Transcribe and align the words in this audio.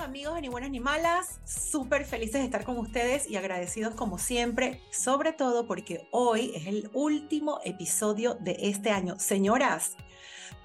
amigos 0.00 0.34
de 0.34 0.40
Ni 0.40 0.48
Buenas 0.48 0.70
Ni 0.70 0.80
Malas, 0.80 1.40
súper 1.44 2.04
felices 2.04 2.40
de 2.40 2.44
estar 2.44 2.64
con 2.64 2.78
ustedes 2.78 3.28
y 3.28 3.36
agradecidos 3.36 3.94
como 3.94 4.18
siempre, 4.18 4.80
sobre 4.90 5.32
todo 5.32 5.66
porque 5.66 6.08
hoy 6.10 6.52
es 6.54 6.66
el 6.66 6.90
último 6.94 7.60
episodio 7.64 8.34
de 8.34 8.56
este 8.60 8.90
año. 8.90 9.18
Señoras, 9.18 9.96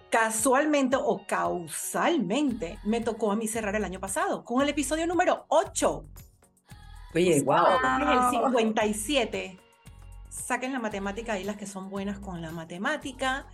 casualmente 0.10 0.96
o 0.96 1.26
causalmente 1.28 2.80
me 2.86 3.02
tocó 3.02 3.32
a 3.32 3.36
mí 3.36 3.48
cerrar 3.48 3.76
el 3.76 3.84
año 3.84 4.00
pasado 4.00 4.46
con 4.46 4.62
el 4.62 4.70
episodio 4.70 5.06
número 5.06 5.46
8. 5.50 6.06
Oye, 7.14 7.42
wow. 7.42 7.66
Es 8.02 8.34
el 8.34 8.40
57. 8.40 9.60
Saquen 10.30 10.72
la 10.72 10.80
matemática 10.80 11.34
ahí 11.34 11.44
las 11.44 11.58
que 11.58 11.68
son 11.68 11.90
buenas 11.90 12.20
con 12.20 12.42
la 12.42 12.52
matemática. 12.52 13.48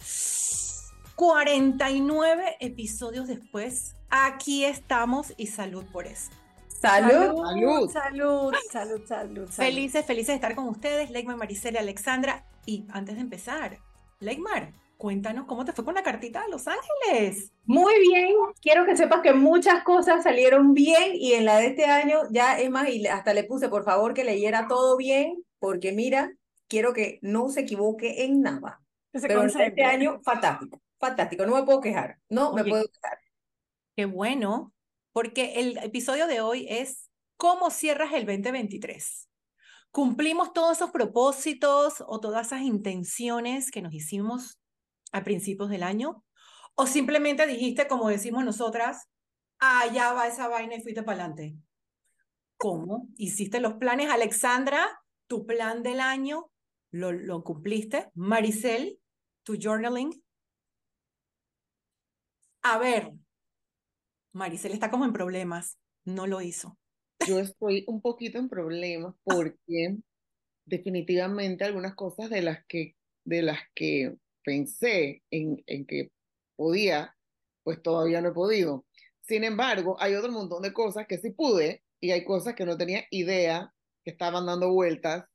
49 1.16 2.58
episodios 2.60 3.28
después, 3.28 3.96
aquí 4.12 4.66
estamos 4.66 5.34
y 5.38 5.48
salud 5.48 5.86
por 5.92 6.06
eso. 6.06 6.30
Salud. 6.68 7.44
Salud, 7.46 7.90
salud, 7.92 8.54
salud, 8.72 9.06
salud. 9.08 9.48
Felices, 9.50 10.06
felices 10.06 10.30
de 10.30 10.36
estar 10.36 10.56
con 10.56 10.68
ustedes, 10.68 11.10
Leigmar, 11.12 11.38
Maricela, 11.38 11.80
Alexandra. 11.80 12.46
Y 12.66 12.86
antes 12.92 13.16
de 13.16 13.22
empezar, 13.22 13.78
Leigmar, 14.20 14.74
cuéntanos 14.98 15.46
cómo 15.46 15.64
te 15.64 15.74
fue 15.74 15.86
con 15.86 15.96
la 15.96 16.04
cartita 16.04 16.42
a 16.42 16.48
Los 16.48 16.68
Ángeles. 16.68 17.52
Muy 17.66 17.94
bien, 18.00 18.36
quiero 18.62 18.86
que 18.86 18.98
sepas 18.98 19.22
que 19.22 19.34
muchas 19.34 19.84
cosas 19.84 20.24
salieron 20.24 20.74
bien 20.74 21.14
y 21.16 21.34
en 21.34 21.46
la 21.46 21.58
de 21.58 21.68
este 21.68 21.86
año 21.86 22.20
ya 22.32 22.60
es 22.60 22.70
más, 22.70 22.90
y 22.90 23.06
hasta 23.08 23.34
le 23.34 23.44
puse 23.44 23.70
por 23.70 23.84
favor 23.84 24.14
que 24.14 24.24
leyera 24.24 24.68
todo 24.68 24.98
bien, 24.98 25.44
porque 25.60 25.92
mira, 25.92 26.32
quiero 26.68 26.94
que 26.94 27.20
no 27.22 27.50
se 27.50 27.62
equivoque 27.62 28.26
en 28.26 28.42
nada. 28.42 28.82
Pero 29.12 29.44
en 29.44 29.50
este 29.50 29.84
año, 29.84 30.20
fantástico 30.24 30.82
fantástico, 31.02 31.46
no 31.46 31.56
me 31.56 31.64
puedo 31.64 31.82
quejar, 31.82 32.18
no 32.30 32.54
me 32.54 32.64
puedo 32.64 32.86
quejar. 32.88 33.18
Qué 33.96 34.06
bueno, 34.06 34.74
porque 35.12 35.60
el 35.60 35.78
episodio 35.78 36.28
de 36.28 36.42
hoy 36.42 36.66
es 36.70 37.12
¿Cómo 37.42 37.72
cierras 37.72 38.14
el 38.14 38.28
2023? 38.28 39.28
¿Cumplimos 39.90 40.54
todos 40.54 40.78
esos 40.78 40.92
propósitos 40.92 42.04
o 42.06 42.20
todas 42.20 42.46
esas 42.46 42.62
intenciones 42.62 43.72
que 43.72 43.82
nos 43.82 43.96
hicimos 43.96 44.60
a 45.12 45.24
principios 45.24 45.72
del 45.72 45.82
año? 45.82 46.24
¿O 46.76 46.86
simplemente 46.86 47.48
dijiste, 47.48 47.88
como 47.88 48.10
decimos 48.10 48.46
nosotras, 48.46 49.10
allá 49.58 50.14
va 50.14 50.28
esa 50.28 50.50
vaina 50.50 50.76
y 50.76 50.84
fuiste 50.84 51.02
para 51.02 51.24
adelante? 51.24 51.58
¿Cómo? 52.58 53.08
¿Hiciste 53.18 53.60
los 53.60 53.74
planes, 53.74 54.12
Alexandra? 54.12 55.02
¿Tu 55.26 55.48
plan 55.48 55.82
del 55.82 56.00
año? 56.00 56.52
¿Lo, 56.92 57.12
lo 57.12 57.44
cumpliste? 57.44 58.12
Maricel, 58.14 59.00
tu 59.42 59.58
journaling, 59.60 60.12
a 62.62 62.78
ver, 62.78 63.12
Maricel 64.34 64.72
está 64.72 64.90
como 64.90 65.06
en 65.06 65.14
problemas, 65.14 65.78
no 66.06 66.28
lo 66.28 66.42
hizo. 66.42 66.78
Yo 67.28 67.40
estoy 67.40 67.84
un 67.88 68.02
poquito 68.02 68.40
en 68.40 68.50
problemas 68.50 69.16
porque 69.24 69.98
definitivamente 70.66 71.64
algunas 71.64 71.96
cosas 71.96 72.30
de 72.30 72.42
las 72.42 72.66
que, 72.68 72.96
de 73.26 73.42
las 73.42 73.60
que 73.76 74.16
pensé 74.44 75.22
en, 75.30 75.62
en 75.68 75.86
que 75.86 76.10
podía, 76.56 77.16
pues 77.64 77.82
todavía 77.82 78.22
no 78.22 78.30
he 78.30 78.34
podido. 78.34 78.86
Sin 79.22 79.44
embargo, 79.44 79.98
hay 80.00 80.16
otro 80.16 80.32
montón 80.32 80.64
de 80.64 80.74
cosas 80.74 81.06
que 81.08 81.18
sí 81.18 81.32
pude 81.32 81.84
y 82.00 82.12
hay 82.12 82.24
cosas 82.26 82.56
que 82.56 82.66
no 82.66 82.78
tenía 82.78 83.06
idea 83.12 83.74
que 84.04 84.12
estaban 84.12 84.46
dando 84.48 84.72
vueltas, 84.74 85.26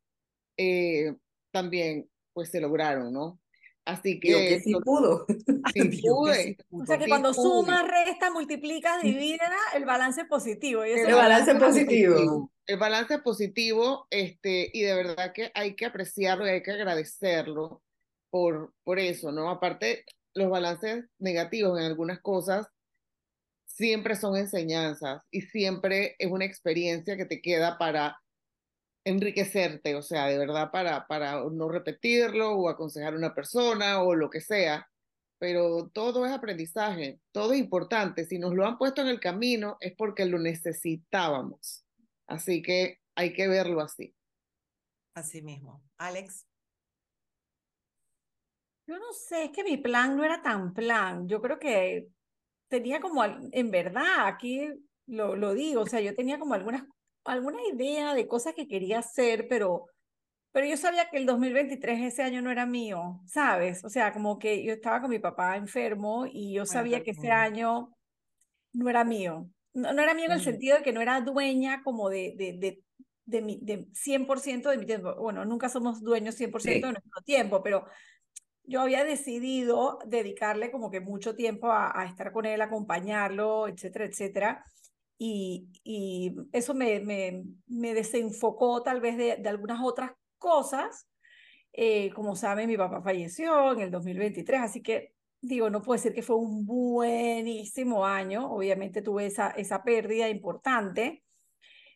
eh, 0.57 1.15
también 1.53 2.11
pues 2.33 2.51
se 2.51 2.61
lograron, 2.61 3.13
¿no? 3.13 3.39
Así 3.87 4.19
que, 4.19 4.29
que 4.29 4.61
sí 4.61 4.75
pudo. 4.85 5.25
Sí 5.73 6.03
pude. 6.03 6.59
O 6.71 6.85
sea 6.85 6.99
que 6.99 7.07
cuando 7.07 7.33
suma, 7.33 7.83
resta, 7.83 8.31
multiplica, 8.31 8.99
divide, 9.01 9.41
el 9.75 9.85
balance 9.85 10.23
es 10.23 10.27
positivo. 10.27 10.83
el, 10.83 11.15
balance 11.15 11.53
es 11.53 11.59
positivo. 11.59 12.51
El 12.67 12.79
balance 12.79 13.15
es 13.15 13.21
positivo, 13.21 14.07
este, 14.11 14.71
y 14.73 14.83
de 14.83 14.95
verdad 14.95 15.33
que 15.33 15.51
hay 15.55 15.77
que 15.77 15.87
apreciarlo 15.87 16.47
y 16.47 16.51
hay 16.51 16.63
que 16.63 16.73
agradecerlo 16.73 17.83
por, 18.31 18.75
por 18.83 18.99
eso, 18.99 19.31
¿no? 19.31 19.51
Aparte, 19.51 20.05
los 20.35 20.51
balances 20.51 21.05
negativos 21.19 21.79
en 21.79 21.87
algunas 21.87 22.21
cosas 22.21 22.67
siempre 23.67 24.17
son 24.17 24.37
enseñanzas 24.37 25.23
y 25.31 25.43
siempre 25.43 26.17
es 26.19 26.31
una 26.31 26.45
experiencia 26.45 27.17
que 27.17 27.27
te 27.27 27.41
queda 27.41 27.79
para 27.79 28.21
enriquecerte, 29.07 29.95
o 29.95 30.03
sea, 30.03 30.27
de 30.27 30.37
verdad 30.37 30.73
para, 30.73 31.07
para 31.07 31.45
no 31.49 31.69
repetirlo 31.69 32.51
o 32.53 32.69
aconsejar 32.69 33.15
a 33.15 33.17
una 33.17 33.35
persona 33.35 34.03
o 34.03 34.17
lo 34.17 34.29
que 34.29 34.41
sea, 34.41 34.91
pero 35.39 35.89
todo 35.95 36.27
es 36.27 36.33
aprendizaje, 36.33 37.21
todo 37.31 37.53
es 37.53 37.61
importante. 37.61 38.25
Si 38.25 38.39
nos 38.41 38.53
lo 38.53 38.67
han 38.67 38.79
puesto 38.79 39.03
en 39.03 39.07
el 39.07 39.21
camino 39.21 39.77
es 39.81 39.95
porque 39.97 40.25
lo 40.25 40.41
necesitábamos. 40.41 41.85
Así 42.27 42.63
que 42.63 42.99
hay 43.15 43.33
que 43.33 43.47
verlo 43.47 43.81
así. 43.81 44.13
Así 45.15 45.41
mismo. 45.41 45.85
Alex. 45.99 46.45
Yo 48.89 48.99
no 48.99 49.13
sé, 49.13 49.45
es 49.45 49.51
que 49.53 49.63
mi 49.63 49.77
plan 49.77 50.17
no 50.17 50.25
era 50.25 50.43
tan 50.43 50.75
plan. 50.75 51.29
Yo 51.29 51.41
creo 51.41 51.61
que 51.61 52.09
tenía 52.69 53.01
como, 53.01 53.25
en 53.25 53.71
verdad, 53.71 54.27
aquí 54.27 54.69
lo, 55.07 55.37
lo 55.37 55.55
digo, 55.55 55.83
o 55.83 55.87
sea, 55.87 56.01
yo 56.01 56.13
tenía 56.15 56.41
como 56.41 56.55
algunas 56.55 56.83
alguna 57.27 57.59
idea 57.73 58.15
de 58.15 58.27
cosas 58.27 58.55
que 58.55 58.69
quería 58.69 59.01
hacer, 59.01 59.47
pero, 59.49 59.87
pero 60.53 60.67
yo 60.67 60.77
sabía 60.77 61.09
que 61.11 61.19
el 61.19 61.27
2023 61.27 62.01
ese 62.03 62.23
año 62.23 62.43
no 62.43 62.51
era 62.51 62.67
mío, 62.67 63.21
¿sabes? 63.27 63.85
O 63.85 63.89
sea, 63.89 64.13
como 64.13 64.39
que 64.39 64.65
yo 64.65 64.73
estaba 64.73 65.01
con 65.01 65.11
mi 65.11 65.19
papá 65.19 65.57
enfermo 65.57 66.27
y 66.31 66.55
yo 66.55 66.67
sabía 66.67 67.03
que 67.03 67.13
ese 67.13 67.31
año 67.31 67.93
no 68.73 68.89
era 68.89 69.05
mío. 69.05 69.49
No, 69.75 69.93
no 69.93 70.03
era 70.03 70.15
mío 70.15 70.27
en 70.27 70.33
el 70.33 70.41
sentido 70.41 70.79
de 70.79 70.83
que 70.83 70.93
no 70.93 71.01
era 71.01 71.21
dueña 71.21 71.83
como 71.83 72.09
de, 72.09 72.35
de, 72.37 72.53
de, 72.59 72.83
de, 73.27 73.43
mi, 73.43 73.59
de 73.63 73.87
100% 73.93 74.71
de 74.71 74.79
mi 74.79 74.87
tiempo. 74.87 75.15
Bueno, 75.17 75.45
nunca 75.45 75.69
somos 75.69 76.01
dueños 76.01 76.39
100% 76.41 76.87
de 76.87 76.93
nuestro 76.93 77.23
tiempo, 77.25 77.63
pero 77.63 77.87
yo 78.65 78.81
había 78.81 79.05
decidido 79.05 79.99
dedicarle 80.07 80.71
como 80.71 80.91
que 80.91 81.01
mucho 81.01 81.37
tiempo 81.37 81.71
a, 81.71 82.01
a, 82.01 82.07
estar 82.07 82.33
con 82.33 82.47
él, 82.47 82.61
acompañarlo, 82.63 83.69
etcétera, 83.69 84.07
etcétera 84.07 84.65
y, 85.19 85.69
y 85.85 86.35
eso 86.53 86.75
me, 86.75 87.01
me, 87.01 87.45
me, 87.67 87.95
desenfocó 87.95 88.83
tal 88.83 89.01
vez 89.01 89.17
de, 89.17 89.37
de 89.37 89.49
algunas 89.49 89.81
otras 89.83 90.13
cosas. 90.39 91.09
Eh, 91.73 92.11
como 92.15 92.37
saben, 92.37 92.69
mi 92.69 92.77
papá 92.77 93.03
falleció 93.03 93.73
en 93.73 93.81
el 93.81 93.91
2023, 93.91 94.61
así 94.63 94.83
que 94.83 95.13
digo, 95.41 95.71
no 95.71 95.83
puedo 95.83 95.97
decir 95.97 96.15
que 96.15 96.23
fue 96.23 96.37
un 96.37 96.67
buenísimo 96.67 98.07
año, 98.07 98.51
obviamente 98.51 99.03
tuve 99.03 99.27
esa, 99.27 99.51
esa 99.51 99.83
pérdida 99.83 100.29
importante, 100.29 101.23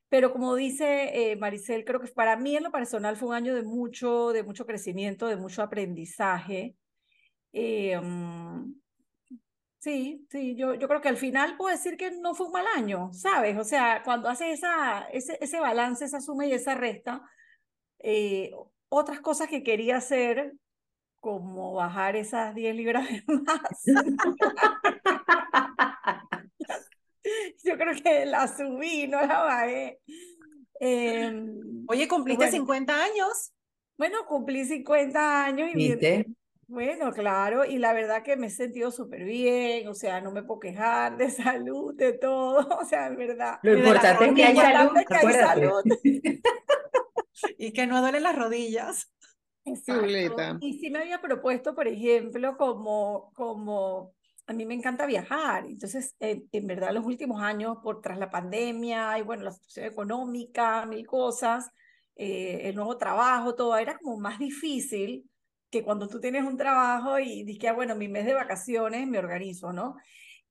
pero 0.09 0.33
como 0.33 0.55
dice 0.55 1.31
eh, 1.33 1.37
Maricel, 1.37 1.85
creo 1.85 2.01
que 2.01 2.09
para 2.09 2.37
mí 2.37 2.57
en 2.57 2.65
lo 2.65 2.73
personal 2.73 3.17
fue 3.17 3.29
un 3.29 3.35
año 3.35 3.55
de 3.55 3.63
mucho, 3.63 4.33
de 4.33 4.43
mucho 4.43 4.67
crecimiento, 4.67 5.27
de 5.29 5.37
mucho 5.37 5.63
aprendizaje. 5.63 6.77
Eh, 7.53 7.97
um, 7.99 8.80
Sí, 9.81 10.27
sí, 10.31 10.55
yo, 10.57 10.75
yo 10.75 10.87
creo 10.89 11.01
que 11.01 11.09
al 11.09 11.17
final 11.17 11.57
puedo 11.57 11.75
decir 11.75 11.97
que 11.97 12.11
no 12.11 12.35
fue 12.35 12.45
un 12.47 12.53
mal 12.53 12.67
año, 12.77 13.11
¿sabes? 13.15 13.57
O 13.57 13.65
sea, 13.65 14.03
cuando 14.05 14.29
haces 14.29 14.59
esa, 14.59 15.09
ese, 15.11 15.39
ese 15.41 15.59
balance, 15.59 16.05
esa 16.05 16.21
suma 16.21 16.45
y 16.45 16.53
esa 16.53 16.75
resta, 16.75 17.23
eh, 17.99 18.51
otras 18.91 19.21
cosas 19.21 19.49
que 19.49 19.63
quería 19.63 19.97
hacer, 19.97 20.53
como 21.19 21.73
bajar 21.73 22.15
esas 22.15 22.55
10 22.55 22.77
libras 22.77 23.09
de 23.09 23.25
más. 23.27 23.63
yo 27.65 27.79
creo 27.79 27.95
que 28.03 28.27
la 28.27 28.49
subí, 28.49 29.09
no 29.09 29.23
la 29.23 29.45
bajé. 29.45 29.99
Em, 30.79 31.87
Oye, 31.89 32.07
¿cumpliste 32.07 32.51
50 32.51 33.03
años? 33.03 33.55
Bueno, 33.97 34.27
cumplí 34.27 34.67
50 34.67 35.47
años 35.47 35.71
y 35.73 35.75
¿Viste? 35.75 36.27
Bueno, 36.71 37.13
claro, 37.13 37.65
y 37.65 37.79
la 37.79 37.93
verdad 37.93 38.23
que 38.23 38.37
me 38.37 38.47
he 38.47 38.51
sentido 38.51 38.93
súper 38.93 39.25
bien, 39.25 39.89
o 39.89 39.95
sea, 39.95 40.21
no 40.21 40.31
me 40.31 40.45
puedo 40.45 40.61
quejar 40.61 41.17
de 41.17 41.29
salud, 41.31 41.97
de 41.97 42.13
todo, 42.13 42.61
o 42.81 42.85
sea, 42.85 43.09
en 43.09 43.17
verdad. 43.17 43.59
Lo 43.65 43.77
importante 43.77 44.27
es 44.27 44.35
que 44.35 44.45
hay 44.45 44.57
salud, 44.57 44.93
que 45.09 45.15
hay 45.17 45.35
salud. 45.35 45.83
y 47.59 47.73
que 47.73 47.89
no 47.89 48.01
duelen 48.01 48.23
las 48.23 48.37
rodillas. 48.37 49.13
Exacto. 49.65 50.59
Y 50.61 50.79
sí 50.79 50.91
me 50.91 51.01
había 51.01 51.21
propuesto, 51.21 51.75
por 51.75 51.89
ejemplo, 51.89 52.57
como, 52.57 53.33
como 53.35 54.15
a 54.47 54.53
mí 54.53 54.65
me 54.65 54.75
encanta 54.75 55.07
viajar, 55.07 55.67
entonces, 55.67 56.15
en 56.21 56.67
verdad, 56.69 56.93
los 56.93 57.05
últimos 57.05 57.43
años, 57.43 57.79
por 57.83 58.01
tras 58.01 58.17
la 58.17 58.31
pandemia, 58.31 59.19
y 59.19 59.23
bueno, 59.23 59.43
la 59.43 59.51
situación 59.51 59.87
económica, 59.87 60.87
mil 60.87 61.05
cosas, 61.05 61.69
eh, 62.15 62.61
el 62.69 62.77
nuevo 62.77 62.97
trabajo, 62.97 63.57
todo 63.57 63.77
era 63.77 63.99
como 63.99 64.21
más 64.21 64.39
difícil 64.39 65.30
que 65.71 65.83
cuando 65.83 66.09
tú 66.09 66.21
tienes 66.21 66.45
un 66.45 66.57
trabajo 66.57 67.19
y 67.19 67.45
dices, 67.45 67.71
ah, 67.71 67.73
bueno, 67.73 67.95
mi 67.97 68.09
mes 68.09 68.27
de 68.27 68.35
vacaciones 68.35 69.07
me 69.07 69.19
organizo, 69.19 69.73
¿no? 69.73 69.97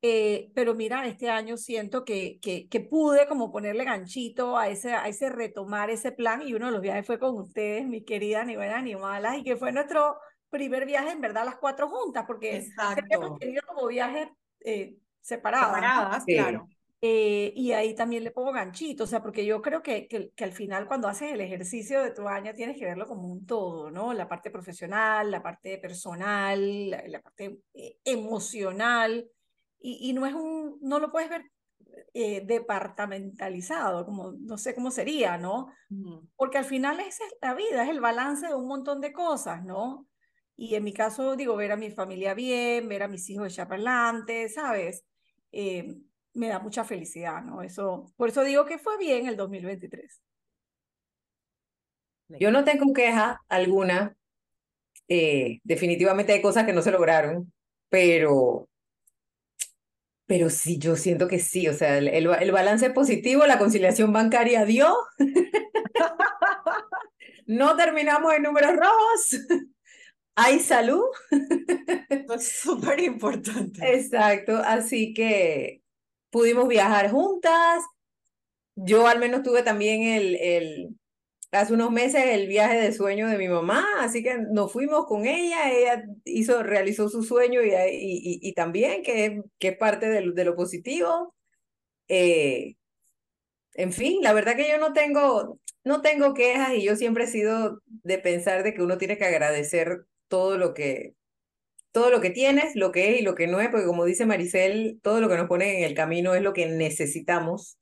Eh, 0.01 0.49
pero 0.55 0.75
mira, 0.75 1.05
este 1.07 1.29
año 1.29 1.57
siento 1.57 2.05
que, 2.05 2.39
que, 2.41 2.69
que, 2.69 2.79
pude 2.79 3.27
como 3.27 3.51
ponerle 3.51 3.83
ganchito 3.83 4.57
a 4.57 4.69
ese, 4.69 4.93
a 4.93 5.09
ese 5.09 5.29
retomar 5.29 5.89
ese 5.89 6.13
plan 6.13 6.41
y 6.41 6.53
uno 6.53 6.67
de 6.67 6.71
los 6.71 6.81
viajes 6.81 7.05
fue 7.05 7.19
con 7.19 7.35
ustedes, 7.37 7.85
mi 7.85 8.05
querida 8.05 8.45
ni 8.45 8.55
buenas 8.55 8.81
ni 8.81 8.95
malas, 8.95 9.37
y 9.37 9.43
que 9.43 9.57
fue 9.57 9.73
nuestro 9.73 10.17
primer 10.49 10.85
viaje 10.85 11.11
en 11.11 11.19
verdad 11.19 11.43
las 11.43 11.57
cuatro 11.57 11.89
juntas, 11.89 12.23
porque 12.25 12.65
hemos 13.09 13.39
tenido 13.39 13.61
como 13.67 13.87
viajes 13.87 14.29
eh, 14.61 14.95
separados. 15.19 15.75
Separadas, 15.75 16.23
claro. 16.23 16.69
Eh, 17.01 17.53
y 17.55 17.71
ahí 17.71 17.95
también 17.95 18.25
le 18.25 18.31
pongo 18.31 18.51
ganchito, 18.51 19.05
o 19.05 19.07
sea, 19.07 19.21
porque 19.21 19.45
yo 19.45 19.61
creo 19.61 19.81
que, 19.81 20.07
que, 20.07 20.31
que, 20.31 20.43
al 20.43 20.51
final 20.51 20.85
cuando 20.85 21.07
haces 21.07 21.31
el 21.31 21.39
ejercicio 21.39 22.01
de 22.03 22.11
tu 22.11 22.27
año 22.27 22.53
tienes 22.53 22.77
que 22.77 22.83
verlo 22.83 23.07
como 23.07 23.29
un 23.29 23.45
todo, 23.45 23.89
¿no? 23.89 24.13
La 24.13 24.27
parte 24.27 24.51
profesional, 24.51 25.31
la 25.31 25.41
parte 25.41 25.77
personal, 25.77 26.89
la, 26.89 27.07
la 27.07 27.21
parte 27.21 27.61
eh, 27.73 27.99
emocional, 28.03 29.29
y, 29.79 30.09
y, 30.09 30.13
no 30.13 30.25
es 30.25 30.33
un, 30.33 30.77
no 30.81 30.99
lo 30.99 31.09
puedes 31.09 31.29
ver 31.29 31.43
eh, 32.13 32.41
departamentalizado, 32.45 34.05
como 34.05 34.31
no 34.31 34.57
sé 34.57 34.73
cómo 34.73 34.91
sería, 34.91 35.37
¿no? 35.37 35.67
Porque 36.35 36.57
al 36.57 36.65
final 36.65 36.99
esa 36.99 37.23
es 37.25 37.35
la 37.41 37.53
vida, 37.53 37.83
es 37.83 37.89
el 37.89 38.01
balance 38.01 38.47
de 38.47 38.55
un 38.55 38.67
montón 38.67 38.99
de 38.99 39.13
cosas, 39.13 39.63
¿no? 39.63 40.07
Y 40.55 40.75
en 40.75 40.83
mi 40.83 40.93
caso, 40.93 41.35
digo, 41.35 41.55
ver 41.55 41.71
a 41.71 41.77
mi 41.77 41.91
familia 41.91 42.33
bien, 42.33 42.89
ver 42.89 43.03
a 43.03 43.07
mis 43.07 43.29
hijos 43.29 43.53
echar 43.53 43.67
para 43.67 43.77
adelante, 43.77 44.49
¿sabes? 44.49 45.05
Eh, 45.51 45.97
me 46.33 46.47
da 46.47 46.59
mucha 46.59 46.83
felicidad, 46.83 47.43
¿no? 47.43 47.61
Eso, 47.61 48.11
por 48.15 48.29
eso 48.29 48.43
digo 48.43 48.65
que 48.65 48.77
fue 48.77 48.97
bien 48.97 49.27
el 49.27 49.35
2023. 49.35 50.21
Yo 52.39 52.51
no 52.51 52.63
tengo 52.63 52.93
queja 52.93 53.41
alguna. 53.49 54.15
Eh, 55.07 55.59
definitivamente 55.63 56.33
hay 56.33 56.41
cosas 56.41 56.65
que 56.65 56.73
no 56.73 56.83
se 56.83 56.91
lograron, 56.91 57.51
pero, 57.89 58.69
pero 60.27 60.51
sí, 60.51 60.77
yo 60.77 60.95
siento 60.95 61.27
que 61.27 61.39
sí. 61.39 61.67
O 61.67 61.73
sea, 61.73 61.97
el, 61.97 62.07
el, 62.07 62.51
balance 62.51 62.91
positivo, 62.91 63.47
la 63.47 63.57
conciliación 63.57 64.13
bancaria 64.13 64.65
dio. 64.65 64.95
no 67.47 67.75
terminamos 67.75 68.35
en 68.35 68.43
números 68.43 68.75
rojos. 68.75 69.39
hay 70.35 70.59
salud. 70.59 71.05
Es 72.09 72.59
súper 72.59 72.99
importante. 72.99 73.95
Exacto, 73.95 74.57
así 74.57 75.15
que 75.15 75.81
pudimos 76.31 76.67
viajar 76.67 77.11
juntas. 77.11 77.83
Yo 78.75 79.07
al 79.07 79.19
menos 79.19 79.43
tuve 79.43 79.63
también 79.63 80.03
el, 80.03 80.35
el, 80.35 80.89
hace 81.51 81.73
unos 81.73 81.91
meses 81.91 82.23
el 82.25 82.47
viaje 82.47 82.79
de 82.79 82.93
sueño 82.93 83.27
de 83.27 83.37
mi 83.37 83.47
mamá, 83.49 83.85
así 83.99 84.23
que 84.23 84.37
nos 84.51 84.71
fuimos 84.71 85.05
con 85.05 85.25
ella, 85.25 85.71
ella 85.71 86.03
hizo, 86.25 86.63
realizó 86.63 87.09
su 87.09 87.23
sueño 87.23 87.61
y, 87.63 87.71
y, 87.71 88.39
y 88.41 88.53
también, 88.53 89.03
que, 89.03 89.41
que 89.59 89.69
es 89.69 89.77
parte 89.77 90.07
de, 90.09 90.31
de 90.33 90.45
lo 90.45 90.55
positivo. 90.55 91.35
Eh, 92.09 92.75
en 93.73 93.93
fin, 93.93 94.21
la 94.21 94.33
verdad 94.33 94.55
que 94.55 94.69
yo 94.69 94.77
no 94.77 94.93
tengo, 94.93 95.59
no 95.83 96.01
tengo 96.01 96.33
quejas 96.33 96.73
y 96.75 96.83
yo 96.83 96.95
siempre 96.95 97.25
he 97.25 97.27
sido 97.27 97.81
de 97.85 98.17
pensar 98.19 98.63
de 98.63 98.73
que 98.73 98.81
uno 98.81 98.97
tiene 98.97 99.17
que 99.17 99.25
agradecer 99.25 100.05
todo 100.27 100.57
lo 100.57 100.73
que, 100.73 101.15
todo 101.91 102.09
lo 102.11 102.21
que 102.21 102.29
tienes, 102.29 102.75
lo 102.75 102.91
que 102.91 103.11
es 103.11 103.21
y 103.21 103.23
lo 103.23 103.35
que 103.35 103.47
no 103.47 103.59
es, 103.59 103.69
porque 103.69 103.85
como 103.85 104.05
dice 104.05 104.25
Maricel, 104.25 104.99
todo 105.01 105.21
lo 105.21 105.29
que 105.29 105.37
nos 105.37 105.47
pone 105.47 105.79
en 105.79 105.83
el 105.83 105.95
camino 105.95 106.35
es 106.35 106.41
lo 106.41 106.53
que 106.53 106.67
necesitamos. 106.67 107.77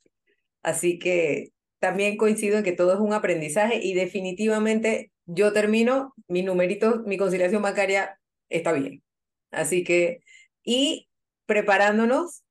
Así 0.63 0.99
que 0.99 1.51
también 1.79 2.17
coincido 2.17 2.57
en 2.57 2.63
que 2.63 2.71
todo 2.71 2.93
es 2.93 2.99
un 2.99 3.13
aprendizaje 3.13 3.79
y 3.81 3.93
definitivamente 3.93 5.11
yo 5.25 5.53
termino, 5.53 6.13
mi 6.27 6.41
numerito, 6.41 7.03
mi 7.05 7.17
conciliación 7.17 7.61
bancaria 7.61 8.19
está 8.49 8.71
bien. 8.71 9.03
Así 9.51 9.83
que, 9.83 10.21
y 10.63 11.09
preparándonos, 11.45 12.43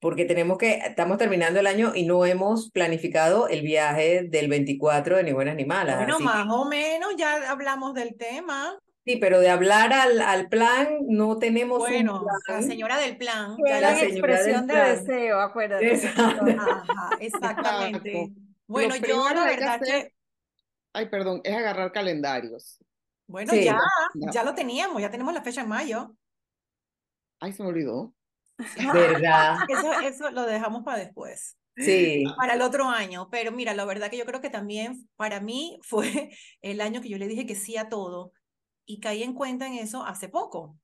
porque 0.00 0.24
tenemos 0.24 0.58
que, 0.58 0.74
estamos 0.74 1.18
terminando 1.18 1.60
el 1.60 1.66
año 1.66 1.92
y 1.94 2.04
no 2.04 2.26
hemos 2.26 2.70
planificado 2.70 3.48
el 3.48 3.62
viaje 3.62 4.24
del 4.28 4.48
24 4.48 5.16
de 5.16 5.24
Ni 5.24 5.32
Buenas 5.32 5.56
Ni 5.56 5.64
Malas. 5.64 5.96
Bueno, 5.96 6.20
más 6.20 6.46
o 6.50 6.64
menos 6.66 7.14
ya 7.16 7.50
hablamos 7.50 7.94
del 7.94 8.16
tema. 8.16 8.78
Sí, 9.06 9.18
pero 9.18 9.38
de 9.38 9.48
hablar 9.48 9.92
al, 9.92 10.20
al 10.20 10.48
plan 10.48 10.98
no 11.06 11.38
tenemos 11.38 11.78
bueno, 11.78 12.14
un 12.14 12.26
plan. 12.44 12.60
la 12.60 12.66
señora 12.66 12.98
del 12.98 13.16
plan. 13.16 13.56
Fue 13.56 13.80
la, 13.80 14.02
expresión 14.02 14.66
de 14.66 14.74
deseo, 14.74 15.40
acuérdate. 15.40 15.94
Exacto. 15.94 16.44
Ajá, 16.58 17.10
exactamente. 17.20 18.12
Exacto. 18.22 18.40
Bueno, 18.66 18.94
Lo 19.00 19.06
yo 19.06 19.28
la 19.28 19.44
que 19.44 19.50
verdad 19.56 19.74
hacer, 19.80 20.02
que... 20.08 20.12
Ay, 20.92 21.08
perdón, 21.08 21.40
es 21.44 21.54
agarrar 21.54 21.92
calendarios. 21.92 22.78
Bueno, 23.28 23.52
Sí. 23.52 23.62
ya, 23.62 23.78
Ya. 24.14 24.30
ya 24.32 24.42
lo 24.42 24.56
teníamos, 24.56 25.00
ya 25.00 25.10
tenemos 25.10 25.32
la 25.32 25.42
fecha 25.42 25.60
en 25.60 25.68
mayo. 25.68 26.16
Ay, 27.38 27.52
se 27.52 27.62
me 27.62 27.68
olvidó. 27.68 28.12
¿Verdad? 28.92 29.58
Eso, 29.68 29.92
eso 30.00 30.30
lo 30.32 30.42
dejamos 30.46 30.82
para 30.82 30.98
después, 30.98 31.56
Sí. 31.76 32.24
para 32.36 32.54
el 32.54 32.62
otro 32.62 32.88
año. 32.88 33.28
Pero 33.30 33.52
mira, 33.52 33.72
la 33.72 33.84
verdad 33.84 34.10
que 34.10 34.16
yo 34.18 34.24
creo 34.24 34.40
que 34.40 34.50
también 34.50 35.08
para 35.14 35.40
mí 35.40 35.78
fue 35.84 36.30
el 36.60 36.80
año 36.80 37.00
que 37.00 37.08
yo 37.08 37.18
le 37.18 37.28
dije 37.28 37.46
que 37.46 37.54
sí 37.54 37.76
a 37.76 37.88
todo 37.88 38.32
y 38.86 39.00
caí 39.00 39.22
en 39.22 39.34
cuenta 39.34 39.66
en 39.66 39.74
eso 39.74 40.04
hace 40.04 40.28
poco. 40.28 40.78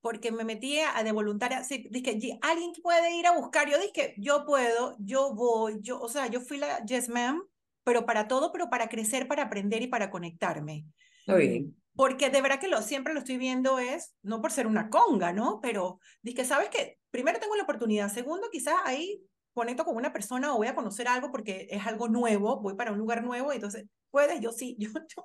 Porque 0.00 0.32
me 0.32 0.44
metí 0.44 0.78
a 0.80 1.02
de 1.04 1.12
voluntaria, 1.12 1.64
sí, 1.64 1.88
dije, 1.90 2.18
"Ye- 2.20 2.38
alguien 2.42 2.72
puede 2.82 3.16
ir 3.16 3.26
a 3.26 3.32
buscar, 3.32 3.68
yo 3.70 3.78
dije, 3.80 4.14
yo 4.18 4.44
puedo, 4.46 4.96
yo 5.00 5.34
voy, 5.34 5.78
yo, 5.82 6.00
o 6.00 6.08
sea, 6.08 6.28
yo 6.28 6.40
fui 6.40 6.58
la 6.58 6.84
yes 6.86 7.08
ma'am, 7.08 7.42
pero 7.84 8.06
para 8.06 8.28
todo, 8.28 8.52
pero 8.52 8.70
para 8.70 8.88
crecer, 8.88 9.28
para 9.28 9.44
aprender 9.44 9.82
y 9.82 9.88
para 9.88 10.10
conectarme. 10.10 10.86
Muy 11.26 11.38
bien. 11.48 11.76
Porque 11.94 12.30
de 12.30 12.40
verdad 12.42 12.60
que 12.60 12.68
lo, 12.68 12.80
siempre 12.82 13.12
lo 13.12 13.20
estoy 13.20 13.38
viendo 13.38 13.78
es, 13.80 14.14
no 14.22 14.40
por 14.40 14.52
ser 14.52 14.66
una 14.68 14.88
conga, 14.88 15.32
¿no? 15.32 15.60
Pero 15.60 15.98
dije, 16.22 16.44
¿sabes 16.44 16.68
qué? 16.70 17.00
Primero 17.10 17.40
tengo 17.40 17.56
la 17.56 17.64
oportunidad, 17.64 18.12
segundo 18.12 18.48
quizás 18.52 18.76
ahí 18.84 19.24
conecto 19.52 19.84
con 19.84 19.96
una 19.96 20.12
persona 20.12 20.54
o 20.54 20.58
voy 20.58 20.68
a 20.68 20.76
conocer 20.76 21.08
algo 21.08 21.32
porque 21.32 21.66
es 21.70 21.84
algo 21.86 22.08
nuevo, 22.08 22.60
voy 22.60 22.74
para 22.76 22.92
un 22.92 22.98
lugar 22.98 23.24
nuevo, 23.24 23.52
entonces, 23.52 23.86
¿puedes? 24.10 24.40
Yo 24.40 24.52
sí, 24.52 24.76
yo, 24.78 24.90
yo. 24.94 25.24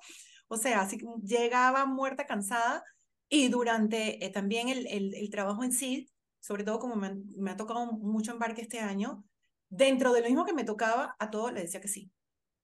O 0.53 0.57
sea, 0.57 0.81
así 0.81 0.99
llegaba 1.23 1.87
muerta, 1.87 2.27
cansada, 2.27 2.83
y 3.27 3.47
durante 3.47 4.23
eh, 4.23 4.29
también 4.29 4.69
el, 4.69 4.85
el, 4.85 5.15
el, 5.15 5.29
trabajo 5.31 5.63
en 5.63 5.71
sí, 5.71 6.07
sobre 6.39 6.63
todo 6.63 6.77
como 6.77 6.95
me, 6.95 7.15
me 7.37 7.49
ha 7.49 7.57
tocado 7.57 7.87
mucho 7.93 8.31
embarque 8.31 8.61
este 8.61 8.79
año, 8.79 9.25
dentro 9.69 10.13
de 10.13 10.21
lo 10.21 10.27
mismo 10.27 10.45
que 10.45 10.53
me 10.53 10.63
tocaba, 10.63 11.15
a 11.17 11.31
todo 11.31 11.49
le 11.49 11.61
decía 11.61 11.81
que 11.81 11.87
sí. 11.87 12.11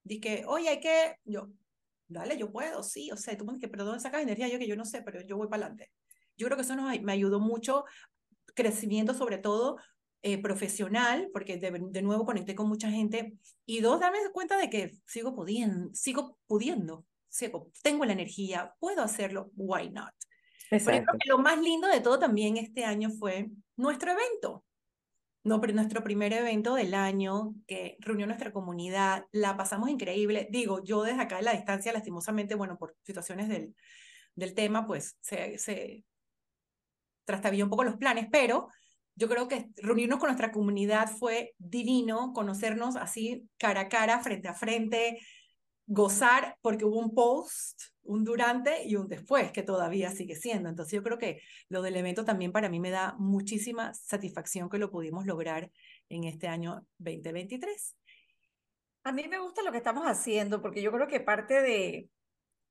Dije, 0.03 0.43
oye, 0.45 0.69
hay 0.69 0.79
que, 0.79 1.15
yo, 1.25 1.49
dale, 2.07 2.37
yo 2.37 2.51
puedo, 2.51 2.83
sí, 2.83 3.09
o 3.11 3.17
sea, 3.17 3.35
tú 3.35 3.43
me 3.43 3.53
dices, 3.53 3.71
pero 3.71 3.85
¿dónde 3.85 4.01
sacas 4.01 4.21
energía? 4.21 4.47
Yo 4.47 4.59
que 4.59 4.67
yo 4.67 4.75
no 4.75 4.85
sé, 4.85 5.01
pero 5.01 5.19
yo 5.21 5.35
voy 5.35 5.47
para 5.47 5.65
adelante. 5.65 5.91
Yo 6.37 6.45
creo 6.45 6.57
que 6.57 6.61
eso 6.61 6.75
nos, 6.75 7.01
me 7.01 7.11
ayudó 7.11 7.39
mucho, 7.39 7.85
crecimiento 8.53 9.15
sobre 9.15 9.39
todo 9.39 9.77
eh, 10.21 10.39
profesional, 10.39 11.29
porque 11.33 11.57
de, 11.57 11.71
de, 11.71 12.01
nuevo 12.03 12.23
conecté 12.23 12.53
con 12.53 12.69
mucha 12.69 12.91
gente, 12.91 13.33
y 13.65 13.79
dos, 13.81 13.99
darme 13.99 14.19
cuenta 14.31 14.57
de 14.57 14.69
que 14.69 14.91
sigo 15.07 15.33
pudiendo, 15.33 15.89
sigo 15.95 16.37
pudiendo, 16.45 17.07
tengo 17.81 18.05
la 18.05 18.13
energía, 18.13 18.73
puedo 18.79 19.01
hacerlo, 19.01 19.51
why 19.55 19.89
not? 19.89 20.13
Pero 20.69 20.83
yo 20.85 21.03
creo 21.03 21.19
que 21.19 21.29
lo 21.29 21.39
más 21.39 21.59
lindo 21.59 21.87
de 21.87 22.01
todo 22.01 22.19
también 22.19 22.57
este 22.57 22.85
año 22.85 23.09
fue 23.09 23.49
nuestro 23.75 24.11
evento. 24.11 24.63
No, 25.43 25.61
pero 25.61 25.73
nuestro 25.73 26.03
primer 26.03 26.33
evento 26.33 26.75
del 26.75 26.93
año 26.93 27.55
que 27.65 27.95
reunió 27.99 28.27
nuestra 28.27 28.51
comunidad, 28.51 29.25
la 29.31 29.55
pasamos 29.55 29.89
increíble. 29.89 30.47
Digo, 30.51 30.83
yo 30.83 31.03
desde 31.03 31.21
acá 31.21 31.37
de 31.37 31.43
la 31.43 31.53
distancia, 31.53 31.93
lastimosamente, 31.93 32.55
bueno, 32.55 32.77
por 32.77 32.95
situaciones 33.03 33.47
del, 33.47 33.73
del 34.35 34.53
tema, 34.53 34.85
pues 34.85 35.17
se, 35.21 35.57
se 35.57 36.03
trastabilló 37.25 37.63
un 37.63 37.69
poco 37.69 37.85
los 37.85 37.95
planes, 37.95 38.27
pero 38.31 38.67
yo 39.15 39.27
creo 39.27 39.47
que 39.47 39.69
reunirnos 39.77 40.19
con 40.19 40.27
nuestra 40.27 40.51
comunidad 40.51 41.09
fue 41.09 41.53
divino, 41.57 42.31
conocernos 42.33 42.95
así 42.95 43.47
cara 43.57 43.81
a 43.81 43.89
cara, 43.89 44.19
frente 44.19 44.47
a 44.47 44.53
frente, 44.53 45.19
gozar, 45.89 46.55
porque 46.61 46.85
hubo 46.85 46.99
un 46.99 47.15
post, 47.15 47.81
un 48.03 48.23
durante 48.23 48.87
y 48.87 48.95
un 48.95 49.07
después, 49.07 49.51
que 49.51 49.63
todavía 49.63 50.11
sigue 50.11 50.35
siendo. 50.35 50.69
Entonces 50.69 50.93
yo 50.93 51.03
creo 51.03 51.17
que 51.17 51.41
lo 51.67 51.81
del 51.81 51.95
evento 51.95 52.23
también 52.23 52.51
para 52.51 52.69
mí 52.69 52.79
me 52.79 52.91
da 52.91 53.15
muchísima 53.17 53.93
satisfacción 53.95 54.69
que 54.69 54.77
lo 54.77 54.91
pudimos 54.91 55.25
lograr 55.25 55.71
en 56.09 56.25
este 56.25 56.47
año 56.47 56.85
2023. 56.99 57.95
A 59.03 59.11
mí 59.11 59.27
me 59.27 59.39
gusta 59.39 59.63
lo 59.63 59.71
que 59.71 59.79
estamos 59.79 60.05
haciendo, 60.05 60.61
porque 60.61 60.83
yo 60.83 60.91
creo 60.91 61.07
que 61.07 61.21
parte 61.21 61.59
de, 61.59 62.07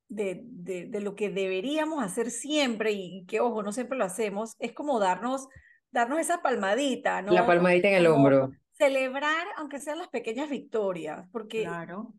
de, 0.08 0.40
de, 0.44 0.86
de 0.86 1.00
lo 1.00 1.16
que 1.16 1.28
deberíamos 1.28 2.04
hacer 2.04 2.30
siempre, 2.30 2.92
y 2.92 3.24
que 3.26 3.40
ojo, 3.40 3.64
no 3.64 3.72
siempre 3.72 3.98
lo 3.98 4.04
hacemos, 4.04 4.54
es 4.60 4.72
como 4.72 5.00
darnos, 5.00 5.48
darnos 5.90 6.20
esa 6.20 6.40
palmadita, 6.40 7.20
¿no? 7.22 7.32
La 7.32 7.46
palmadita 7.46 7.88
en 7.88 7.94
el 7.94 8.06
hombro 8.06 8.52
celebrar, 8.78 9.46
aunque 9.56 9.80
sean 9.80 9.98
las 9.98 10.08
pequeñas 10.08 10.48
victorias, 10.50 11.26
porque 11.32 11.62
claro. 11.62 12.14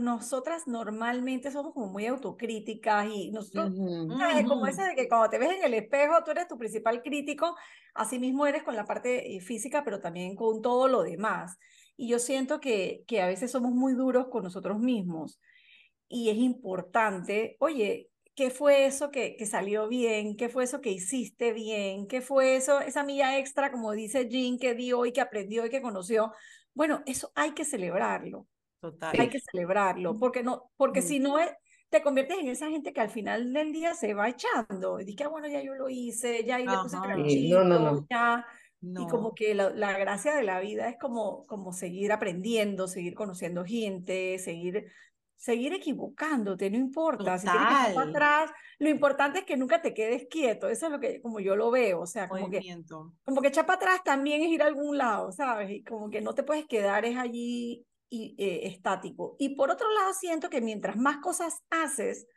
nosotras 0.00 0.66
normalmente 0.66 1.50
somos 1.50 1.72
como 1.72 1.86
muy 1.88 2.06
autocríticas 2.06 3.06
y 3.12 3.30
nosotros, 3.30 3.72
Ujú. 3.78 4.16
¿sabes? 4.18 4.46
como 4.46 4.62
Ujú. 4.62 4.66
esa 4.66 4.88
de 4.88 4.94
que 4.94 5.08
cuando 5.08 5.30
te 5.30 5.38
ves 5.38 5.50
en 5.52 5.64
el 5.64 5.74
espejo, 5.74 6.22
tú 6.24 6.30
eres 6.32 6.48
tu 6.48 6.58
principal 6.58 7.02
crítico, 7.02 7.56
así 7.94 8.18
mismo 8.18 8.46
eres 8.46 8.62
con 8.62 8.76
la 8.76 8.84
parte 8.84 9.36
eh, 9.36 9.40
física, 9.40 9.84
pero 9.84 10.00
también 10.00 10.34
con 10.36 10.62
todo 10.62 10.88
lo 10.88 11.02
demás. 11.02 11.58
Y 11.96 12.08
yo 12.08 12.18
siento 12.18 12.60
que, 12.60 13.04
que 13.06 13.22
a 13.22 13.26
veces 13.26 13.50
somos 13.50 13.72
muy 13.72 13.94
duros 13.94 14.28
con 14.28 14.42
nosotros 14.44 14.78
mismos 14.80 15.40
y 16.08 16.30
es 16.30 16.36
importante, 16.38 17.56
oye, 17.60 18.11
¿Qué 18.34 18.50
fue 18.50 18.86
eso 18.86 19.10
que, 19.10 19.36
que, 19.36 19.44
salió 19.44 19.88
bien? 19.88 20.36
¿Qué 20.36 20.48
fue 20.48 20.64
eso 20.64 20.80
que 20.80 20.90
hiciste 20.90 21.52
bien? 21.52 22.06
¿Qué 22.06 22.22
fue 22.22 22.56
eso, 22.56 22.80
esa 22.80 23.02
milla 23.04 23.38
extra, 23.38 23.70
como 23.70 23.92
dice 23.92 24.28
Jean, 24.28 24.58
que 24.58 24.74
dio 24.74 25.04
y 25.04 25.12
que 25.12 25.20
aprendió 25.20 25.66
y 25.66 25.70
que 25.70 25.82
conoció? 25.82 26.32
Bueno, 26.74 27.02
eso 27.06 27.30
hay 27.34 27.52
que 27.52 27.64
celebrarlo. 27.64 28.46
Total. 28.80 29.14
Hay 29.18 29.28
que 29.28 29.38
celebrarlo, 29.38 30.18
porque, 30.18 30.42
no, 30.42 30.70
porque 30.76 31.02
si 31.02 31.20
no, 31.20 31.38
es, 31.38 31.50
te 31.92 32.02
conviertes 32.02 32.38
en 32.38 32.48
esa 32.48 32.68
gente 32.70 32.92
que 32.92 33.00
al 33.02 33.10
final 33.10 33.52
del 33.52 33.72
día 33.72 33.94
se 33.94 34.14
va 34.14 34.30
echando. 34.30 34.98
Y 34.98 35.04
dices, 35.04 35.26
ah, 35.26 35.28
bueno, 35.28 35.46
ya 35.46 35.62
yo 35.62 35.74
lo 35.74 35.90
hice, 35.90 36.42
ya 36.42 36.58
y 36.58 36.66
le 36.66 36.72
puse 36.78 36.96
no, 36.96 37.64
no, 37.64 37.78
no. 37.78 38.06
ya. 38.10 38.46
No. 38.80 39.02
Y 39.02 39.06
como 39.06 39.32
que 39.32 39.54
la, 39.54 39.70
la 39.70 39.96
gracia 39.96 40.34
de 40.34 40.42
la 40.42 40.58
vida 40.58 40.88
es 40.88 40.98
como, 40.98 41.46
como 41.46 41.72
seguir 41.72 42.10
aprendiendo, 42.10 42.88
seguir 42.88 43.14
conociendo 43.14 43.64
gente, 43.64 44.40
seguir, 44.40 44.90
seguir 45.42 45.72
equivocándote, 45.74 46.70
no 46.70 46.76
importa. 46.78 47.36
Si 47.36 47.46
tienes 47.48 47.60
que 47.66 47.74
echar 47.74 47.82
para 47.82 47.94
Total. 47.94 48.08
atrás, 48.10 48.50
lo 48.78 48.88
importante 48.88 49.38
es 49.40 49.44
que 49.44 49.56
nunca 49.56 49.82
te 49.82 49.92
quedes 49.92 50.28
quieto. 50.30 50.68
Eso 50.68 50.86
es 50.86 50.92
lo 50.92 51.00
que, 51.00 51.20
como 51.20 51.40
yo 51.40 51.56
lo 51.56 51.72
veo. 51.72 52.00
O 52.02 52.06
sea, 52.06 52.28
como 52.28 52.48
que, 52.48 52.58
Movimiento. 52.58 53.12
como 53.24 53.42
que 53.42 53.48
echar 53.48 53.66
para 53.66 53.78
atrás 53.78 54.04
también 54.04 54.40
es 54.42 54.50
ir 54.50 54.62
a 54.62 54.66
algún 54.66 54.96
lado, 54.96 55.32
¿sabes? 55.32 55.68
Y 55.70 55.82
como 55.82 56.10
que 56.10 56.20
no 56.20 56.32
te 56.36 56.44
puedes 56.44 56.66
quedar 56.66 57.04
es 57.04 57.16
allí 57.18 57.84
y, 58.08 58.36
eh, 58.38 58.68
estático. 58.68 59.34
Y 59.40 59.56
por 59.56 59.70
otro 59.72 59.92
lado, 59.92 60.12
siento 60.14 60.48
que 60.48 60.60
mientras 60.60 60.96
más 60.96 61.16
cosas 61.16 61.58
haces, 61.70 62.28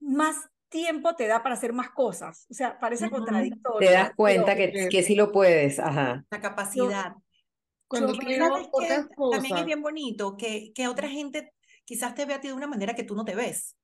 más 0.00 0.36
tiempo 0.68 1.14
te 1.14 1.28
da 1.28 1.42
para 1.44 1.54
hacer 1.54 1.72
más 1.72 1.90
cosas. 1.90 2.46
O 2.50 2.54
sea, 2.54 2.80
parece 2.80 3.06
Ujú. 3.06 3.16
contradictorio. 3.18 3.88
Te 3.88 3.94
das 3.94 4.10
cuenta 4.16 4.56
que, 4.56 4.72
que- 4.72 4.88
que 4.88 5.02
sí 5.04 5.14
lo 5.14 5.30
puedes, 5.30 5.78
ajá. 5.78 6.24
La 6.30 6.40
capacidad. 6.40 7.12
Cuando 7.88 8.12
Yo- 8.12 8.18
tienes 8.18 8.38
¿Sabes 8.38 8.62
qué? 8.64 8.70
otras 8.72 8.88
También 9.08 9.44
es 9.44 9.50
cosas, 9.50 9.64
bien 9.66 9.82
bonito 9.82 10.36
que, 10.36 10.72
que 10.74 10.88
otra 10.88 11.08
gente 11.08 11.52
quizás 11.86 12.14
te 12.16 12.26
vea 12.26 12.38
a 12.38 12.42
ti 12.42 12.48
de 12.48 12.54
una 12.54 12.68
manera 12.68 12.94
que 12.96 13.04
tú 13.04 13.16
no 13.16 13.24
te 13.26 13.36
ves. 13.36 13.76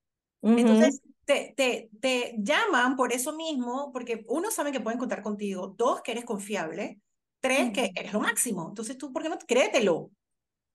Entonces, 0.54 1.02
te, 1.25 1.54
te, 1.56 1.90
te 2.00 2.37
llaman 2.38 2.97
por 2.97 3.12
eso 3.14 3.35
mismo, 3.37 3.92
porque 3.92 4.25
uno 4.28 4.50
sabe 4.50 4.73
que 4.73 4.80
pueden 4.80 5.00
contar 5.00 5.23
contigo, 5.23 5.75
dos, 5.78 6.02
que 6.02 6.12
eres 6.12 6.26
confiable, 6.26 7.00
tres, 7.40 7.73
que 7.73 7.92
eres 7.97 8.12
lo 8.12 8.21
máximo. 8.21 8.68
Entonces, 8.68 8.99
tú, 8.99 9.12
¿por 9.12 9.23
qué 9.23 9.30
no? 9.30 9.38
Créetelo, 9.38 10.12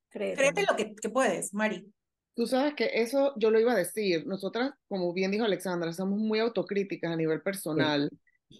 Créetelo. 0.09 0.53
créetelo 0.53 0.75
que, 0.77 0.95
que 0.95 1.09
puedes, 1.09 1.53
Mari. 1.53 1.93
tú 2.35 2.45
sabes 2.47 2.75
que 2.75 2.89
eso 2.93 3.33
yo 3.37 3.51
lo 3.51 3.59
iba 3.59 3.73
a 3.73 3.75
decir. 3.77 4.25
Nosotras, 4.27 4.73
como 4.87 5.13
bien 5.13 5.31
dijo 5.31 5.45
Alexandra, 5.45 5.93
somos 5.93 6.19
muy 6.19 6.39
autocríticas 6.39 7.11
a 7.11 7.15
nivel 7.15 7.41
personal, 7.41 8.09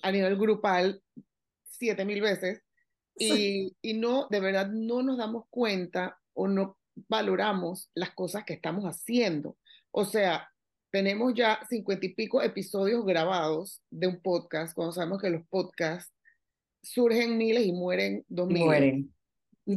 a 0.01 0.11
nivel 0.11 0.37
grupal, 0.37 1.01
siete 1.63 2.05
mil 2.05 2.21
veces, 2.21 2.61
y, 3.17 3.75
y 3.81 3.93
no, 3.95 4.27
de 4.29 4.39
verdad, 4.39 4.67
no 4.71 5.03
nos 5.03 5.17
damos 5.17 5.45
cuenta 5.49 6.19
o 6.33 6.47
no 6.47 6.77
valoramos 7.07 7.89
las 7.93 8.11
cosas 8.11 8.43
que 8.45 8.53
estamos 8.53 8.83
haciendo. 8.85 9.57
O 9.91 10.05
sea, 10.05 10.49
tenemos 10.91 11.33
ya 11.33 11.59
cincuenta 11.69 12.05
y 12.05 12.13
pico 12.13 12.41
episodios 12.41 13.05
grabados 13.05 13.81
de 13.89 14.07
un 14.07 14.21
podcast, 14.21 14.73
cuando 14.73 14.93
sabemos 14.93 15.21
que 15.21 15.29
los 15.29 15.45
podcasts 15.47 16.13
surgen 16.81 17.37
miles 17.37 17.65
y 17.65 17.73
mueren 17.73 18.23
dos 18.27 18.47
miles. 18.47 18.63
mueren. 18.65 19.13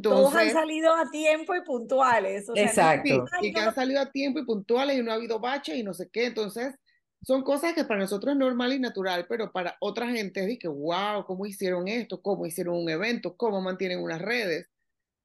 Todos 0.02 0.32
han 0.34 0.42
Entonces, 0.42 0.52
salido 0.52 0.94
a 0.94 1.10
tiempo 1.10 1.54
y 1.56 1.62
puntuales. 1.62 2.48
O 2.48 2.54
sea, 2.54 2.62
no- 2.64 2.68
Exacto. 2.70 3.24
Y 3.42 3.52
que 3.52 3.60
han 3.60 3.74
salido 3.74 4.00
a 4.00 4.10
tiempo 4.12 4.38
y 4.38 4.44
puntuales 4.44 4.96
y 4.96 5.02
no 5.02 5.10
ha 5.10 5.14
habido 5.14 5.40
baches 5.40 5.74
y 5.76 5.82
no 5.82 5.94
sé 5.94 6.08
qué. 6.12 6.26
Entonces, 6.26 6.76
son 7.22 7.42
cosas 7.42 7.74
que 7.74 7.84
para 7.84 7.98
nosotros 8.00 8.32
es 8.32 8.38
normal 8.38 8.72
y 8.72 8.78
natural, 8.78 9.26
pero 9.28 9.50
para 9.50 9.76
otra 9.80 10.08
gente 10.08 10.40
es 10.40 10.46
de 10.46 10.58
que, 10.58 10.68
wow, 10.68 11.24
¿cómo 11.26 11.44
hicieron 11.44 11.88
esto? 11.88 12.22
¿Cómo 12.22 12.46
hicieron 12.46 12.76
un 12.76 12.88
evento? 12.88 13.36
¿Cómo 13.36 13.60
mantienen 13.60 14.00
unas 14.00 14.22
redes? 14.22 14.68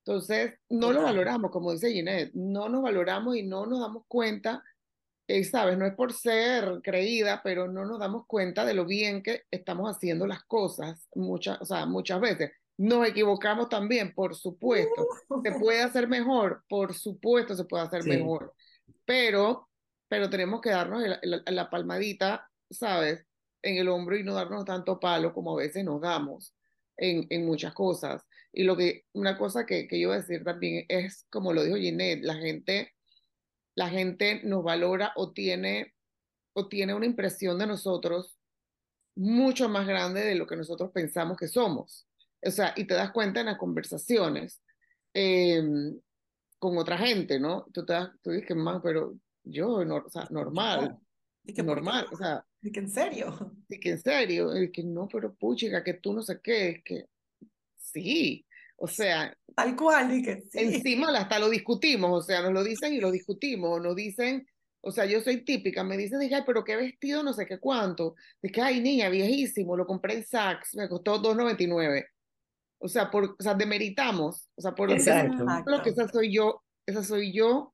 Entonces, 0.05 0.53
no 0.69 0.91
lo 0.93 1.01
valoramos, 1.01 1.49
como 1.49 1.71
dice 1.71 1.91
Ginette, 1.91 2.31
no 2.35 2.69
nos 2.69 2.83
valoramos 2.83 3.35
y 3.35 3.41
no 3.41 3.65
nos 3.65 3.79
damos 3.79 4.03
cuenta, 4.07 4.63
eh, 5.27 5.43
sabes, 5.43 5.79
no 5.79 5.85
es 5.87 5.95
por 5.95 6.13
ser 6.13 6.79
creída, 6.83 7.41
pero 7.43 7.67
no 7.67 7.85
nos 7.85 7.99
damos 7.99 8.27
cuenta 8.27 8.65
de 8.65 8.75
lo 8.75 8.85
bien 8.85 9.23
que 9.23 9.45
estamos 9.49 9.89
haciendo 9.89 10.27
las 10.27 10.43
cosas 10.43 11.07
muchas, 11.15 11.59
o 11.59 11.65
sea, 11.65 11.87
muchas 11.87 12.21
veces. 12.21 12.51
Nos 12.77 13.07
equivocamos 13.07 13.67
también, 13.67 14.13
por 14.13 14.35
supuesto. 14.35 15.07
¿Se 15.43 15.51
puede 15.59 15.81
hacer 15.81 16.07
mejor? 16.07 16.63
Por 16.69 16.93
supuesto 16.93 17.55
se 17.55 17.65
puede 17.65 17.85
hacer 17.85 18.03
Sí. 18.03 18.09
mejor, 18.09 18.53
pero, 19.05 19.69
pero 20.07 20.29
tenemos 20.29 20.61
que 20.61 20.69
darnos 20.69 21.03
el- 21.03 21.17
el- 21.23 21.55
la 21.55 21.67
palmadita, 21.67 22.47
¿sabes? 22.69 23.25
En 23.63 23.77
el 23.77 23.87
hombro 23.89 24.15
y 24.17 24.23
no 24.23 24.35
darnos 24.35 24.65
tanto 24.65 24.99
palo 24.99 25.33
como 25.33 25.53
a 25.57 25.63
veces 25.63 25.83
nos 25.83 25.99
damos 25.99 26.53
en, 26.95 27.25
en 27.31 27.43
muchas 27.47 27.73
cosas. 27.73 28.23
Y 28.57 28.63
lo 28.63 28.77
que, 28.77 29.03
una 29.11 29.37
cosa 29.37 29.65
que, 29.65 29.85
que 29.85 29.99
yo 29.99 30.07
iba 30.07 30.15
a 30.15 30.21
decir 30.21 30.45
también 30.45 30.85
es, 30.87 31.27
como 31.29 31.51
lo 31.51 31.61
dijo 31.61 31.75
Ginette, 31.75 32.23
la 32.23 32.35
gente, 32.35 32.93
la 33.75 33.89
gente 33.89 34.41
nos 34.45 34.63
valora 34.63 35.11
o 35.17 35.33
tiene, 35.33 35.93
o 36.53 36.69
tiene 36.69 36.93
una 36.93 37.05
impresión 37.05 37.59
de 37.59 37.67
nosotros 37.67 38.37
mucho 39.15 39.67
más 39.67 39.85
grande 39.85 40.21
de 40.21 40.35
lo 40.35 40.47
que 40.47 40.55
nosotros 40.55 40.91
pensamos 40.91 41.37
que 41.37 41.49
somos. 41.49 42.07
O 42.41 42.49
sea, 42.49 42.73
y 42.77 42.85
te 42.85 42.93
das 42.93 43.11
cuenta 43.11 43.41
en 43.41 43.47
las 43.47 43.57
conversaciones 43.57 44.63
eh, 45.13 45.61
con 46.57 46.77
otra 46.77 46.97
gente, 46.97 47.39
¿no? 47.41 47.65
Tú 47.73 47.85
te 47.85 47.91
das, 47.91 48.09
tú 48.21 48.31
dices, 48.31 48.55
man, 48.55 48.81
pero 48.81 49.17
yo, 49.43 49.83
no, 49.83 49.97
o 49.97 50.09
sea, 50.09 50.27
normal, 50.29 50.81
No. 50.89 51.01
Y 51.43 51.53
que, 51.53 51.63
¿por 51.63 51.83
qué 51.83 51.85
normal, 51.85 52.05
no? 52.05 52.11
o 52.13 52.17
sea, 52.17 52.45
Y 52.61 52.71
que 52.71 52.79
en 52.79 52.89
serio. 52.89 53.51
y 53.67 53.79
que 53.79 53.89
en 53.91 54.01
serio, 54.01 54.53
es 54.53 54.71
que 54.71 54.83
no, 54.83 55.07
pero 55.07 55.35
puchica, 55.35 55.83
que 55.83 55.95
tú 55.95 56.13
no 56.13 56.21
sé 56.21 56.39
qué, 56.41 56.69
es 56.69 56.83
que 56.83 57.05
sí, 57.77 58.44
o 58.77 58.87
sea, 58.87 59.35
Tal 59.55 59.75
cual, 59.75 60.17
y 60.17 60.21
que 60.21 60.41
sí. 60.41 60.59
encima 60.59 61.15
hasta 61.17 61.39
lo 61.39 61.49
discutimos, 61.49 62.11
o 62.11 62.21
sea, 62.21 62.41
nos 62.41 62.51
lo 62.53 62.63
dicen 62.63 62.93
y 62.93 62.99
lo 62.99 63.09
discutimos, 63.11 63.77
o 63.77 63.79
nos 63.79 63.95
dicen, 63.95 64.45
o 64.81 64.91
sea, 64.91 65.05
yo 65.05 65.21
soy 65.21 65.43
típica, 65.45 65.83
me 65.83 65.97
dicen, 65.97 66.19
dije, 66.19 66.35
ay, 66.35 66.43
pero 66.45 66.63
qué 66.63 66.75
vestido, 66.75 67.23
no 67.23 67.33
sé 67.33 67.45
qué 67.45 67.57
cuánto, 67.59 68.15
que, 68.41 68.61
ay, 68.61 68.81
niña, 68.81 69.09
viejísimo, 69.09 69.75
lo 69.77 69.85
compré 69.87 70.15
en 70.15 70.25
Saks, 70.25 70.75
me 70.75 70.87
costó 70.89 71.21
$2.99, 71.21 72.05
o 72.79 72.87
sea, 72.87 73.09
por, 73.09 73.23
o 73.23 73.35
sea, 73.39 73.53
demeritamos, 73.55 74.49
o 74.55 74.61
sea, 74.61 74.75
por 74.75 74.89
lo 74.89 74.95
que 74.95 75.01
Exacto. 75.01 75.45
lo 75.65 75.81
que 75.81 75.89
esa 75.89 76.07
soy 76.09 76.33
yo, 76.33 76.61
esa 76.85 77.03
soy 77.03 77.31
yo, 77.33 77.71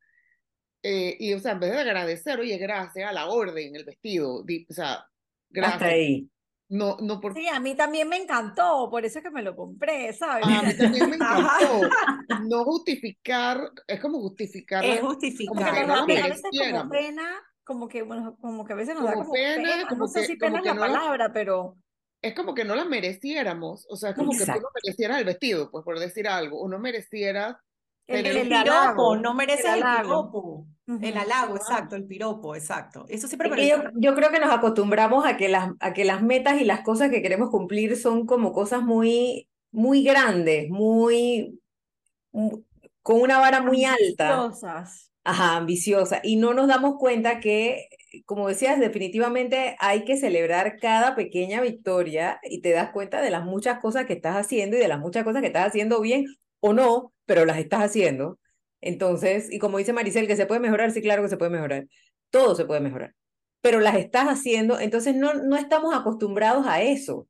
eh, 0.83 1.17
y 1.19 1.33
o 1.33 1.39
sea, 1.39 1.51
en 1.53 1.59
vez 1.59 1.71
de 1.71 1.79
agradecer, 1.79 2.39
oye, 2.39 2.57
gracias 2.57 3.09
a 3.09 3.11
la 3.13 3.27
orden, 3.27 3.75
el 3.75 3.83
vestido, 3.85 4.43
di- 4.43 4.65
o 4.69 4.73
sea, 4.73 4.93
Hasta 4.93 5.07
gracias, 5.49 5.81
ahí. 5.89 6.29
No, 6.71 6.97
no 7.01 7.19
por 7.19 7.33
Sí, 7.35 7.47
a 7.47 7.59
mí 7.59 7.75
también 7.75 8.07
me 8.09 8.15
encantó, 8.17 8.87
por 8.89 9.03
eso 9.05 9.19
es 9.19 9.23
que 9.23 9.29
me 9.31 9.41
lo 9.41 9.55
compré, 9.55 10.13
¿sabes? 10.13 10.45
A 10.45 10.61
mí 10.63 10.73
también 10.77 11.09
me 11.09 11.15
encantó. 11.17 11.49
No 12.49 12.63
justificar, 12.63 13.59
es 13.87 13.99
como 13.99 14.19
justificar 14.21 14.83
Es 14.85 14.95
la- 14.95 15.01
Como 15.01 15.19
que 15.19 15.27
justificar. 15.29 15.75
a 16.23 16.27
veces 16.29 16.49
como 16.71 16.89
pena, 16.89 17.29
como 17.65 17.87
que, 17.87 18.01
bueno, 18.03 18.37
como 18.41 18.65
que 18.65 18.73
a 18.73 18.75
veces 18.77 18.95
nos 18.95 19.03
da 19.03 19.11
Como 19.13 19.23
como 19.25 19.33
pena, 19.33 19.69
pena, 19.69 19.87
como 19.89 20.01
no 20.03 20.07
sé 20.07 20.21
que- 20.21 20.25
si 20.27 20.37
como 20.37 20.55
pena 20.55 20.59
es 20.59 20.65
la 20.65 20.73
no 20.73 20.81
la- 20.81 20.87
palabra, 20.87 21.33
pero 21.33 21.75
es 22.21 22.33
como 22.33 22.53
que 22.53 22.63
no 22.65 22.75
la 22.75 22.85
mereciéramos. 22.85 23.85
O 23.89 23.95
sea, 23.97 24.11
es 24.11 24.15
como 24.15 24.31
que 24.31 24.37
tú 24.39 24.45
no 24.45 24.53
Exacto. 24.53 24.69
merecieras 24.83 25.17
el 25.19 25.25
vestido, 25.25 25.69
pues 25.71 25.83
por 25.83 25.99
decir 25.99 26.27
algo, 26.27 26.59
o 26.61 26.69
no 26.69 26.79
merecieras 26.79 27.57
el, 28.07 28.25
El 28.25 28.37
un 28.43 28.49
piropo, 28.49 29.15
no 29.17 29.33
mereces 29.33 29.65
el 29.65 29.77
el, 29.77 29.83
halago. 29.83 30.65
El 30.99 31.17
halago, 31.17 31.55
exacto, 31.55 31.95
el 31.95 32.05
piropo, 32.05 32.55
exacto. 32.55 33.05
Eso 33.09 33.27
siempre 33.27 33.49
Es 33.49 33.55
que 33.55 33.67
yo, 33.69 33.77
yo 33.95 34.15
creo 34.15 34.31
que 34.31 34.39
nos 34.39 34.51
acostumbramos 34.51 35.25
a 35.25 35.37
que 35.37 35.49
las, 35.49 35.71
a 35.79 35.93
que 35.93 36.05
las 36.05 36.21
metas 36.23 36.59
y 36.61 36.65
las 36.65 36.81
cosas 36.81 37.09
que 37.09 37.21
queremos 37.21 37.49
cumplir 37.49 37.95
son 37.97 38.25
como 38.25 38.53
cosas 38.53 38.83
muy, 38.83 39.47
muy 39.71 40.03
grandes, 40.03 40.69
muy, 40.69 41.59
mu- 42.31 42.63
con 43.03 43.21
una 43.21 43.39
vara 43.39 43.61
muy 43.61 43.85
alta. 43.85 44.35
Ambiciosas. 44.35 45.11
Ajá, 45.23 45.57
ambiciosa. 45.57 46.19
Y 46.23 46.37
no 46.37 46.53
nos 46.53 46.67
damos 46.67 46.95
cuenta 46.97 47.39
que, 47.39 47.87
como 48.25 48.47
decías, 48.47 48.79
definitivamente 48.79 49.75
hay 49.79 50.03
que 50.05 50.17
celebrar 50.17 50.77
cada 50.79 51.15
pequeña 51.15 51.61
victoria 51.61 52.39
y 52.43 52.61
te 52.61 52.71
das 52.71 52.91
cuenta 52.91 53.21
de 53.21 53.31
las 53.31 53.45
muchas 53.45 53.79
cosas 53.79 54.05
que 54.07 54.13
estás 54.13 54.35
haciendo 54.35 54.77
y 54.77 54.79
de 54.79 54.87
las 54.87 54.99
muchas 54.99 55.23
cosas 55.23 55.41
que 55.41 55.47
estás 55.47 55.67
haciendo 55.67 56.01
bien 56.01 56.25
o 56.59 56.73
no, 56.73 57.13
pero 57.25 57.45
las 57.45 57.59
estás 57.59 57.81
haciendo. 57.83 58.39
Entonces, 58.81 59.51
y 59.51 59.59
como 59.59 59.77
dice 59.77 59.93
Maricel, 59.93 60.27
que 60.27 60.35
se 60.35 60.45
puede 60.47 60.59
mejorar, 60.61 60.91
sí, 60.91 61.01
claro 61.01 61.23
que 61.23 61.29
se 61.29 61.37
puede 61.37 61.51
mejorar. 61.51 61.87
Todo 62.31 62.55
se 62.55 62.65
puede 62.65 62.81
mejorar. 62.81 63.15
Pero 63.61 63.79
las 63.79 63.95
estás 63.95 64.27
haciendo, 64.27 64.79
entonces 64.79 65.15
no, 65.15 65.33
no 65.35 65.55
estamos 65.57 65.93
acostumbrados 65.95 66.65
a 66.67 66.81
eso. 66.81 67.27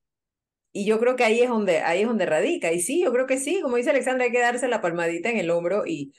Y 0.74 0.86
yo 0.86 1.00
creo 1.00 1.16
que 1.16 1.24
ahí 1.26 1.42
es 1.42 1.50
donde, 1.50 1.80
ahí 1.80 2.02
es 2.02 2.08
donde 2.08 2.26
radica. 2.26 2.72
Y 2.72 2.82
sí, 2.82 3.02
yo 3.04 3.12
creo 3.12 3.28
que 3.28 3.38
sí, 3.38 3.60
como 3.62 3.76
dice 3.76 3.90
Alexandra, 3.90 4.26
hay 4.26 4.32
que 4.32 4.40
darse 4.40 4.68
la 4.68 4.82
palmadita 4.82 5.30
en 5.30 5.38
el 5.38 5.50
hombro 5.50 5.86
y, 5.86 6.14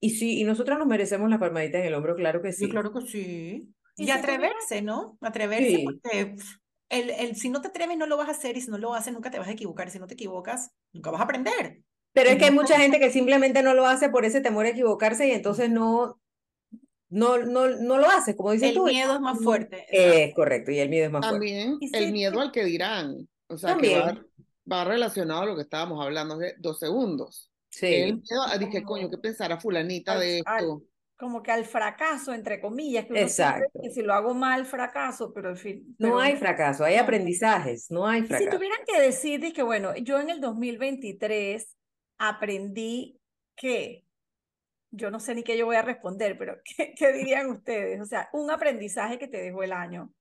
y 0.00 0.10
sí, 0.10 0.40
y 0.40 0.44
nosotros 0.44 0.78
nos 0.78 0.88
merecemos 0.88 1.28
la 1.28 1.38
palmadita 1.38 1.78
en 1.78 1.84
el 1.86 1.94
hombro, 1.94 2.16
claro 2.16 2.40
que 2.40 2.52
sí. 2.52 2.68
Claro 2.68 2.92
que 2.92 3.00
sí. 3.02 3.74
Y 3.96 4.06
Y 4.06 4.10
atreverse, 4.10 4.80
¿no? 4.80 5.18
Atreverse 5.20 5.68
Sí. 5.68 5.84
porque 5.84 6.36
el, 6.88 7.10
el, 7.10 7.36
si 7.36 7.50
no 7.50 7.60
te 7.60 7.68
atreves 7.68 7.98
no 7.98 8.06
lo 8.06 8.16
vas 8.16 8.28
a 8.28 8.32
hacer 8.32 8.56
y 8.56 8.60
si 8.62 8.70
no 8.70 8.78
lo 8.78 8.94
haces 8.94 9.12
nunca 9.12 9.30
te 9.30 9.38
vas 9.38 9.48
a 9.48 9.52
equivocar. 9.52 9.90
Si 9.90 9.98
no 9.98 10.06
te 10.06 10.14
equivocas, 10.14 10.70
nunca 10.92 11.10
vas 11.10 11.20
a 11.20 11.24
aprender. 11.24 11.82
Pero 12.18 12.30
es 12.30 12.36
que 12.38 12.44
hay 12.46 12.50
mucha 12.50 12.78
gente 12.78 12.98
que 12.98 13.10
simplemente 13.10 13.62
no 13.62 13.74
lo 13.74 13.86
hace 13.86 14.08
por 14.08 14.24
ese 14.24 14.40
temor 14.40 14.66
a 14.66 14.70
equivocarse 14.70 15.26
y 15.28 15.30
entonces 15.30 15.70
no, 15.70 16.20
no, 17.10 17.38
no, 17.38 17.68
no 17.68 17.98
lo 17.98 18.06
hace, 18.10 18.36
como 18.36 18.52
dices 18.52 18.70
El 18.70 18.74
tú. 18.74 18.84
miedo 18.86 19.14
es 19.14 19.20
más 19.20 19.36
No- 19.36 19.42
fuerte. 19.42 19.86
Es 19.90 20.34
correcto, 20.34 20.70
y 20.70 20.78
el 20.78 20.88
miedo 20.88 21.06
es 21.06 21.12
más 21.12 21.20
fuerte. 21.26 21.34
también 21.34 21.78
el 21.92 22.12
miedo 22.12 22.40
al 22.40 22.52
que 22.52 22.64
dirán. 22.64 23.28
O 23.48 23.56
sea, 23.56 23.76
que 23.78 23.98
va, 23.98 24.06
También. 24.06 24.26
va 24.70 24.84
relacionado 24.84 25.42
a 25.42 25.46
lo 25.46 25.56
que 25.56 25.62
estábamos 25.62 26.04
hablando 26.04 26.34
hace 26.34 26.54
dos 26.58 26.78
segundos. 26.78 27.50
El 27.80 28.08
Sí, 28.08 28.12
miedo 28.30 28.42
a 28.46 28.58
dije, 28.58 28.82
coño, 28.82 29.08
¿qué 29.10 29.18
pensará 29.18 29.58
fulanita 29.58 30.12
Al- 30.12 30.20
de 30.20 30.42
al- 30.44 30.58
esto? 30.64 30.82
como 31.16 31.42
que 31.42 31.50
al 31.50 31.64
fracaso, 31.64 32.32
entre 32.32 32.60
comillas, 32.60 33.02
que 33.06 33.08
siempre 33.14 33.22
Exacto. 33.24 33.80
que 33.82 33.90
si 33.90 34.02
lo 34.02 34.14
hago 34.14 34.34
mal, 34.34 34.66
fracaso, 34.66 35.32
pero 35.34 35.48
al 35.48 35.56
fin. 35.56 35.84
no 35.98 36.08
pero 36.08 36.20
hay 36.20 36.36
fracaso, 36.36 36.84
hay 36.84 36.96
no. 36.96 37.02
aprendizajes, 37.02 37.90
no 37.90 38.06
hay 38.06 38.20
Y 38.20 38.22
si 38.22 38.28
fracaso. 38.28 38.50
tuvieran 38.56 38.78
que 38.86 39.00
decir, 39.00 39.52
que 39.52 39.62
bueno, 39.62 39.96
yo 39.96 40.20
en 40.20 40.30
el 40.30 40.40
2023 40.40 41.76
aprendí 42.18 43.20
que, 43.56 44.04
yo 44.90 45.10
no 45.10 45.20
sé 45.20 45.34
ni 45.34 45.42
qué 45.42 45.56
yo 45.56 45.66
voy 45.66 45.76
a 45.76 45.82
responder, 45.82 46.36
pero 46.38 46.60
¿qué, 46.76 46.94
qué 46.96 47.12
dirían 47.12 47.50
ustedes? 47.50 48.00
O 48.00 48.04
sea, 48.04 48.28
un 48.32 48.50
aprendizaje 48.50 49.18
que 49.18 49.28
te 49.28 49.38
dejó 49.38 49.62
el 49.62 49.72
año. 49.72 50.12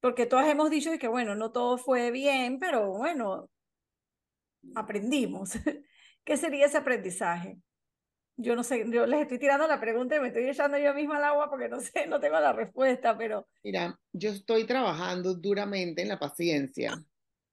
Porque 0.00 0.24
todas 0.24 0.48
hemos 0.48 0.70
dicho 0.70 0.90
que, 0.98 1.08
bueno, 1.08 1.34
no 1.34 1.52
todo 1.52 1.76
fue 1.76 2.10
bien, 2.10 2.58
pero 2.58 2.92
bueno, 2.92 3.50
aprendimos. 4.74 5.50
¿Qué 6.24 6.36
sería 6.36 6.66
ese 6.66 6.78
aprendizaje? 6.78 7.58
Yo 8.36 8.56
no 8.56 8.62
sé, 8.62 8.86
yo 8.90 9.04
les 9.04 9.20
estoy 9.20 9.38
tirando 9.38 9.66
la 9.66 9.78
pregunta 9.78 10.16
y 10.16 10.20
me 10.20 10.28
estoy 10.28 10.48
echando 10.48 10.78
yo 10.78 10.94
misma 10.94 11.18
al 11.18 11.24
agua 11.24 11.50
porque 11.50 11.68
no 11.68 11.78
sé, 11.80 12.06
no 12.06 12.20
tengo 12.20 12.40
la 12.40 12.54
respuesta, 12.54 13.16
pero... 13.18 13.46
Mira, 13.62 13.98
yo 14.12 14.30
estoy 14.30 14.64
trabajando 14.64 15.34
duramente 15.34 16.00
en 16.00 16.08
la 16.08 16.18
paciencia. 16.18 16.94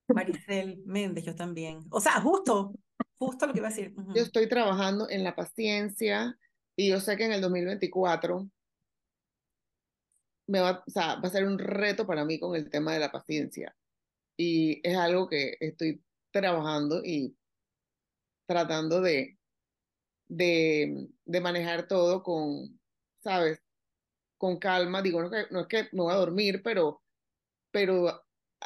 Maricel 0.08 0.82
Méndez, 0.86 1.26
yo 1.26 1.36
también. 1.36 1.80
O 1.90 2.00
sea, 2.00 2.22
justo, 2.22 2.74
justo 3.20 3.48
lo 3.48 3.54
que 3.54 3.60
iba 3.60 3.68
a 3.68 3.72
decir. 3.72 3.94
Yo 4.16 4.22
estoy 4.22 4.48
trabajando 4.48 5.10
en 5.10 5.24
la 5.24 5.36
paciencia 5.36 6.38
y 6.76 6.90
yo 6.90 7.00
sé 7.00 7.18
que 7.18 7.26
en 7.26 7.34
el 7.34 7.42
2024 7.42 8.50
me 10.48 10.60
va, 10.60 10.84
o 10.86 10.90
sea, 10.90 11.16
va 11.16 11.28
a 11.28 11.32
ser 11.32 11.46
un 11.46 11.60
reto 11.60 12.08
para 12.08 12.24
mí 12.26 12.40
con 12.40 12.56
el 12.56 12.70
tema 12.70 12.94
de 12.94 13.00
la 13.00 13.12
paciencia. 13.12 13.76
Y 14.38 14.80
es 14.88 14.96
algo 14.98 15.28
que 15.28 15.58
estoy 15.60 16.02
trabajando 16.32 17.02
y 17.04 17.36
tratando 18.48 19.02
de, 19.02 19.38
de, 20.28 21.10
de 21.26 21.42
manejar 21.42 21.88
todo 21.88 22.24
con, 22.24 22.80
¿sabes? 23.24 23.62
Con 24.38 24.58
calma. 24.58 25.02
Digo, 25.02 25.22
no, 25.22 25.30
que, 25.30 25.46
no 25.52 25.62
es 25.62 25.68
que 25.68 25.84
me 25.92 26.04
voy 26.04 26.14
a 26.14 26.18
dormir, 26.18 26.62
pero, 26.64 27.02
pero 27.72 28.24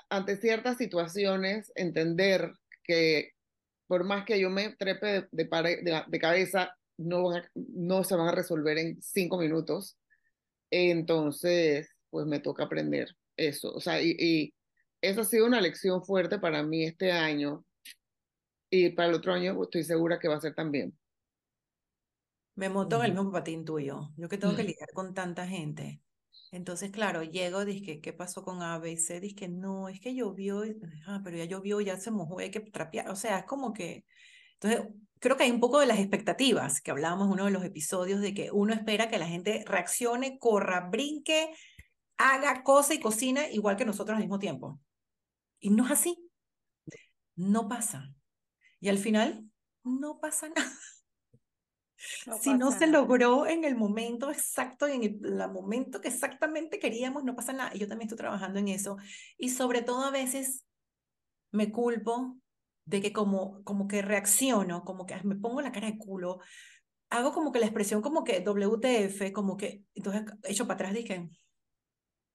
ante 0.09 0.37
ciertas 0.37 0.77
situaciones, 0.77 1.71
entender 1.75 2.53
que 2.83 3.33
por 3.91 4.05
más 4.05 4.23
que 4.23 4.39
yo 4.39 4.49
me 4.49 4.69
trepe 4.69 5.27
de, 5.33 5.43
de, 5.43 6.03
de, 6.07 6.19
cabeza, 6.19 6.73
no, 6.95 7.23
van 7.23 7.41
a, 7.41 7.51
no 7.55 8.05
se 8.05 8.15
van 8.15 8.29
a 8.29 8.31
resolver 8.31 8.77
en 8.77 9.01
cinco 9.01 9.37
minutos. 9.37 9.97
Entonces, 10.69 11.89
pues 12.09 12.25
me 12.25 12.39
toca 12.39 12.63
aprender 12.63 13.09
eso. 13.35 13.69
O 13.73 13.81
sea, 13.81 14.01
y, 14.01 14.15
y 14.17 14.53
eso 15.01 15.19
ha 15.19 15.25
sido 15.25 15.45
una 15.45 15.59
lección 15.59 16.05
fuerte 16.05 16.39
para 16.39 16.63
mí 16.63 16.85
este 16.85 17.11
año. 17.11 17.65
Y 18.69 18.91
para 18.91 19.09
el 19.09 19.15
otro 19.15 19.33
año 19.33 19.61
estoy 19.61 19.83
segura 19.83 20.19
que 20.19 20.29
va 20.29 20.37
a 20.37 20.41
ser 20.41 20.55
también. 20.55 20.97
Me 22.55 22.69
monto 22.69 22.95
en 22.99 23.07
el 23.07 23.13
mismo 23.13 23.29
patín 23.29 23.65
tuyo. 23.65 24.13
Yo 24.15 24.29
que 24.29 24.37
tengo 24.37 24.55
que 24.55 24.63
lidiar 24.63 24.87
con 24.93 25.13
tanta 25.13 25.45
gente. 25.45 25.99
Entonces, 26.51 26.91
claro, 26.91 27.23
llego, 27.23 27.63
dije, 27.63 28.01
¿qué 28.01 28.11
pasó 28.11 28.43
con 28.43 28.61
ABC? 28.61 29.21
Dije, 29.21 29.47
no, 29.47 29.87
es 29.87 30.01
que 30.01 30.13
llovió, 30.13 30.63
ah, 31.07 31.21
pero 31.23 31.37
ya 31.37 31.45
llovió, 31.45 31.79
ya 31.79 31.97
se 31.97 32.11
mojó, 32.11 32.39
hay 32.39 32.51
que 32.51 32.59
trapear. 32.59 33.09
O 33.09 33.15
sea, 33.15 33.39
es 33.39 33.45
como 33.45 33.73
que. 33.73 34.05
Entonces, 34.59 34.93
creo 35.19 35.37
que 35.37 35.43
hay 35.43 35.51
un 35.51 35.61
poco 35.61 35.79
de 35.79 35.85
las 35.87 35.99
expectativas 35.99 36.81
que 36.81 36.91
hablábamos 36.91 37.27
en 37.27 37.33
uno 37.33 37.45
de 37.45 37.51
los 37.51 37.63
episodios 37.63 38.21
de 38.21 38.33
que 38.33 38.51
uno 38.51 38.73
espera 38.73 39.09
que 39.09 39.17
la 39.17 39.27
gente 39.27 39.63
reaccione, 39.65 40.39
corra, 40.39 40.89
brinque, 40.89 41.53
haga 42.17 42.63
cosa 42.63 42.93
y 42.93 42.99
cocina 42.99 43.49
igual 43.49 43.77
que 43.77 43.85
nosotros 43.85 44.15
al 44.15 44.23
mismo 44.23 44.39
tiempo. 44.39 44.79
Y 45.59 45.69
no 45.71 45.85
es 45.85 45.91
así. 45.91 46.29
No 47.35 47.67
pasa. 47.69 48.13
Y 48.79 48.89
al 48.89 48.97
final, 48.97 49.49
no 49.83 50.19
pasa 50.19 50.49
nada 50.49 50.71
si 52.41 52.53
no 52.53 52.71
se 52.71 52.87
logró 52.87 53.47
en 53.47 53.63
el 53.63 53.75
momento 53.75 54.31
exacto, 54.31 54.87
en 54.87 55.03
el, 55.03 55.19
momento 55.51 56.01
que 56.01 56.07
exactamente 56.07 56.79
queríamos, 56.79 57.23
no 57.23 57.35
pasa 57.35 57.53
nada. 57.53 57.71
Y 57.73 57.79
yo 57.79 57.87
también 57.87 58.07
estoy 58.07 58.17
trabajando 58.17 58.59
en 58.59 58.67
eso. 58.69 58.97
Y 59.37 59.49
sobre 59.49 59.81
todo 59.81 60.03
a 60.05 60.11
veces 60.11 60.65
me 61.51 61.71
culpo 61.71 62.37
de 62.85 63.01
que 63.01 63.13
como, 63.13 63.63
como 63.63 63.87
que 63.87 64.01
reacciono, 64.01 64.83
como 64.83 65.05
que 65.05 65.15
me 65.23 65.35
pongo 65.35 65.61
la 65.61 65.71
cara 65.71 65.87
de 65.87 65.97
culo, 65.97 66.39
hago 67.09 67.33
como 67.33 67.51
que 67.51 67.59
la 67.59 67.65
expresión 67.65 68.01
como 68.01 68.23
que 68.23 68.39
WTF, 68.39 69.31
como 69.33 69.57
que, 69.57 69.83
entonces 69.93 70.23
echo 70.43 70.65
para 70.65 70.75
atrás, 70.75 70.93
dije, 70.93 71.29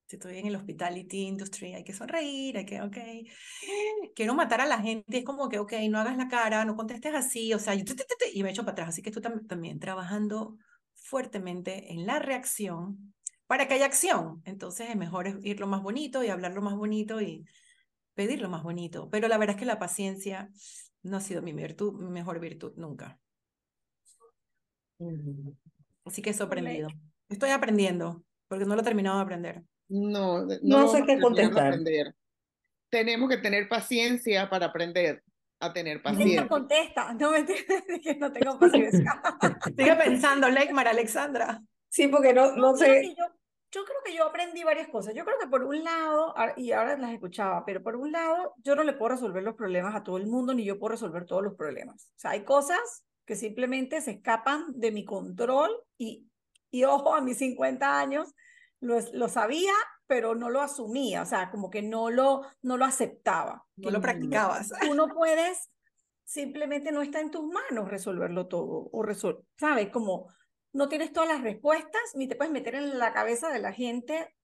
si 0.06 0.16
estoy 0.16 0.38
en 0.38 0.46
el 0.46 0.56
hospitality 0.56 1.22
industry, 1.22 1.74
hay 1.74 1.84
que 1.84 1.92
sonreír, 1.92 2.56
hay 2.56 2.64
que, 2.64 2.80
ok, 2.80 2.96
quiero 4.14 4.34
matar 4.34 4.60
a 4.60 4.66
la 4.66 4.78
gente, 4.78 5.18
es 5.18 5.24
como 5.24 5.48
que, 5.48 5.58
ok, 5.58 5.72
no 5.90 5.98
hagas 5.98 6.16
la 6.16 6.28
cara, 6.28 6.64
no 6.64 6.76
contestes 6.76 7.14
así, 7.14 7.52
o 7.52 7.58
sea, 7.58 7.74
y, 7.74 7.84
y 8.32 8.42
me 8.42 8.50
echo 8.50 8.62
para 8.62 8.72
atrás. 8.72 8.88
Así 8.90 9.02
que 9.02 9.10
estoy 9.10 9.22
también 9.46 9.80
trabajando 9.80 10.56
fuertemente 10.94 11.92
en 11.92 12.06
la 12.06 12.18
reacción 12.20 13.14
para 13.46 13.66
que 13.66 13.74
haya 13.74 13.86
acción. 13.86 14.42
Entonces 14.44 14.90
es 14.90 14.96
mejor 14.96 15.40
ir 15.42 15.58
lo 15.60 15.66
más 15.66 15.82
bonito 15.82 16.22
y 16.22 16.28
hablar 16.28 16.52
lo 16.52 16.62
más 16.62 16.76
bonito 16.76 17.20
y 17.20 17.44
pedir 18.14 18.40
lo 18.40 18.48
más 18.48 18.62
bonito. 18.62 19.08
Pero 19.10 19.28
la 19.28 19.38
verdad 19.38 19.56
es 19.56 19.60
que 19.60 19.66
la 19.66 19.78
paciencia 19.78 20.50
no 21.02 21.16
ha 21.16 21.20
sido 21.20 21.42
mi 21.42 21.52
virtud, 21.52 21.94
mi 22.00 22.10
mejor 22.10 22.40
virtud 22.40 22.72
nunca. 22.76 23.18
Así 26.04 26.22
que 26.22 26.30
he 26.30 26.34
sorprendido. 26.34 26.88
Estoy 27.28 27.50
aprendiendo, 27.50 28.24
porque 28.48 28.64
no 28.64 28.74
lo 28.76 28.82
he 28.82 28.84
terminado 28.84 29.16
de 29.16 29.22
aprender. 29.22 29.64
No, 29.88 30.44
no, 30.44 30.56
no 30.62 30.88
sé 30.88 31.04
qué 31.06 31.20
contestar. 31.20 31.78
Tenemos 32.88 33.28
que 33.28 33.36
tener 33.38 33.68
paciencia 33.68 34.48
para 34.48 34.66
aprender 34.66 35.22
a 35.60 35.72
tener 35.72 36.02
paciencia. 36.02 36.42
No 36.42 36.48
contesta, 36.48 37.12
no 37.14 37.30
me 37.30 37.44
no 38.18 38.32
tengo 38.32 38.58
paciencia. 38.60 39.22
Sigue 39.76 39.96
pensando, 39.96 40.48
Leikmar, 40.48 40.88
Alexandra. 40.88 41.62
Sí, 41.88 42.08
porque 42.08 42.34
no, 42.34 42.54
no, 42.56 42.76
sé. 42.76 43.14
Yo, 43.16 43.24
yo, 43.70 43.84
creo 43.84 43.98
que 44.04 44.14
yo 44.14 44.24
aprendí 44.24 44.62
varias 44.64 44.88
cosas. 44.88 45.14
Yo 45.14 45.24
creo 45.24 45.38
que 45.38 45.46
por 45.46 45.64
un 45.64 45.82
lado, 45.82 46.34
y 46.56 46.72
ahora 46.72 46.96
las 46.98 47.12
escuchaba, 47.12 47.64
pero 47.64 47.82
por 47.82 47.96
un 47.96 48.12
lado, 48.12 48.54
yo 48.62 48.76
no 48.76 48.82
le 48.82 48.92
puedo 48.92 49.10
resolver 49.10 49.42
los 49.42 49.54
problemas 49.54 49.94
a 49.94 50.02
todo 50.02 50.18
el 50.18 50.26
mundo, 50.26 50.52
ni 50.52 50.64
yo 50.64 50.78
puedo 50.78 50.92
resolver 50.92 51.24
todos 51.24 51.42
los 51.42 51.54
problemas. 51.54 52.10
O 52.16 52.18
sea, 52.18 52.32
hay 52.32 52.44
cosas 52.44 53.06
que 53.24 53.34
simplemente 53.34 54.00
se 54.00 54.12
escapan 54.12 54.66
de 54.68 54.92
mi 54.92 55.04
control 55.04 55.70
y, 55.98 56.26
y 56.70 56.84
ojo, 56.84 57.14
a 57.14 57.20
mis 57.20 57.38
50 57.38 57.98
años, 57.98 58.34
lo, 58.80 59.28
sabía, 59.28 59.72
pero 60.06 60.34
no 60.34 60.50
lo 60.50 60.60
asumía, 60.60 61.22
o 61.22 61.26
sea, 61.26 61.50
como 61.50 61.70
que 61.70 61.82
no 61.82 62.10
lo, 62.10 62.42
no 62.62 62.76
lo 62.76 62.84
aceptaba. 62.84 63.64
No 63.76 63.90
lo 63.90 64.00
practicabas. 64.00 64.70
Tú 64.80 64.94
no 64.94 65.08
puedes, 65.08 65.70
simplemente 66.24 66.92
no 66.92 67.02
está 67.02 67.20
en 67.20 67.30
tus 67.30 67.44
manos 67.44 67.88
resolverlo 67.88 68.46
todo, 68.46 68.88
o 68.92 69.02
resol 69.02 69.44
¿sabes? 69.58 69.90
Como 69.90 70.28
no 70.72 70.88
tienes 70.88 71.12
todas 71.12 71.28
las 71.28 71.42
respuestas, 71.42 72.02
ni 72.14 72.28
te 72.28 72.36
puedes 72.36 72.52
meter 72.52 72.74
en 72.74 72.98
la 72.98 73.12
cabeza 73.12 73.50
de 73.50 73.60
la 73.60 73.72
gente 73.72 74.34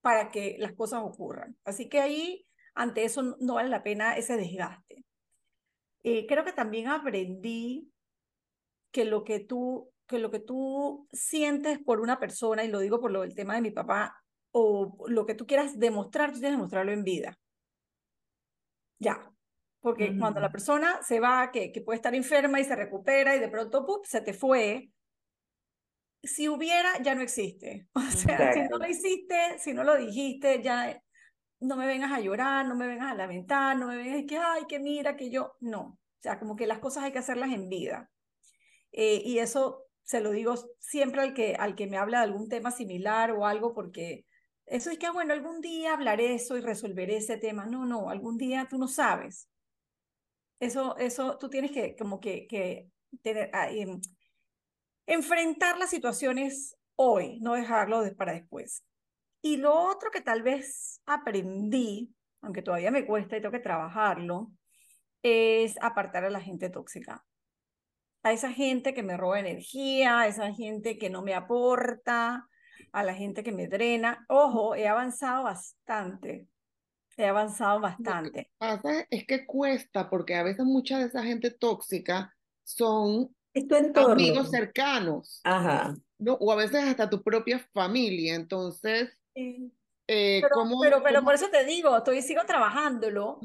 para 0.00 0.30
que 0.30 0.56
las 0.58 0.72
cosas 0.72 1.00
ocurran. 1.02 1.56
Así 1.64 1.88
que 1.88 2.00
ahí, 2.00 2.46
ante 2.74 3.04
eso, 3.04 3.36
no 3.40 3.54
vale 3.54 3.68
la 3.68 3.82
pena 3.82 4.16
ese 4.16 4.36
desgaste. 4.36 5.04
Eh, 6.02 6.26
creo 6.26 6.44
que 6.44 6.52
también 6.52 6.88
aprendí 6.88 7.92
que 8.90 9.04
lo 9.04 9.24
que 9.24 9.40
tú 9.40 9.92
que 10.10 10.18
lo 10.18 10.30
que 10.30 10.40
tú 10.40 11.08
sientes 11.12 11.78
por 11.78 12.00
una 12.00 12.18
persona, 12.18 12.64
y 12.64 12.68
lo 12.68 12.80
digo 12.80 13.00
por 13.00 13.12
lo 13.12 13.22
del 13.22 13.34
tema 13.34 13.54
de 13.54 13.62
mi 13.62 13.70
papá, 13.70 14.20
o 14.50 15.06
lo 15.08 15.24
que 15.24 15.34
tú 15.34 15.46
quieras 15.46 15.78
demostrar, 15.78 16.32
tú 16.32 16.40
tienes 16.40 16.50
que 16.50 16.56
demostrarlo 16.56 16.92
en 16.92 17.04
vida. 17.04 17.38
Ya. 18.98 19.32
Porque 19.80 20.14
cuando 20.18 20.40
la 20.40 20.50
mm. 20.50 20.52
persona 20.52 21.02
se 21.02 21.20
va, 21.20 21.50
que, 21.50 21.72
que 21.72 21.80
puede 21.80 21.96
estar 21.96 22.14
enferma 22.14 22.60
y 22.60 22.64
se 22.64 22.76
recupera 22.76 23.34
y 23.34 23.38
de 23.38 23.48
pronto 23.48 23.86
¡pup! 23.86 24.04
se 24.04 24.20
te 24.20 24.34
fue, 24.34 24.90
si 26.22 26.48
hubiera, 26.48 27.00
ya 27.02 27.14
no 27.14 27.22
existe. 27.22 27.88
O 27.94 28.00
sea, 28.00 28.52
si 28.52 28.60
no 28.68 28.78
lo 28.78 28.86
hiciste, 28.86 29.58
si 29.58 29.72
no 29.72 29.84
lo 29.84 29.96
dijiste, 29.96 30.62
ya 30.62 31.00
no 31.60 31.76
me 31.76 31.86
vengas 31.86 32.12
a 32.12 32.20
llorar, 32.20 32.66
no 32.66 32.74
me 32.74 32.86
vengas 32.86 33.12
a 33.12 33.14
lamentar, 33.14 33.76
no 33.76 33.86
me 33.86 33.96
vengas 33.96 34.24
a 34.24 34.26
que, 34.26 34.36
ay, 34.36 34.62
que 34.68 34.78
mira, 34.80 35.16
que 35.16 35.30
yo, 35.30 35.56
no. 35.60 35.80
O 35.80 36.22
sea, 36.22 36.38
como 36.38 36.56
que 36.56 36.66
las 36.66 36.80
cosas 36.80 37.04
hay 37.04 37.12
que 37.12 37.18
hacerlas 37.20 37.52
en 37.52 37.68
vida. 37.68 38.10
Eh, 38.92 39.22
y 39.24 39.38
eso 39.38 39.86
se 40.02 40.20
lo 40.20 40.30
digo 40.30 40.54
siempre 40.78 41.20
al 41.20 41.34
que, 41.34 41.54
al 41.54 41.74
que 41.74 41.86
me 41.86 41.96
habla 41.96 42.18
de 42.18 42.24
algún 42.24 42.48
tema 42.48 42.70
similar 42.70 43.30
o 43.32 43.46
algo, 43.46 43.74
porque 43.74 44.26
eso 44.66 44.90
es 44.90 44.98
que, 44.98 45.06
ah, 45.06 45.12
bueno, 45.12 45.32
algún 45.32 45.60
día 45.60 45.94
hablaré 45.94 46.34
eso 46.34 46.56
y 46.56 46.60
resolveré 46.60 47.16
ese 47.16 47.36
tema. 47.36 47.66
No, 47.66 47.84
no, 47.86 48.10
algún 48.10 48.36
día 48.36 48.66
tú 48.68 48.78
no 48.78 48.88
sabes. 48.88 49.48
Eso, 50.60 50.96
eso 50.98 51.38
tú 51.38 51.48
tienes 51.48 51.72
que, 51.72 51.96
como 51.96 52.20
que, 52.20 52.46
que 52.46 52.88
tener, 53.22 53.50
em, 53.70 54.00
enfrentar 55.06 55.78
las 55.78 55.90
situaciones 55.90 56.76
hoy, 56.96 57.40
no 57.40 57.54
dejarlo 57.54 58.02
para 58.16 58.32
después. 58.32 58.84
Y 59.42 59.56
lo 59.56 59.74
otro 59.74 60.10
que 60.10 60.20
tal 60.20 60.42
vez 60.42 61.00
aprendí, 61.06 62.14
aunque 62.42 62.62
todavía 62.62 62.90
me 62.90 63.06
cuesta 63.06 63.36
y 63.36 63.40
tengo 63.40 63.52
que 63.52 63.60
trabajarlo, 63.60 64.52
es 65.22 65.76
apartar 65.82 66.24
a 66.24 66.30
la 66.30 66.40
gente 66.40 66.70
tóxica 66.70 67.24
a 68.22 68.32
esa 68.32 68.52
gente 68.52 68.94
que 68.94 69.02
me 69.02 69.16
roba 69.16 69.40
energía, 69.40 70.20
a 70.20 70.26
esa 70.26 70.52
gente 70.52 70.98
que 70.98 71.10
no 71.10 71.22
me 71.22 71.34
aporta, 71.34 72.46
a 72.92 73.02
la 73.02 73.14
gente 73.14 73.42
que 73.42 73.52
me 73.52 73.68
drena. 73.68 74.24
Ojo, 74.28 74.74
he 74.74 74.86
avanzado 74.88 75.44
bastante. 75.44 76.46
He 77.16 77.26
avanzado 77.26 77.80
bastante. 77.80 78.50
Lo 78.60 78.68
que 78.68 78.82
pasa 78.82 79.06
es 79.10 79.26
que 79.26 79.46
cuesta 79.46 80.08
porque 80.08 80.34
a 80.34 80.42
veces 80.42 80.64
mucha 80.64 80.98
de 80.98 81.06
esa 81.06 81.22
gente 81.22 81.50
tóxica 81.50 82.34
son 82.64 83.34
amigos 83.94 84.50
cercanos. 84.50 85.40
Ajá. 85.44 85.94
¿no? 86.18 86.34
O 86.34 86.52
a 86.52 86.56
veces 86.56 86.84
hasta 86.84 87.10
tu 87.10 87.22
propia 87.22 87.58
familia. 87.72 88.34
Entonces, 88.34 89.10
eh, 89.34 89.70
pero, 90.06 91.02
pero, 91.02 91.22
por 91.22 91.34
eso 91.34 91.48
te 91.50 91.64
digo, 91.64 91.96
estoy, 91.96 92.20
sigo 92.22 92.42
trabajándolo, 92.44 93.40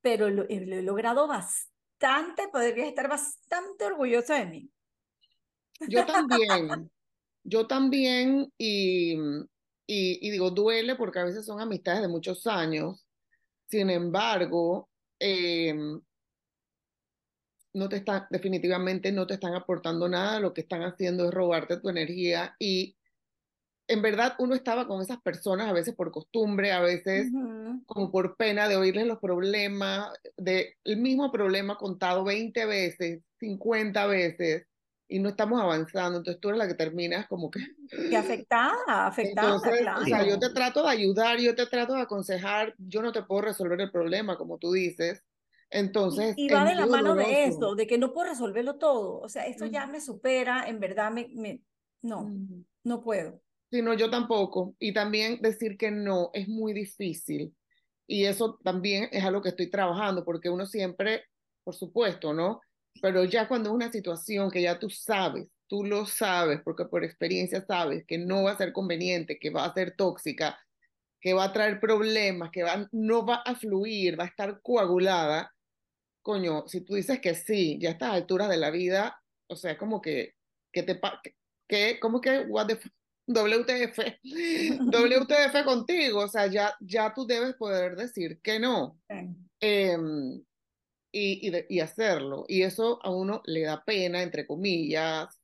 pero 0.00 0.30
lo, 0.30 0.44
lo, 0.44 0.48
he 0.48 0.82
logrado 0.82 1.26
bastante 1.26 1.71
bastante, 2.02 2.48
podrías 2.48 2.88
estar 2.88 3.08
bastante 3.08 3.84
orgullosa 3.84 4.36
de 4.36 4.46
mí. 4.46 4.70
Yo 5.88 6.04
también, 6.04 6.90
yo 7.44 7.66
también, 7.66 8.52
y, 8.58 9.16
y, 9.86 10.30
digo, 10.30 10.50
duele 10.50 10.96
porque 10.96 11.20
a 11.20 11.24
veces 11.24 11.46
son 11.46 11.60
amistades 11.60 12.02
de 12.02 12.08
muchos 12.08 12.46
años. 12.46 13.06
Sin 13.66 13.90
embargo, 13.90 14.88
em, 15.18 16.00
no 17.74 17.88
te 17.88 17.96
están, 17.96 18.26
definitivamente 18.30 19.10
no 19.12 19.26
te 19.26 19.34
están 19.34 19.54
aportando 19.54 20.08
nada, 20.08 20.40
lo 20.40 20.52
que 20.52 20.62
están 20.62 20.82
haciendo 20.82 21.26
es 21.26 21.34
robarte 21.34 21.78
tu 21.78 21.88
energía 21.88 22.54
y 22.58 22.96
en 23.92 24.02
verdad 24.02 24.34
uno 24.38 24.54
estaba 24.54 24.86
con 24.86 25.02
esas 25.02 25.20
personas 25.20 25.68
a 25.68 25.72
veces 25.72 25.94
por 25.94 26.10
costumbre, 26.10 26.72
a 26.72 26.80
veces 26.80 27.30
como 27.86 28.10
por 28.10 28.36
pena 28.36 28.68
de 28.68 28.76
oírles 28.76 29.06
los 29.06 29.18
problemas, 29.18 30.10
de 30.36 30.76
el 30.84 30.96
mismo 30.96 31.30
problema 31.30 31.76
contado 31.76 32.24
20 32.24 32.64
veces, 32.66 33.22
50 33.38 34.06
veces, 34.06 34.66
y 35.08 35.18
no 35.18 35.28
estamos 35.28 35.60
avanzando, 35.60 36.18
entonces 36.18 36.40
tú 36.40 36.48
eres 36.48 36.58
la 36.58 36.68
que 36.68 36.74
terminas 36.74 37.28
como 37.28 37.50
que... 37.50 37.60
Que 38.08 38.16
afectada, 38.16 39.06
afectada, 39.06 39.56
Entonces, 39.56 39.86
o 40.00 40.04
sea, 40.06 40.26
yo 40.26 40.38
te 40.38 40.48
trato 40.50 40.82
de 40.82 40.88
ayudar, 40.88 41.38
yo 41.38 41.54
te 41.54 41.66
trato 41.66 41.92
de 41.92 42.00
aconsejar, 42.00 42.74
yo 42.78 43.02
no 43.02 43.12
te 43.12 43.22
puedo 43.22 43.42
resolver 43.42 43.78
el 43.82 43.90
problema, 43.90 44.38
como 44.38 44.56
tú 44.56 44.72
dices, 44.72 45.22
Y, 45.70 45.78
entonces 45.78 46.34
y 46.38 46.48
va 46.48 46.64
de 46.64 46.74
la 46.74 46.86
mano 46.86 47.14
de 47.14 47.44
eso, 47.44 47.74
de 47.74 47.86
que 47.86 47.98
no 47.98 48.14
puedo 48.14 48.30
resolverlo 48.30 48.76
todo. 48.76 49.20
O 49.20 49.28
sea, 49.28 49.46
esto 49.46 49.66
ya 49.66 49.86
me 49.86 50.00
supera, 50.00 50.66
en 50.66 50.80
verdad 50.80 51.12
me, 51.12 51.28
me, 51.34 51.60
no, 52.00 52.32
no 52.82 53.02
puedo. 53.02 53.42
Sí, 53.72 53.82
no, 53.82 53.94
yo 53.94 54.10
tampoco. 54.10 54.76
Y 54.80 54.92
también 54.92 55.40
decir 55.42 55.78
que 55.78 55.90
no 55.90 56.30
es 56.34 56.48
muy 56.48 56.74
difícil. 56.74 57.56
Y 58.08 58.26
eso 58.26 58.58
también 58.64 59.10
es 59.12 59.24
algo 59.24 59.42
que 59.42 59.50
estoy 59.50 59.70
trabajando, 59.70 60.24
porque 60.24 60.50
uno 60.50 60.66
siempre, 60.66 61.24
por 61.64 61.74
supuesto, 61.76 62.34
¿no? 62.34 62.62
Pero 63.02 63.24
ya 63.26 63.48
cuando 63.48 63.70
es 63.70 63.74
una 63.76 63.92
situación 63.92 64.50
que 64.50 64.62
ya 64.62 64.78
tú 64.78 64.90
sabes, 64.90 65.48
tú 65.68 65.84
lo 65.84 66.06
sabes, 66.06 66.60
porque 66.64 66.86
por 66.86 67.04
experiencia 67.04 67.64
sabes 67.66 68.04
que 68.06 68.18
no 68.18 68.44
va 68.44 68.52
a 68.52 68.58
ser 68.58 68.72
conveniente, 68.72 69.38
que 69.38 69.50
va 69.50 69.66
a 69.66 69.74
ser 69.74 69.96
tóxica, 69.96 70.58
que 71.20 71.34
va 71.34 71.44
a 71.46 71.52
traer 71.54 71.80
problemas, 71.80 72.50
que 72.52 72.64
va, 72.64 72.88
no 72.92 73.26
va 73.26 73.36
a 73.46 73.54
fluir, 73.56 74.18
va 74.20 74.24
a 74.24 74.28
estar 74.28 74.60
coagulada, 74.62 75.52
coño, 76.22 76.64
si 76.68 76.82
tú 76.82 76.94
dices 76.94 77.20
que 77.20 77.34
sí, 77.34 77.78
ya 77.80 77.90
a 77.90 77.92
estas 77.92 78.12
alturas 78.14 78.48
de 78.48 78.56
la 78.58 78.70
vida, 78.70 79.20
o 79.48 79.56
sea, 79.56 79.76
como 79.78 80.00
que, 80.00 80.34
que 80.72 80.82
te, 80.82 81.00
que, 81.68 81.98
¿cómo 82.00 82.20
que, 82.20 82.40
what 82.48 82.66
the, 82.66 82.74
f- 82.74 82.90
WTF, 83.32 83.98
WTF 84.90 85.64
contigo, 85.64 86.20
o 86.20 86.28
sea, 86.28 86.46
ya, 86.46 86.74
ya 86.80 87.12
tú 87.14 87.26
debes 87.26 87.54
poder 87.54 87.96
decir 87.96 88.40
que 88.42 88.58
no 88.58 88.98
em, 89.60 90.42
y, 91.12 91.46
y, 91.46 91.50
de- 91.50 91.66
y 91.68 91.80
hacerlo, 91.80 92.44
y 92.48 92.62
eso 92.62 92.98
a 93.02 93.10
uno 93.10 93.42
le 93.44 93.62
da 93.62 93.84
pena, 93.84 94.22
entre 94.22 94.46
comillas, 94.46 95.40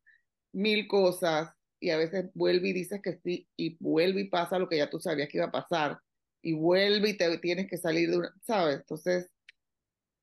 mil 0.53 0.89
cosas, 0.89 1.51
y 1.81 1.91
a 1.91 1.97
veces 1.97 2.31
vuelve 2.35 2.69
y 2.71 2.73
dices 2.73 3.01
que 3.03 3.19
sí, 3.23 3.47
y 3.57 3.77
vuelve 3.79 4.23
y 4.23 4.29
pasa 4.29 4.59
lo 4.59 4.69
que 4.69 4.79
ya 4.79 4.91
tú 4.91 4.99
sabías 4.99 5.29
que 5.29 5.39
iba 5.39 5.47
a 5.47 5.53
pasar, 5.53 5.99
y 6.43 6.53
vuelve 6.55 7.11
y 7.11 7.17
te 7.17 7.39
tienes 7.39 7.69
que 7.69 7.77
salir 7.77 8.11
de 8.11 8.19
una, 8.19 8.35
¿sabes? 8.43 8.77
Entonces, 8.77 9.31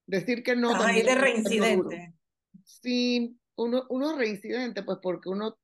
decir 0.08 0.44
que 0.44 0.56
no 0.56 0.74
ahí 0.76 1.02
de 1.04 1.16
reincidente. 1.16 2.14
Sí, 2.64 3.38
uno, 3.56 3.86
uno 3.90 4.18
reincidente, 4.18 4.84
pues 4.84 4.98
porque 5.02 5.30
uno, 5.30 5.58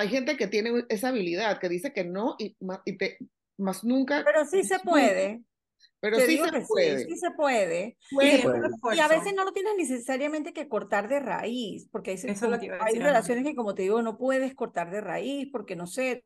hay 0.00 0.08
gente 0.08 0.36
que 0.36 0.46
tiene 0.48 0.84
esa 0.88 1.08
habilidad, 1.08 1.58
que 1.60 1.68
dice 1.68 1.92
que 1.92 2.04
no 2.04 2.34
y, 2.38 2.56
ma- 2.60 2.82
y 2.84 2.96
te, 2.98 3.18
más 3.58 3.84
nunca, 3.84 4.22
Pero 4.24 4.44
sí 4.44 4.64
se 4.64 4.78
puede. 4.80 5.42
pero 6.00 6.18
sí 6.18 6.38
se 6.38 6.44
sí, 6.60 6.66
puede. 6.66 7.04
sí 7.06 7.16
se 7.16 7.30
puede. 7.30 7.96
Sí. 8.08 8.42
Y 8.94 8.98
a 9.00 9.08
veces 9.08 9.34
no 9.34 9.44
lo 9.44 9.52
tienes 9.52 9.74
necesariamente 9.76 10.52
que 10.52 10.68
cortar 10.68 11.08
de 11.08 11.20
raíz, 11.20 11.88
porque 11.92 12.12
hay, 12.12 12.16
Eso 12.16 12.48
que 12.58 12.70
relaciones 12.98 13.44
que, 13.44 13.54
como 13.54 13.74
te 13.74 13.82
digo, 13.82 14.02
no 14.02 14.16
puedes 14.18 14.54
cortar 14.54 14.90
de 14.90 15.00
raíz, 15.00 15.48
porque 15.52 15.76
no 15.76 15.86
sé, 15.86 16.24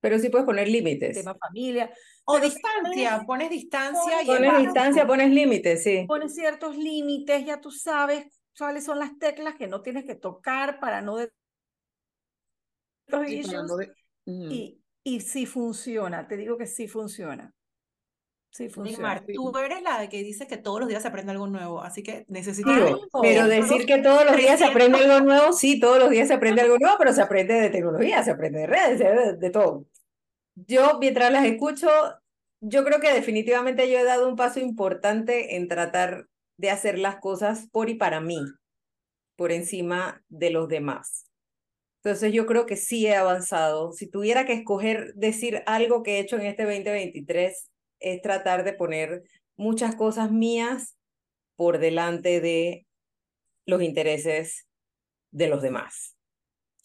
Pero 0.00 0.18
sí 0.18 0.30
puedes 0.30 0.46
poner 0.46 0.66
límites. 0.68 1.14
tema 1.16 1.36
familia. 1.36 1.90
O 2.24 2.34
pero 2.34 2.46
distancia, 2.46 3.22
pones 3.26 3.50
distancia 3.50 4.18
pones 4.24 4.24
y 4.24 4.26
Pones 4.26 4.62
distancia, 4.62 5.06
pones 5.06 5.30
límites, 5.30 5.82
sí. 5.84 6.04
pones 6.08 6.34
ciertos 6.34 6.76
límites, 6.76 7.44
ya 7.44 7.60
tú 7.60 7.70
sabes 7.70 8.24
cuáles 8.56 8.84
son 8.84 8.98
las 8.98 9.18
teclas 9.18 9.54
que 9.56 9.66
no 9.66 9.82
tienes 9.82 10.04
que 10.04 10.14
tocar 10.14 10.78
para 10.80 11.00
no 11.02 11.18
Sí, 13.12 13.18
para 13.18 13.64
issues, 13.64 13.76
de- 13.76 13.92
Ujú. 14.26 14.48
y, 14.54 14.80
y 15.04 15.20
sí 15.20 15.46
funciona, 15.46 16.26
te 16.28 16.36
digo 16.36 16.56
que 16.56 16.66
sí 16.66 16.88
funciona. 16.88 17.52
Sí 18.50 18.68
funciona. 18.68 19.14
Neymar, 19.14 19.26
tú 19.32 19.56
eres 19.58 19.82
la 19.82 20.08
que 20.08 20.22
dice 20.22 20.46
que 20.46 20.58
todos 20.58 20.78
los 20.80 20.88
días 20.88 21.02
se 21.02 21.08
aprende 21.08 21.32
algo 21.32 21.46
nuevo, 21.46 21.82
así 21.82 22.02
que 22.02 22.26
ver 22.28 22.44
pero 22.68 22.98
todos 23.10 23.46
decir 23.48 23.86
que 23.86 23.98
todos 23.98 24.24
los 24.26 24.36
días 24.36 24.58
se 24.58 24.64
300 24.66 24.70
aprende 24.70 24.98
algo 24.98 25.20
nuevo, 25.26 25.52
sí, 25.52 25.80
todos 25.80 25.98
los 25.98 26.10
días 26.10 26.28
se 26.28 26.34
aprende 26.34 26.60
algo 26.60 26.76
nuevo, 26.78 26.96
pero 26.98 27.12
se 27.12 27.22
aprende 27.22 27.54
de 27.54 27.70
tecnología, 27.70 28.22
se 28.22 28.30
aprende 28.30 28.60
de 28.60 28.66
redes, 28.66 28.98
de, 28.98 29.36
de 29.36 29.50
todo. 29.50 29.86
Yo, 30.54 30.98
mientras 31.00 31.32
las 31.32 31.44
escucho, 31.46 31.88
yo 32.60 32.84
creo 32.84 33.00
que 33.00 33.12
definitivamente 33.12 33.90
yo 33.90 33.98
he 33.98 34.04
dado 34.04 34.28
un 34.28 34.36
paso 34.36 34.60
importante 34.60 35.56
en 35.56 35.68
tratar 35.68 36.26
de 36.58 36.70
hacer 36.70 36.98
las 36.98 37.16
cosas 37.16 37.68
por 37.72 37.88
y 37.88 37.94
para 37.94 38.20
mí, 38.20 38.38
por 39.36 39.52
encima 39.52 40.22
de 40.28 40.50
los 40.50 40.68
demás. 40.68 41.31
Entonces 42.04 42.32
yo 42.32 42.46
creo 42.46 42.66
que 42.66 42.76
sí 42.76 43.06
he 43.06 43.14
avanzado. 43.14 43.92
Si 43.92 44.08
tuviera 44.08 44.44
que 44.44 44.54
escoger 44.54 45.14
decir 45.14 45.62
algo 45.66 46.02
que 46.02 46.16
he 46.16 46.20
hecho 46.20 46.36
en 46.36 46.46
este 46.46 46.64
2023, 46.64 47.70
es 48.00 48.22
tratar 48.22 48.64
de 48.64 48.72
poner 48.72 49.22
muchas 49.56 49.94
cosas 49.94 50.32
mías 50.32 50.96
por 51.54 51.78
delante 51.78 52.40
de 52.40 52.86
los 53.66 53.82
intereses 53.82 54.66
de 55.30 55.46
los 55.46 55.62
demás. 55.62 56.16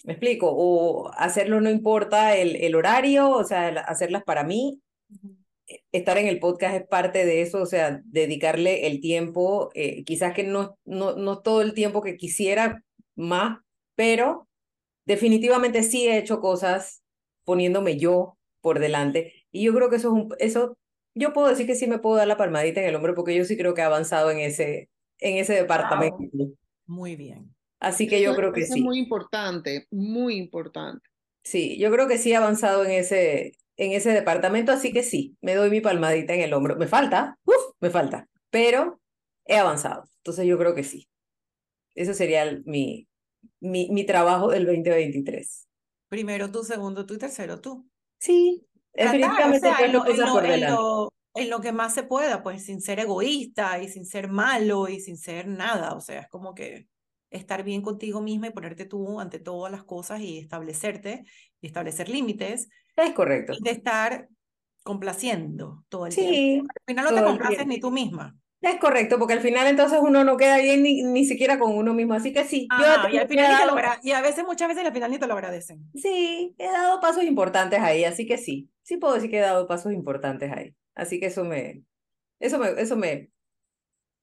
¿Me 0.03 0.13
explico? 0.13 0.51
O 0.51 1.11
hacerlo 1.15 1.61
no 1.61 1.71
importa 1.71 2.35
el, 2.37 2.55
el 2.57 2.75
horario, 2.75 3.31
o 3.31 3.43
sea, 3.43 3.69
hacerlas 3.69 4.23
para 4.23 4.43
mí. 4.43 4.81
Estar 5.91 6.19
en 6.19 6.27
el 6.27 6.39
podcast 6.39 6.75
es 6.75 6.87
parte 6.87 7.25
de 7.25 7.41
eso, 7.41 7.59
o 7.59 7.65
sea, 7.65 8.01
dedicarle 8.05 8.85
el 8.85 9.01
tiempo, 9.01 9.71
eh, 9.73 10.03
quizás 10.03 10.35
que 10.35 10.43
no, 10.43 10.77
no, 10.85 11.15
no 11.15 11.41
todo 11.41 11.63
el 11.63 11.73
tiempo 11.73 12.03
que 12.03 12.17
quisiera 12.17 12.83
más, 13.15 13.59
pero 13.95 14.46
definitivamente 15.07 15.83
sí 15.83 16.07
he 16.07 16.17
hecho 16.17 16.39
cosas 16.41 17.01
poniéndome 17.45 17.97
yo 17.97 18.37
por 18.61 18.79
delante. 18.79 19.33
Y 19.51 19.63
yo 19.65 19.73
creo 19.73 19.89
que 19.89 19.95
eso 19.97 20.09
es 20.09 20.13
un, 20.13 20.35
eso, 20.39 20.77
yo 21.15 21.33
puedo 21.33 21.47
decir 21.47 21.65
que 21.65 21.75
sí 21.75 21.87
me 21.87 21.99
puedo 21.99 22.17
dar 22.17 22.27
la 22.27 22.37
palmadita 22.37 22.81
en 22.81 22.87
el 22.89 22.95
hombro 22.95 23.15
porque 23.15 23.35
yo 23.35 23.45
sí 23.45 23.57
creo 23.57 23.73
que 23.73 23.81
he 23.81 23.85
avanzado 23.85 24.29
en 24.31 24.39
ese, 24.39 24.89
en 25.19 25.37
ese 25.37 25.53
departamento. 25.53 26.17
Muy 26.85 27.15
bien. 27.15 27.55
Así 27.79 28.07
que 28.07 28.21
yo 28.21 28.31
Eso- 28.31 28.37
creo 28.37 28.53
que 28.53 28.61
eso 28.61 28.73
sí. 28.73 28.79
es 28.79 28.85
muy 28.85 28.99
importante, 28.99 29.87
muy 29.91 30.35
importante. 30.37 31.07
Sí, 31.43 31.77
yo 31.79 31.91
creo 31.91 32.07
que 32.07 32.17
sí 32.17 32.31
he 32.31 32.35
avanzado 32.35 32.83
en 32.83 32.91
ese, 32.91 33.53
en 33.77 33.93
ese 33.93 34.11
departamento, 34.11 34.71
así 34.73 34.91
que 34.91 35.03
sí, 35.03 35.37
me 35.41 35.55
doy 35.55 35.69
mi 35.69 35.79
palmadita 35.81 36.33
en 36.33 36.41
el 36.41 36.53
hombro. 36.53 36.75
Me 36.75 36.87
falta, 36.87 37.37
uf, 37.45 37.55
me 37.79 37.89
falta, 37.89 38.27
pero 38.49 38.99
he 39.45 39.57
avanzado. 39.57 40.03
Entonces 40.17 40.45
yo 40.45 40.57
creo 40.57 40.75
que 40.75 40.83
sí. 40.83 41.07
Eso 41.95 42.13
sería 42.13 42.43
el- 42.43 42.63
mi, 42.65 43.07
mi, 43.59 43.89
mi 43.91 44.05
trabajo 44.05 44.49
del 44.49 44.65
2023. 44.65 45.67
Primero 46.09 46.51
tú, 46.51 46.63
segundo 46.63 47.05
tú 47.05 47.15
y 47.15 47.17
tercero 47.17 47.59
tú. 47.59 47.87
Sí, 48.19 48.65
Tratar, 48.93 49.15
o 49.15 49.19
definitivamente 49.19 49.59
sea, 49.59 49.87
lo, 49.87 50.03
lo- 50.05 50.33
por 50.33 50.45
en 50.45 50.61
lo- 50.69 51.13
en 51.35 51.49
lo 51.51 51.61
que 51.61 51.71
más 51.71 51.93
se 51.93 52.01
pueda, 52.03 52.41
pues 52.41 52.65
sin 52.65 52.81
ser 52.81 52.99
egoísta 52.99 53.79
y 53.83 53.89
sin 53.89 54.05
ser 54.05 54.27
malo 54.27 54.87
y 54.87 54.99
sin 54.99 55.17
ser 55.17 55.47
nada. 55.47 55.93
O 55.93 56.01
sea, 56.01 56.21
es 56.21 56.27
como 56.29 56.55
que 56.55 56.87
estar 57.29 57.63
bien 57.63 57.81
contigo 57.83 58.21
misma 58.21 58.47
y 58.47 58.51
ponerte 58.51 58.85
tú 58.85 59.19
ante 59.19 59.37
todas 59.39 59.71
las 59.71 59.83
cosas 59.83 60.21
y 60.21 60.39
establecerte 60.39 61.25
y 61.61 61.67
establecer 61.67 62.09
límites 62.09 62.69
Es 62.95 63.13
correcto. 63.13 63.53
y 63.55 63.61
de 63.63 63.69
estar 63.71 64.29
complaciendo 64.83 65.83
todo 65.89 66.07
el 66.07 66.15
tiempo. 66.15 66.33
Sí, 66.33 66.59
Al 66.59 66.83
final 66.87 67.05
no 67.05 67.13
te 67.13 67.23
complaces 67.25 67.57
tiempo. 67.57 67.73
ni 67.73 67.79
tú 67.81 67.91
misma. 67.91 68.35
Es 68.67 68.79
correcto, 68.79 69.17
porque 69.19 69.33
al 69.33 69.41
final 69.41 69.67
entonces 69.67 69.99
uno 70.01 70.23
no 70.23 70.37
queda 70.37 70.57
bien 70.57 70.83
ni, 70.83 71.03
ni 71.03 71.25
siquiera 71.25 71.59
con 71.59 71.75
uno 71.75 71.93
mismo. 71.93 72.13
Así 72.13 72.33
que 72.33 72.43
sí, 72.45 72.67
yo 72.79 72.85
y 73.11 73.17
al 73.17 73.27
final 73.27 73.51
dado- 73.51 73.77
y 74.03 74.11
a 74.11 74.21
veces, 74.21 74.43
muchas 74.45 74.67
veces 74.67 74.85
al 74.85 74.93
final 74.93 75.11
ni 75.11 75.19
te 75.19 75.27
lo 75.27 75.33
agradecen. 75.33 75.81
Sí, 75.95 76.55
he 76.57 76.65
dado 76.71 76.99
pasos 76.99 77.23
importantes 77.23 77.79
ahí, 77.79 78.03
así 78.03 78.25
que 78.25 78.37
sí, 78.37 78.69
sí 78.83 78.97
puedo 78.97 79.15
decir 79.15 79.29
que 79.29 79.37
he 79.37 79.41
dado 79.41 79.67
pasos 79.67 79.93
importantes 79.93 80.51
ahí. 80.51 80.75
Así 80.95 81.19
que 81.19 81.27
eso 81.27 81.43
me, 81.43 81.83
eso 82.39 82.59
me, 82.59 82.69
eso 82.81 82.95
me, 82.95 83.29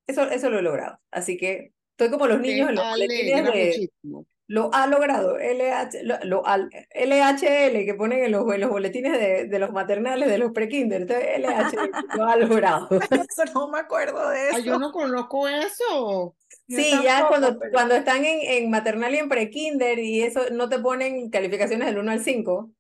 eso, 0.07 0.23
eso 0.31 0.51
lo 0.51 0.59
he 0.59 0.63
logrado. 0.63 1.01
Así 1.11 1.37
que 1.37 1.73
estoy 1.93 2.11
como 2.11 2.27
los 2.27 2.41
niños 2.41 2.67
Me 2.67 2.71
en 2.71 2.77
los 2.77 2.87
boletines 2.89 3.35
alegra 3.35 3.53
de 3.53 3.67
muchísimo. 3.67 4.27
Lo 4.47 4.71
ha 4.75 4.87
logrado, 4.87 5.39
LH, 5.39 6.03
lo, 6.03 6.17
lo 6.25 6.47
al- 6.47 6.69
LHL 6.95 7.85
que 7.85 7.95
ponen 7.97 8.25
en 8.25 8.33
los, 8.33 8.53
en 8.55 8.61
los 8.61 8.71
boletines 8.71 9.13
de, 9.13 9.47
de 9.47 9.59
los 9.59 9.71
maternales, 9.73 10.29
de 10.29 10.39
los 10.39 10.53
prekinder. 10.53 11.03
Entonces, 11.03 11.27
LHL 11.39 11.91
lo 12.19 12.25
ha 12.27 12.37
logrado. 12.37 12.89
Eso 13.11 13.45
no 13.55 13.69
me 13.69 13.79
acuerdo 13.79 14.29
de 14.31 14.41
Ay, 14.53 14.63
yo 14.63 14.73
eso. 14.73 14.79
no 14.79 14.93
conozco 14.93 15.49
eso. 15.49 16.35
Yo 16.67 16.79
Sí, 16.79 16.91
ya 17.03 17.27
cuando, 17.29 17.59
pero- 17.59 17.73
cuando 17.73 17.95
están 17.95 18.25
en, 18.25 18.39
en 18.43 18.71
maternal 18.71 19.15
y 19.15 19.19
en 19.19 19.29
prekinder 19.29 19.99
y 19.99 20.23
eso 20.23 20.43
no 20.51 20.69
te 20.71 20.79
ponen 20.79 21.29
calificaciones 21.31 21.87
del 21.89 21.99
1 21.99 22.11
al 22.13 22.21
5, 22.21 22.71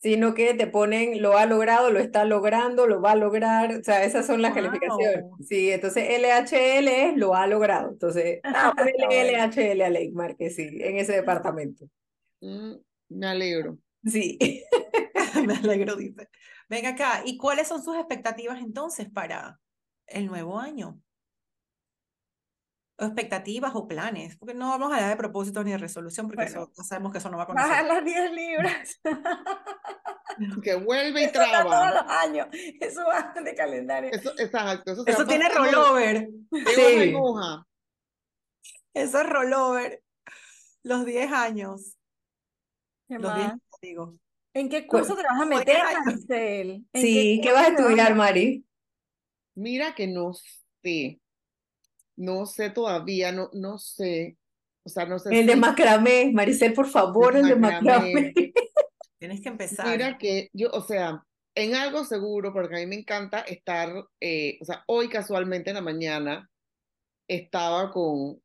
sino 0.00 0.34
que 0.34 0.54
te 0.54 0.66
ponen 0.66 1.22
lo 1.22 1.36
ha 1.38 1.46
logrado, 1.46 1.90
lo 1.90 2.00
está 2.00 2.24
logrando, 2.24 2.86
lo 2.86 3.00
va 3.02 3.12
a 3.12 3.16
lograr, 3.16 3.78
o 3.80 3.84
sea, 3.84 4.04
esas 4.04 4.26
son 4.26 4.42
las 4.42 4.54
Wow. 4.54 4.64
calificaciones. 4.64 5.24
Sí, 5.48 5.70
entonces 5.70 6.04
LHL 6.10 6.88
es 6.88 7.16
lo 7.16 7.34
ha 7.34 7.46
logrado. 7.46 7.90
Entonces, 7.90 8.40
ah. 8.44 8.74
LHL 9.10 9.82
a 9.82 9.90
Leymar, 9.90 10.36
que 10.36 10.50
sí, 10.50 10.78
en 10.80 10.96
ese 10.98 11.12
departamento. 11.14 11.86
Mm, 12.40 12.74
me 13.10 13.26
alegro. 13.26 13.78
Sí. 14.04 14.38
Me 15.46 15.54
alegro, 15.54 15.96
dice. 15.96 16.28
Ven 16.68 16.86
acá, 16.86 17.22
¿y 17.24 17.36
cuáles 17.38 17.68
son 17.68 17.82
sus 17.82 17.96
expectativas 17.96 18.60
entonces 18.60 19.08
para 19.10 19.60
el 20.06 20.26
nuevo 20.26 20.58
año? 20.58 21.00
Expectativas 23.06 23.72
o 23.74 23.86
planes, 23.88 24.36
porque 24.36 24.54
no 24.54 24.68
vamos 24.68 24.90
a 24.92 24.96
hablar 24.96 25.10
de 25.10 25.16
propósitos 25.16 25.64
ni 25.64 25.70
de 25.72 25.78
resolución, 25.78 26.26
porque 26.28 26.44
Bueno. 26.44 26.70
eso, 26.72 26.82
sabemos 26.84 27.12
que 27.12 27.18
eso 27.18 27.30
no 27.30 27.36
va 27.38 27.46
con 27.46 27.54
Bajar 27.54 27.84
nosotros. 27.84 28.04
las 28.04 28.14
10 28.14 28.32
libras. 28.32 29.00
Que 30.64 30.74
vuelve 30.76 31.20
y 31.20 31.24
Eso 31.24 31.42
está 31.42 31.62
todos 31.64 31.74
traba. 31.76 31.90
los 32.02 32.10
años. 32.12 32.46
Eso 32.80 33.02
va 33.04 33.34
de 33.42 33.54
calendario. 33.54 34.10
Eso, 34.10 34.32
exacto. 34.38 34.92
Eso, 35.06 35.26
tiene 35.26 35.48
rollover, 35.50 36.28
Sí. 36.50 37.14
eso 38.94 39.20
es 39.20 39.26
rollover. 39.28 40.02
Los 40.82 41.04
10 41.04 41.30
años, 41.32 41.98
¿Qué 43.08 43.18
los 43.18 43.34
10 43.34 43.34
más? 43.34 43.52
años, 43.52 43.62
digo. 43.82 44.14
¿En 44.54 44.68
qué 44.70 44.86
Pues, 44.88 45.06
curso 45.06 45.16
te 45.20 45.22
vas 45.28 45.34
a 45.34 45.38
¿por 45.38 45.46
meter, 45.48 45.76
qué? 46.26 46.60
¿En 46.92 47.02
Sí, 47.02 47.40
¿qué 47.42 47.50
curso 47.50 47.54
vas 47.54 47.66
a 47.66 47.68
estudiar, 47.72 48.14
Mari? 48.14 48.64
Mira 49.56 49.94
que 49.94 50.06
no 50.06 50.32
sé. 50.82 51.20
No 52.20 52.44
sé 52.44 52.68
todavía, 52.68 53.32
no, 53.32 53.48
no 53.54 53.78
sé. 53.78 54.36
O 54.84 54.88
sea, 54.90 55.06
no 55.06 55.18
sé 55.18 55.38
El 55.40 55.46
de 55.46 55.56
macramé, 55.56 56.30
Maricel, 56.32 56.74
por 56.74 56.86
favor, 56.86 57.34
el 57.36 57.46
de 57.48 57.56
macramé. 57.56 58.12
macramé. 58.14 58.32
Tienes 59.18 59.40
que 59.40 59.48
empezar. 59.48 59.86
Mira 59.86 60.18
que 60.18 60.50
yo, 60.52 60.70
o 60.72 60.82
sea, 60.82 61.24
en 61.54 61.74
algo 61.74 62.04
seguro, 62.04 62.52
porque 62.52 62.76
a 62.76 62.78
mí 62.78 62.86
me 62.86 62.96
encanta 62.96 63.40
estar, 63.40 63.92
eh, 64.20 64.58
o 64.60 64.64
sea, 64.64 64.84
hoy 64.86 65.08
casualmente 65.08 65.70
en 65.70 65.76
la 65.76 65.82
mañana 65.82 66.48
estaba 67.28 67.90
con, 67.90 68.40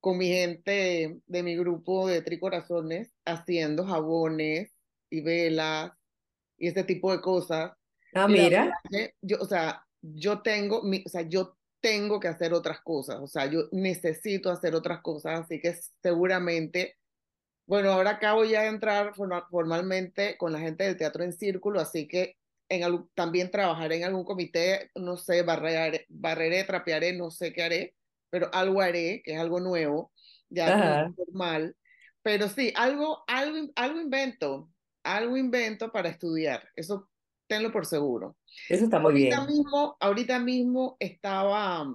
con 0.00 0.18
mi 0.18 0.28
gente 0.28 1.20
de 1.26 1.42
mi 1.42 1.56
grupo 1.56 2.06
de 2.08 2.22
Tricorazones 2.22 3.12
haciendo 3.24 3.84
jabones 3.84 4.72
y 5.10 5.20
velas 5.22 5.92
y 6.56 6.68
ese 6.68 6.84
tipo 6.84 7.12
de 7.12 7.20
cosas. 7.20 7.72
Ah, 8.14 8.26
Y 8.28 8.32
mira. 8.32 8.72
verdad 8.90 9.10
yo, 9.22 9.38
o 9.40 9.44
sea, 9.44 9.84
yo 10.02 10.40
tengo, 10.42 10.82
mi, 10.82 11.02
o 11.04 11.08
sea, 11.08 11.22
yo 11.22 11.57
tengo 11.80 12.20
que 12.20 12.28
hacer 12.28 12.52
otras 12.54 12.80
cosas, 12.82 13.18
o 13.20 13.26
sea, 13.26 13.46
yo 13.46 13.62
necesito 13.72 14.50
hacer 14.50 14.74
otras 14.74 15.00
cosas, 15.02 15.40
así 15.40 15.60
que 15.60 15.74
seguramente, 16.02 16.96
bueno, 17.66 17.92
ahora 17.92 18.12
acabo 18.12 18.44
ya 18.44 18.62
de 18.62 18.68
entrar 18.68 19.14
forma- 19.14 19.46
formalmente 19.50 20.36
con 20.38 20.52
la 20.52 20.60
gente 20.60 20.84
del 20.84 20.96
Teatro 20.96 21.24
en 21.24 21.32
Círculo, 21.32 21.80
así 21.80 22.08
que 22.08 22.36
en 22.68 22.84
algún- 22.84 23.10
también 23.14 23.50
trabajaré 23.50 23.96
en 23.96 24.04
algún 24.04 24.24
comité, 24.24 24.90
no 24.94 25.16
sé, 25.16 25.42
barreré, 25.42 26.06
barreré, 26.08 26.64
trapearé, 26.64 27.12
no 27.14 27.30
sé 27.30 27.52
qué 27.52 27.62
haré, 27.62 27.94
pero 28.30 28.50
algo 28.54 28.80
haré, 28.80 29.22
que 29.24 29.34
es 29.34 29.40
algo 29.40 29.60
nuevo, 29.60 30.12
ya 30.50 30.76
como 30.76 30.96
Ajá. 30.96 31.14
formal, 31.16 31.76
pero 32.22 32.48
sí, 32.48 32.72
algo, 32.76 33.24
algo, 33.26 33.70
algo 33.76 34.00
invento, 34.00 34.70
algo 35.02 35.36
invento 35.36 35.92
para 35.92 36.08
estudiar, 36.10 36.68
eso 36.76 37.08
tenlo 37.48 37.72
por 37.72 37.86
seguro. 37.86 38.36
Eso 38.68 38.84
está 38.84 38.98
muy 38.98 39.12
Ahorita 39.12 39.36
bien. 39.44 39.46
mismo, 39.56 39.96
ahorita 40.00 40.38
mismo 40.38 40.96
estaba, 41.00 41.86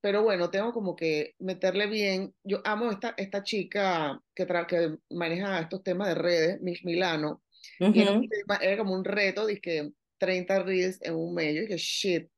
pero 0.00 0.22
bueno, 0.22 0.50
tengo 0.50 0.72
como 0.72 0.94
que 0.94 1.34
meterle 1.38 1.86
bien. 1.86 2.34
Yo 2.44 2.60
amo 2.64 2.90
esta, 2.90 3.14
esta 3.16 3.42
chica 3.42 4.20
que, 4.34 4.46
tra- 4.46 4.66
que 4.66 4.98
maneja 5.10 5.58
estos 5.60 5.82
temas 5.82 6.08
de 6.08 6.14
redes, 6.16 6.60
Miss 6.60 6.84
Milano, 6.84 7.42
y 7.80 8.00
era, 8.00 8.12
un 8.12 8.18
Ujú. 8.18 8.28
tema- 8.28 8.56
era 8.56 8.76
como 8.78 8.94
un 8.94 9.04
reto, 9.04 9.46
dije 9.46 9.92
30 10.18 10.62
reels 10.62 10.98
en 11.02 11.14
un 11.14 11.34
mes, 11.34 11.54
yo 11.54 11.60
dije 11.62 11.76
shit, 11.78 12.28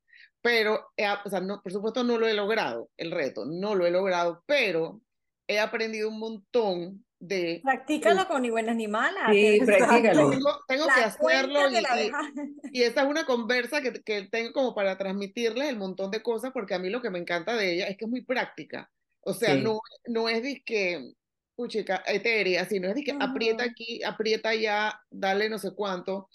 pero, 0.41 0.87
a- 0.99 1.23
o 1.25 1.29
sea, 1.31 1.41
no, 1.41 1.61
por 1.63 1.73
supuesto 1.73 2.05
no 2.05 2.19
lo 2.19 2.27
he 2.29 2.35
logrado, 2.35 2.91
el 2.97 3.11
reto, 3.11 3.45
no 3.45 3.75
lo 3.75 3.87
he 3.87 3.91
logrado, 3.91 4.43
pero 4.47 5.01
he 5.47 5.59
aprendido 5.59 6.09
un 6.09 6.19
montón 6.19 7.05
de... 7.21 7.61
Practícalo 7.65 8.29
con 8.29 8.43
ni 8.43 8.51
buenas 8.51 8.77
ni 8.77 8.87
malas. 8.89 9.31
Sí, 9.33 9.59
que- 9.59 9.65
practícalo. 9.67 10.31
Tengo, 10.31 10.51
tengo 10.69 10.87
que 10.87 11.01
hacerlo 11.01 11.61
y, 11.71 12.79
y- 12.79 12.83
esa 12.83 13.03
es 13.03 13.09
una 13.09 13.25
conversa 13.27 13.81
que, 13.83 13.93
que 14.03 14.23
tengo 14.31 14.53
como 14.53 14.75
para 14.75 14.97
transmitirles 14.97 15.69
el 15.69 15.77
montón 15.77 16.11
de 16.11 16.23
cosas, 16.23 16.53
porque 16.53 16.75
a 16.75 16.79
mí 16.79 16.91
lo 16.91 17.03
que 17.03 17.11
me 17.11 17.19
encanta 17.19 17.57
de 17.57 17.75
ella 17.75 17.87
es 17.89 17.97
que 17.97 18.05
es 18.05 18.11
muy 18.11 18.23
práctica. 18.23 18.91
O 19.21 19.35
sea, 19.35 19.55
Sí. 19.55 19.63
no, 19.63 19.81
no 20.07 20.29
es 20.29 20.43
disque, 20.43 21.13
puchica, 21.57 22.03
etérea, 22.07 22.65
sino 22.67 22.89
es 22.89 22.95
disque 22.95 23.17
aprieta 23.19 23.65
Ujú. 23.65 23.73
aquí, 23.73 24.03
aprieta 24.05 24.51
allá, 24.51 25.01
dale 25.11 25.49
no 25.49 25.59
sé 25.59 25.73
cuánto. 25.75 26.29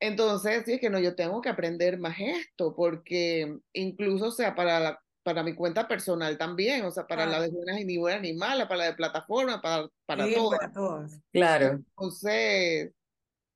Entonces, 0.00 0.64
sí 0.66 0.72
es 0.72 0.80
que 0.80 0.90
no, 0.90 0.98
yo 0.98 1.14
tengo 1.14 1.40
que 1.40 1.48
aprender 1.48 1.98
más 1.98 2.16
esto, 2.18 2.74
porque 2.74 3.56
incluso, 3.72 4.26
o 4.26 4.30
sea, 4.32 4.54
para 4.54 4.80
la- 4.80 5.00
para 5.24 5.42
mi 5.44 5.54
cuenta 5.56 5.88
personal 5.88 6.38
también, 6.38 6.84
o 6.86 6.92
sea, 6.92 7.06
para 7.08 7.26
la 7.26 7.40
de 7.42 7.50
buenas 7.50 7.80
y 7.80 7.86
ni 7.86 7.98
buenas 7.98 8.22
ni 8.22 8.34
malas, 8.34 8.68
para 8.68 8.78
la 8.80 8.86
de 8.86 8.94
plataforma, 8.94 9.62
para, 9.62 9.88
para 10.06 10.26
Sí, 10.26 10.34
todo. 10.34 10.50
para 10.50 10.72
todos. 10.72 11.12
Claro. 11.32 11.84
Entonces, 11.98 12.92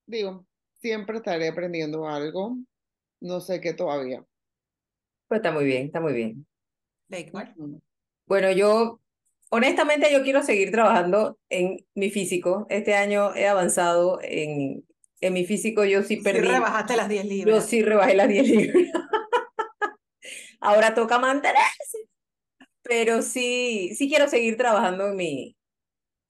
digo, 0.06 0.46
siempre 0.80 1.18
estaré 1.18 1.48
aprendiendo 1.48 2.08
algo, 2.08 2.58
no 3.20 3.40
sé 3.40 3.60
qué 3.60 3.74
todavía. 3.74 4.24
Pues 5.26 5.38
está 5.38 5.52
muy 5.52 5.64
bien, 5.64 5.86
está 5.86 6.00
muy 6.00 6.12
bien. 6.14 6.46
Bueno, 8.26 8.52
yo, 8.52 9.00
honestamente, 9.50 10.12
yo 10.12 10.22
quiero 10.22 10.42
seguir 10.42 10.70
trabajando 10.70 11.38
en 11.48 11.86
mi 11.94 12.10
físico. 12.10 12.66
Este 12.70 12.94
año 12.94 13.34
he 13.34 13.46
avanzado 13.48 14.18
en, 14.22 14.84
en 15.20 15.32
mi 15.32 15.44
físico, 15.46 15.84
yo 15.84 16.02
sí 16.02 16.16
Sí 16.16 16.22
perdí. 16.22 16.48
rebajaste 16.48 16.96
las 16.96 17.08
10 17.08 17.24
Yo 17.24 17.28
libras. 17.28 17.66
sí 17.66 17.82
rebajé 17.82 18.14
las 18.14 18.28
10 18.28 18.46
libras. 18.48 18.92
Ahora 20.60 20.94
toca 20.94 21.18
mantenerse. 21.18 21.98
Pero 22.82 23.22
sí, 23.22 23.94
sí 23.96 24.08
quiero 24.08 24.28
seguir 24.28 24.56
trabajando 24.56 25.08
en 25.08 25.16
mi, 25.16 25.56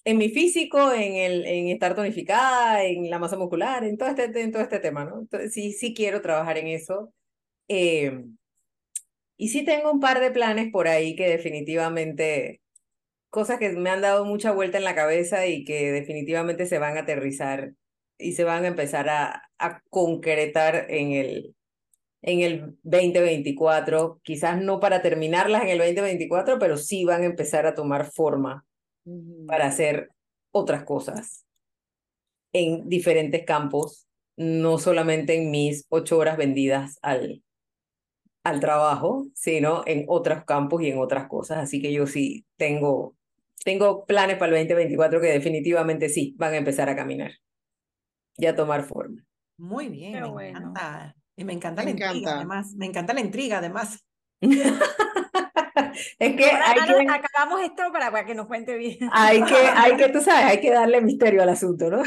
en 0.04 0.18
mi 0.18 0.30
físico, 0.30 0.92
en 0.92 1.16
el, 1.16 1.46
en 1.46 1.68
estar 1.68 1.94
tonificada, 1.94 2.84
en 2.84 3.10
la 3.10 3.18
masa 3.18 3.36
muscular, 3.38 3.84
en 3.84 3.98
todo 3.98 4.08
este, 4.10 4.24
en 4.42 4.52
todo 4.52 4.62
este 4.62 4.80
tema, 4.80 5.04
¿no? 5.04 5.28
Sí, 5.50 5.72
sí 5.72 5.94
quiero 5.94 6.22
trabajar 6.22 6.58
en 6.58 6.68
eso. 6.68 7.12
Eh, 7.68 8.24
y 9.36 9.48
sí 9.48 9.64
tengo 9.64 9.92
un 9.92 10.00
par 10.00 10.20
de 10.20 10.30
planes 10.30 10.70
por 10.72 10.88
ahí 10.88 11.14
que 11.16 11.28
definitivamente, 11.28 12.60
cosas 13.30 13.58
que 13.58 13.70
me 13.70 13.90
han 13.90 14.02
dado 14.02 14.24
mucha 14.24 14.52
vuelta 14.52 14.78
en 14.78 14.84
la 14.84 14.94
cabeza 14.96 15.46
y 15.46 15.64
que 15.64 15.92
definitivamente 15.92 16.66
se 16.66 16.78
van 16.78 16.96
a 16.96 17.00
aterrizar 17.02 17.72
y 18.18 18.32
se 18.34 18.44
van 18.44 18.64
a 18.64 18.68
empezar 18.68 19.08
a, 19.10 19.50
a 19.58 19.82
concretar 19.90 20.86
en 20.90 21.12
el, 21.12 21.56
en 22.22 22.40
el 22.40 22.78
2024, 22.82 24.20
quizás 24.22 24.60
no 24.60 24.80
para 24.80 25.02
terminarlas 25.02 25.62
en 25.62 25.68
el 25.70 25.78
2024, 25.78 26.58
pero 26.58 26.76
sí 26.76 27.04
van 27.04 27.22
a 27.22 27.26
empezar 27.26 27.66
a 27.66 27.74
tomar 27.74 28.06
forma 28.10 28.66
para 29.46 29.66
hacer 29.66 30.10
otras 30.52 30.84
cosas 30.84 31.46
en 32.52 32.88
diferentes 32.88 33.44
campos, 33.44 34.06
no 34.36 34.78
solamente 34.78 35.34
en 35.36 35.50
mis 35.50 35.86
ocho 35.88 36.18
horas 36.18 36.36
vendidas 36.36 36.98
al, 37.02 37.42
al 38.44 38.60
trabajo, 38.60 39.28
sino 39.34 39.82
en 39.86 40.04
otros 40.08 40.44
campos 40.44 40.82
y 40.82 40.88
en 40.90 40.98
otras 40.98 41.28
cosas. 41.28 41.58
Así 41.58 41.80
que 41.82 41.92
yo 41.92 42.06
sí 42.06 42.46
tengo, 42.56 43.16
tengo 43.64 44.04
planes 44.06 44.36
para 44.38 44.52
el 44.52 44.58
2024 44.58 45.20
que 45.20 45.28
definitivamente 45.28 46.08
sí 46.08 46.34
van 46.38 46.54
a 46.54 46.58
empezar 46.58 46.88
a 46.88 46.96
caminar 46.96 47.32
y 48.36 48.46
a 48.46 48.56
tomar 48.56 48.84
forma. 48.84 49.24
Muy 49.58 49.88
bien, 49.88 50.12
Qué 50.12 50.20
me 50.20 50.28
bueno. 50.28 50.58
encanta. 50.58 51.14
Y 51.38 51.44
me 51.44 51.54
encanta 51.54 51.82
Me 51.82 51.84
la 51.84 51.90
intriga, 51.90 52.32
encanta. 52.32 52.34
además. 52.34 52.74
Me 52.76 52.86
encanta 52.86 53.14
la 53.14 53.20
intriga, 53.22 53.58
además. 53.58 54.04
Es 56.18 56.36
que 56.36 56.50
Ahora, 56.50 56.64
hay 56.64 56.84
que, 56.84 56.94
acabamos 57.08 57.60
esto 57.62 57.82
para, 57.92 58.10
para 58.10 58.26
que 58.26 58.34
nos 58.34 58.46
cuente 58.46 58.76
bien. 58.76 58.98
hay 59.06 59.44
que, 59.44 59.54
hay 59.74 59.96
que, 59.96 60.08
tú 60.10 60.20
sabes, 60.20 60.44
hay 60.46 60.60
que 60.60 60.70
darle 60.70 61.00
misterio 61.00 61.42
al 61.42 61.48
asunto, 61.50 61.90
¿no? 61.90 62.02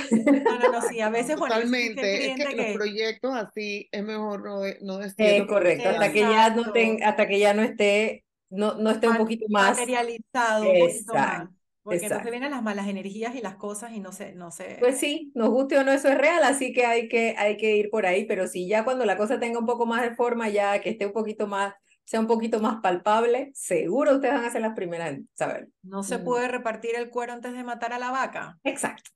No, 0.48 0.58
no, 0.60 0.70
no, 0.70 0.82
sí, 0.82 1.00
a 1.02 1.10
veces, 1.10 1.38
bueno, 1.38 1.58
yo 1.58 1.67
soy 1.67 1.84
fiel 1.94 1.96
Totalmente. 1.96 2.26
Es 2.26 2.34
que 2.34 2.56
los 2.56 2.56
que 2.56 2.65
proyectos 2.67 3.36
así 3.36 3.88
es 3.91 4.04
mejor 4.04 4.44
no, 4.44 4.62
no 4.82 5.02
Es 5.17 5.17
decirlo. 5.17 5.48
porque 5.48 5.54
correcto, 5.54 5.89
hasta 5.89 6.12
que 6.12 6.28
ya 6.28 6.50
no 6.50 6.72
ten- 6.72 7.04
hasta 7.04 7.28
que 7.28 7.39
ya 7.39 7.54
no 7.54 7.62
esté, 7.63 8.26
no, 8.50 8.76
no 8.76 8.89
esté 8.91 9.10
un 9.10 9.17
poquito 9.17 9.46
más. 9.50 9.78
materializado 9.78 10.72
un 10.72 10.80
poquito 10.80 11.15
más. 11.17 11.50
Exacto, 11.84 11.89
Porque 11.89 11.96
entonces 11.98 12.12
exacto. 12.20 12.32
vienen 12.32 12.52
las 12.52 12.62
malas 12.63 12.88
energías 12.88 13.34
y 13.36 13.41
las 13.41 13.56
cosas 13.56 13.91
y 13.91 14.00
no 14.00 14.12
se, 14.12 14.34
no 14.36 14.52
se. 14.52 14.78
Pues 14.80 15.00
sí, 15.00 15.32
nos 15.34 15.50
guste 15.50 15.78
o 15.80 15.84
no, 15.84 15.91
eso 15.91 16.10
es 16.10 16.17
real, 16.17 16.44
así 16.44 16.74
que 16.74 16.86
hay 16.86 17.08
que, 17.10 17.34
hay 17.38 17.58
que 17.58 17.76
ir 17.76 17.89
por 17.89 18.06
ahí, 18.06 18.26
pero 18.26 18.46
sí, 18.48 18.67
ya 18.67 18.84
cuando 18.84 19.04
la 19.06 19.17
cosa 19.17 19.39
tenga 19.39 19.58
un 19.60 19.65
poco 19.65 19.86
más 19.88 20.02
de 20.04 20.15
forma, 20.15 20.48
ya 20.50 20.80
que 20.80 20.91
esté 20.91 21.08
un 21.08 21.13
poquito 21.13 21.48
más, 21.48 21.74
sea 22.04 22.20
un 22.20 22.28
poquito 22.28 22.60
más 22.60 22.82
palpable, 22.82 23.50
seguro 23.56 24.13
ustedes 24.15 24.36
van 24.36 24.46
a 24.46 24.52
ser 24.52 24.62
las 24.62 24.76
primeras 24.76 25.10
en 25.10 25.28
saber. 25.34 25.70
No 25.82 26.04
se 26.04 26.20
Mm. 26.20 26.24
puede 26.24 26.48
repartir 26.50 26.91
el 26.96 27.10
cuero 27.10 27.34
antes 27.34 27.54
de 27.54 27.63
matar 27.63 27.94
a 27.94 28.00
la 28.00 28.12
vaca. 28.12 28.58
Exacto. 28.63 29.10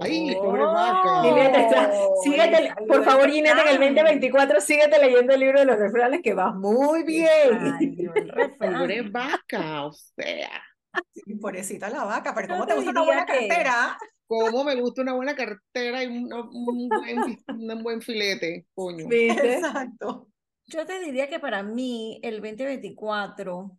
Ay, 0.00 0.34
pobre 0.34 0.64
vaca. 0.64 1.22
Ginette, 1.22 1.56
está- 1.58 1.90
Oh, 1.92 2.20
síguete, 2.24 2.50
le 2.62 2.68
salió 2.70 2.86
por 2.88 3.04
favor, 3.04 3.30
Ginette, 3.30 3.52
en 3.52 3.58
el 3.58 3.64
refrán. 3.66 3.94
2024, 3.94 4.60
síguete 4.60 4.98
leyendo 4.98 5.32
el 5.34 5.38
libro 5.40 5.60
de 5.60 5.66
los 5.66 5.78
refranes 5.78 6.22
que 6.22 6.34
vas 6.34 6.54
muy 6.56 7.04
bien. 7.04 7.28
refrán. 7.78 8.56
Pobre 8.88 9.02
vaca, 9.02 9.84
o 9.86 9.92
sea, 9.92 10.50
Sí, 11.12 11.34
pobrecita 11.36 11.88
la 11.90 12.04
vaca, 12.04 12.34
pero 12.34 12.48
¿cómo 12.48 12.66
te 12.66 12.72
te 12.72 12.76
gusta 12.76 12.90
una 12.90 13.02
buena 13.04 13.26
que- 13.26 13.48
cartera? 13.48 13.98
cómo 14.28 14.64
me 14.64 14.74
gusta 14.74 15.02
una 15.02 15.14
buena 15.14 15.36
cartera 15.36 16.02
y 16.02 16.08
un, 16.08 16.32
un 16.32 16.88
buen, 16.88 17.38
un 17.48 17.82
buen 17.82 18.00
filete, 18.02 18.66
coño. 18.74 19.06
¿Viste? 19.08 19.54
Exacto. 19.54 20.28
Yo 20.66 20.84
te 20.84 20.98
diría 20.98 21.28
que 21.28 21.38
para 21.38 21.62
mí 21.62 22.18
el 22.24 22.40
2024 22.40 23.78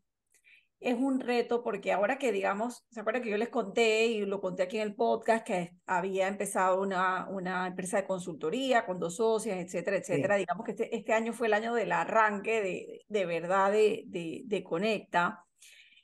es 0.79 0.93
un 0.93 1.19
reto 1.19 1.63
porque 1.63 1.91
ahora 1.91 2.17
que 2.17 2.31
digamos, 2.31 2.85
¿se 2.91 2.99
acuerdan 3.01 3.23
que 3.23 3.31
yo 3.31 3.37
les 3.37 3.49
conté 3.49 4.05
y 4.05 4.25
lo 4.25 4.39
conté 4.39 4.63
aquí 4.63 4.77
en 4.77 4.83
el 4.83 4.95
podcast 4.95 5.45
que 5.45 5.71
había 5.85 6.27
empezado 6.27 6.79
una, 6.81 7.27
una 7.29 7.67
empresa 7.67 7.97
de 7.97 8.05
consultoría 8.07 8.85
con 8.85 8.99
dos 8.99 9.15
socias, 9.17 9.57
etcétera, 9.57 9.97
etcétera? 9.97 10.35
Digamos 10.37 10.63
que 10.63 10.71
este, 10.71 10.95
este 10.95 11.13
año 11.13 11.33
fue 11.33 11.47
el 11.47 11.55
año 11.55 11.73
del 11.73 11.91
arranque 11.91 12.61
de, 12.61 13.01
de 13.07 13.25
verdad 13.25 13.71
de, 13.71 14.03
de, 14.05 14.43
de 14.45 14.63
Conecta. 14.63 15.43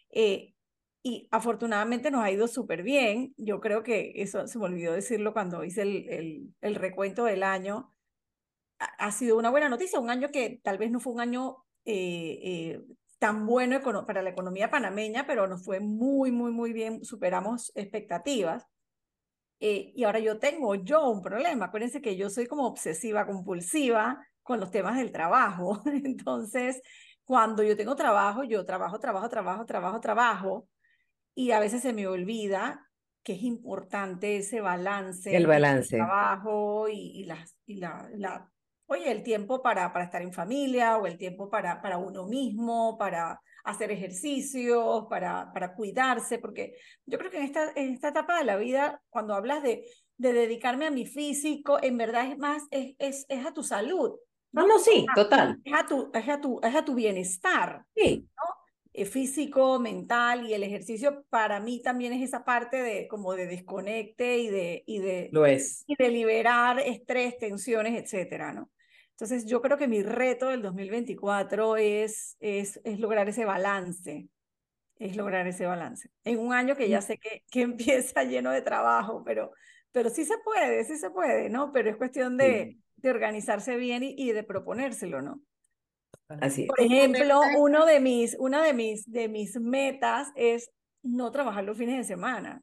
Eh, 0.10 0.53
y 1.04 1.28
afortunadamente 1.32 2.10
nos 2.12 2.24
ha 2.24 2.32
ido 2.32 2.48
súper 2.48 2.82
bien. 2.82 3.34
Yo 3.38 3.60
creo 3.60 3.84
que 3.84 4.14
eso 4.16 4.48
se 4.48 4.58
me 4.58 4.66
olvidó 4.66 4.94
decirlo 4.94 5.34
cuando 5.34 5.64
hice 5.66 5.82
el, 5.82 6.56
el, 6.62 6.76
recuento 6.76 7.26
del 7.26 7.44
año. 7.44 7.94
Ha, 8.80 8.86
ha, 9.08 9.12
sido 9.12 9.38
una 9.38 9.50
buena 9.50 9.68
noticia, 9.68 10.00
un 10.00 10.10
año 10.10 10.30
que 10.32 10.62
tal 10.64 10.78
vez 10.78 10.92
no 10.92 11.02
fue 11.02 11.14
un 11.14 11.20
año 11.20 11.58
eh, 11.86 12.40
eh, 12.42 12.82
tan 13.20 13.46
bueno 13.46 13.82
para 14.06 14.22
la 14.22 14.30
economía 14.30 14.72
panameña, 14.72 15.28
pero 15.28 15.48
nos 15.48 15.64
fue 15.66 15.82
muy, 15.82 16.32
muy, 16.32 16.52
muy 16.52 16.72
bien, 16.72 17.04
superamos 17.04 17.72
expectativas. 17.76 18.66
Eh, 19.60 19.92
y 19.96 20.04
ahora 20.06 20.20
yo 20.20 20.40
tengo 20.40 20.76
yo 20.76 21.10
un 21.10 21.22
problema. 21.22 21.66
Acuérdense 21.66 22.02
que 22.02 22.16
yo 22.16 22.30
soy 22.30 22.48
como 22.48 22.66
obsesiva, 22.66 23.26
compulsiva 23.26 24.26
con 24.42 24.60
los 24.60 24.72
temas 24.72 24.98
del 24.98 25.12
trabajo. 25.12 25.82
Entonces, 25.86 26.82
cuando 27.26 27.64
yo 27.64 27.76
tengo 27.78 27.96
trabajo, 27.96 28.44
yo 28.44 28.66
trabajo, 28.66 29.00
trabajo, 29.00 29.30
trabajo, 29.30 29.66
trabajo, 29.66 30.00
trabajo. 30.00 30.68
Y 31.36 31.52
a 31.52 31.60
veces 31.60 31.82
se 31.82 31.94
me 31.94 32.08
olvida 32.08 32.90
que 33.24 33.34
es 33.34 33.44
importante 33.44 34.38
ese 34.38 34.62
balance. 34.62 35.36
El 35.36 35.48
balance. 35.48 35.96
trabajo 35.96 36.90
y, 36.90 37.22
y, 37.22 37.26
la, 37.26 37.46
y 37.66 37.76
la, 37.76 38.10
la, 38.16 38.52
oye, 38.88 39.12
el 39.12 39.24
tiempo 39.24 39.62
para, 39.62 39.92
para 39.94 40.06
estar 40.06 40.22
en 40.22 40.34
familia 40.34 40.98
o 40.98 41.08
el 41.08 41.18
tiempo 41.18 41.50
para, 41.50 41.82
para 41.82 41.98
uno 41.98 42.26
mismo, 42.26 42.98
para 42.98 43.40
hacer 43.64 43.92
ejercicios, 43.92 45.06
para, 45.10 45.52
para 45.54 45.74
cuidarse, 45.74 46.38
porque 46.38 46.76
yo 47.06 47.18
creo 47.18 47.32
que 47.32 47.38
en 47.38 47.44
esta, 47.44 47.72
en 47.76 47.94
esta 47.94 48.10
etapa 48.10 48.38
de 48.38 48.44
la 48.44 48.58
vida, 48.58 49.02
cuando 49.10 49.34
hablas 49.34 49.64
de, 49.64 49.86
de 50.18 50.34
dedicarme 50.34 50.86
a 50.86 50.92
mi 50.92 51.06
físico, 51.06 51.80
en 51.82 51.98
verdad 51.98 52.30
es 52.30 52.38
más, 52.38 52.64
es, 52.72 52.96
es, 53.00 53.26
es 53.30 53.46
a 53.46 53.54
tu 53.54 53.64
salud. 53.64 54.20
No, 54.52 54.68
no, 54.68 54.78
sí, 54.78 55.06
total. 55.16 55.60
Es 55.64 55.74
a 55.74 55.86
tu, 55.88 56.12
es 56.14 56.30
a 56.30 56.40
tu, 56.40 56.60
es 56.62 56.76
a 56.76 56.86
tu 56.86 56.94
bienestar. 56.94 57.86
Sí. 57.96 58.28
¿No? 58.94 59.06
físico, 59.06 59.80
mental 59.80 60.48
y 60.48 60.54
el 60.54 60.64
ejercicio 60.64 61.26
para 61.30 61.60
mí 61.60 61.82
también 61.82 62.14
es 62.14 62.22
esa 62.22 62.46
parte 62.46 62.82
de 62.82 63.08
como 63.08 63.34
de 63.34 63.48
desconecte 63.48 64.38
y 64.40 64.50
de 64.50 64.84
y 64.86 65.00
de 65.00 65.30
lo 65.32 65.46
es 65.46 65.84
y 65.88 65.96
de 65.96 66.10
liberar 66.10 66.80
estrés, 66.80 67.38
tensiones, 67.38 68.02
etcétera, 68.02 68.54
¿no? 68.54 68.70
Entonces 69.12 69.46
yo 69.46 69.62
creo 69.62 69.78
que 69.78 69.88
mi 69.88 70.04
reto 70.04 70.48
del 70.50 70.62
2024 70.62 71.78
es 71.78 72.38
es 72.40 72.80
es 72.84 73.00
lograr 73.00 73.30
ese 73.30 73.46
balance, 73.46 74.28
es 75.00 75.16
lograr 75.16 75.48
ese 75.48 75.66
balance. 75.66 76.10
En 76.24 76.40
un 76.40 76.54
año 76.54 76.76
que 76.76 76.90
ya 76.90 77.02
sé 77.02 77.18
que 77.18 77.44
que 77.50 77.62
empieza 77.64 78.24
lleno 78.24 78.52
de 78.52 78.62
trabajo, 78.62 79.24
pero 79.26 79.52
pero 79.92 80.10
sí 80.10 80.26
se 80.26 80.38
puede, 80.40 80.84
sí 80.86 80.98
se 80.98 81.12
puede, 81.12 81.50
¿no? 81.50 81.72
Pero 81.72 81.90
es 81.90 81.98
cuestión 81.98 82.36
de, 82.36 82.74
sí. 82.74 82.84
de 82.98 83.10
organizarse 83.12 83.78
bien 83.78 84.04
y, 84.04 84.16
y 84.18 84.32
de 84.32 84.44
proponérselo, 84.44 85.22
¿no? 85.22 85.40
Así 86.28 86.64
es. 86.64 86.68
Por 86.68 86.82
ejemplo, 86.82 87.42
uno 87.58 87.86
de 87.86 88.00
mis, 88.00 88.36
una 88.40 88.64
de 88.64 88.74
mis, 88.74 89.10
de 89.10 89.28
mis 89.28 89.60
metas 89.60 90.30
es 90.36 90.72
no 91.04 91.32
trabajar 91.32 91.64
los 91.64 91.78
fines 91.78 91.98
de 91.98 92.04
semana. 92.04 92.62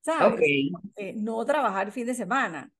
¿Sabes? 0.00 0.34
Okay. 0.34 0.70
Eh, 0.96 1.14
no 1.16 1.44
trabajar 1.44 1.92
fin 1.92 2.06
de 2.06 2.14
semana. 2.14 2.70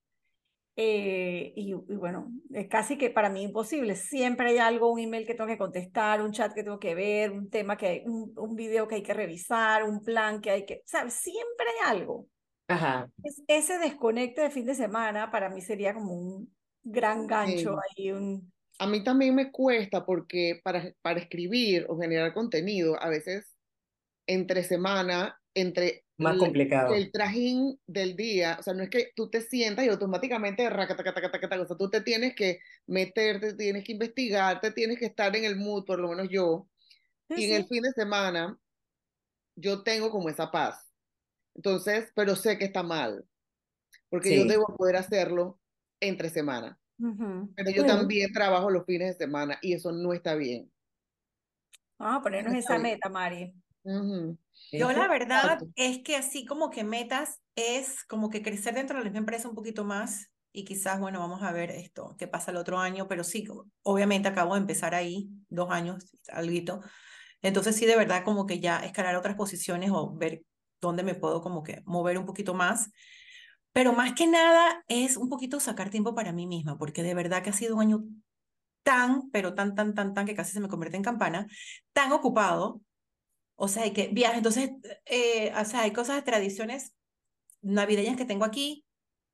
Eh, 0.79 1.55
y, 1.57 1.71
y, 1.71 1.97
bueno, 1.97 2.31
es 2.53 2.69
casi 2.69 2.99
que 2.99 3.11
para 3.11 3.31
mí 3.31 3.43
imposible. 3.43 3.97
Siempre 3.97 4.51
hay 4.51 4.59
algo, 4.59 4.93
un 4.93 5.01
email 5.01 5.27
que 5.27 5.35
tengo 5.35 5.49
que 5.49 5.59
contestar, 5.59 6.23
un 6.23 6.33
chat 6.33 6.53
que 6.53 6.63
tengo 6.63 6.79
que 6.79 6.95
ver, 6.95 7.33
un 7.33 7.49
tema 7.49 7.77
que 7.77 7.87
hay, 7.87 8.03
un, 8.05 8.33
un 8.37 8.55
video 8.55 8.87
que 8.87 8.97
hay 8.97 9.03
que 9.03 9.15
revisar, 9.15 9.85
un 9.85 10.05
plan 10.05 10.41
que 10.41 10.51
hay 10.51 10.67
que, 10.67 10.83
¿sabes? 10.85 11.15
Siempre 11.15 11.67
hay 11.67 11.97
algo. 11.97 12.27
Ajá. 12.69 13.09
Es, 13.23 13.43
ese 13.47 13.79
desconecte 13.79 14.43
de 14.43 14.51
fin 14.51 14.67
de 14.67 14.75
semana 14.75 15.31
para 15.31 15.49
mí 15.49 15.61
sería 15.61 15.95
como 15.95 16.13
un 16.13 16.55
gran 16.83 17.27
gancho 17.27 17.79
sí. 17.97 18.03
ahí, 18.03 18.13
un, 18.13 18.53
a 18.79 18.87
mí 18.87 19.03
también 19.03 19.35
me 19.35 19.51
cuesta 19.51 20.05
porque 20.05 20.61
para, 20.63 20.93
para 21.03 21.21
escribir 21.21 21.87
o 21.89 21.99
generar 21.99 22.35
contenido, 22.35 23.01
a 23.01 23.09
veces 23.09 23.57
entre 24.27 24.63
semana, 24.65 25.41
entre 25.55 26.05
más 26.19 26.39
complicado. 26.39 26.95
El, 26.95 27.05
el, 27.05 27.13
trajín 27.13 27.79
del 27.87 28.17
día, 28.17 28.57
o 28.59 28.63
sea, 28.63 28.75
no 28.75 28.83
es 28.83 28.91
que 28.91 29.13
tú 29.15 29.29
te 29.29 29.43
sientas 29.43 29.85
y 29.85 29.89
automáticamente, 29.89 30.67
o 30.67 31.67
sea, 31.67 31.77
tú 31.77 31.91
te 31.91 32.01
tienes 32.01 32.35
que 32.35 32.61
meterte, 32.87 33.55
tienes 33.55 33.85
que 33.85 33.93
investigar, 33.93 34.61
te 34.61 34.71
tienes 34.71 34.99
que 34.99 35.07
estar 35.07 35.35
en 35.37 35.45
el 35.45 35.57
mood, 35.57 35.85
por 35.85 35.99
lo 35.99 36.09
menos 36.09 36.29
yo, 36.31 36.69
sí, 37.29 37.35
y 37.43 37.45
en 37.45 37.51
sí. 37.51 37.55
el 37.55 37.67
fin 37.67 37.83
de 37.83 37.93
semana 37.93 38.59
yo 39.57 39.83
tengo 39.83 40.11
como 40.11 40.29
esa 40.29 40.51
paz. 40.51 40.83
Entonces, 41.55 42.11
pero 42.15 42.37
sé 42.37 42.59
que 42.59 42.67
está 42.67 42.83
mal, 42.83 43.25
porque 44.11 44.31
sí. 44.31 44.37
yo 44.37 44.45
debo 44.45 44.67
poder 44.77 44.97
hacerlo 44.97 45.59
entre 46.01 46.31
semana. 46.31 46.79
Uh 46.99 47.07
-huh. 47.07 47.53
Pero 47.55 47.71
yo 47.71 47.85
también 47.85 48.33
trabajo 48.33 48.71
los 48.71 48.85
fines 48.87 49.19
de 49.19 49.25
semana 49.25 49.59
y 49.63 49.75
eso 49.75 49.93
no 49.93 50.13
está 50.13 50.35
bien. 50.35 50.71
Vamos 51.99 52.21
a 52.21 52.23
ponernos 52.23 52.53
no 52.53 52.59
esa 52.59 52.79
meta, 52.79 53.09
Mari. 53.09 53.55
Uh 53.85 53.91
-huh. 53.91 54.39
Yo 54.73 54.91
la 54.93 55.09
verdad 55.09 55.59
es 55.77 56.03
que 56.03 56.17
así 56.17 56.45
como 56.45 56.71
que 56.71 56.85
metas 56.85 57.41
es 57.55 58.05
como 58.05 58.31
que 58.31 58.43
crecer 58.43 58.75
dentro 58.75 58.97
de 58.97 59.05
la 59.05 59.11
misma 59.11 59.21
empresa 59.21 59.49
un 59.49 59.55
poquito 59.55 59.85
más 59.85 60.31
y 60.53 60.65
quizás, 60.65 60.99
bueno, 60.99 61.21
vamos 61.21 61.43
a 61.43 61.53
ver 61.53 61.71
esto, 61.71 62.17
qué 62.19 62.27
pasa 62.27 62.51
el 62.51 62.57
otro 62.57 62.79
año, 62.79 63.09
pero 63.09 63.25
sí, 63.25 63.47
obviamente 63.83 64.29
acabo 64.29 64.55
de 64.55 64.61
empezar 64.61 64.95
ahí, 64.95 65.29
dos 65.51 65.71
años, 65.71 66.17
algo. 66.29 66.81
Entonces 67.43 67.77
sí, 67.77 67.85
de 67.85 67.97
verdad 67.97 68.25
como 68.25 68.47
que 68.47 68.59
ya 68.59 68.79
escalar 68.79 69.17
otras 69.17 69.37
posiciones 69.37 69.91
o 69.93 70.17
ver 70.17 70.43
dónde 70.81 71.03
me 71.03 71.15
puedo 71.15 71.43
como 71.43 71.63
que 71.63 71.83
mover 71.85 72.17
un 72.19 72.25
poquito 72.25 72.55
más. 72.55 72.91
Pero 73.77 73.93
más 73.93 74.15
que 74.15 74.27
nada 74.27 74.83
es 74.89 75.19
un 75.19 75.29
poquito 75.29 75.61
sacar 75.61 75.91
tiempo 75.91 76.15
para 76.15 76.33
mí 76.33 76.47
misma, 76.47 76.79
porque 76.79 77.03
de 77.03 77.13
verdad 77.13 77.43
que 77.43 77.51
ha 77.51 77.53
sido 77.53 77.75
un 77.75 77.83
año 77.83 78.05
tan, 78.83 79.31
pero 79.33 79.55
tan, 79.55 79.75
tan, 79.75 79.95
tan, 79.95 80.15
tan, 80.15 80.25
que 80.25 80.35
casi 80.35 80.55
se 80.55 80.61
me 80.61 80.69
convierte 80.69 80.97
en 80.97 81.03
campana, 81.03 81.47
tan 81.93 82.11
ocupado. 82.11 82.81
O 83.55 83.69
sea, 83.69 83.83
hay 83.83 83.93
que 83.93 84.09
viaje. 84.09 84.39
Entonces, 84.39 84.71
eh, 85.05 85.53
o 85.55 85.65
sea, 85.67 85.83
hay 85.83 85.93
cosas, 85.93 86.25
tradiciones 86.25 86.95
navideñas 87.61 88.17
que 88.17 88.25
tengo 88.25 88.47
aquí 88.47 88.87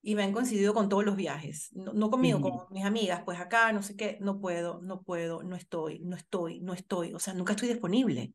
y 0.02 0.16
me 0.16 0.24
han 0.24 0.32
coincidido 0.32 0.74
con 0.74 0.88
todos 0.88 1.04
los 1.04 1.14
viajes. 1.14 1.68
No, 1.70 1.92
no 1.92 2.10
conmigo, 2.10 2.40
con 2.40 2.66
mis 2.72 2.84
amigas, 2.84 3.22
pues 3.24 3.38
acá, 3.38 3.72
no 3.72 3.84
sé 3.84 3.94
qué, 3.94 4.18
no 4.20 4.40
puedo, 4.40 4.80
no 4.82 5.02
puedo, 5.02 5.44
no 5.44 5.54
estoy, 5.54 6.00
no 6.00 6.16
estoy, 6.16 6.58
no 6.62 6.72
estoy. 6.74 7.14
O 7.14 7.20
sea, 7.20 7.32
nunca 7.32 7.52
estoy 7.52 7.68
disponible. 7.68 8.34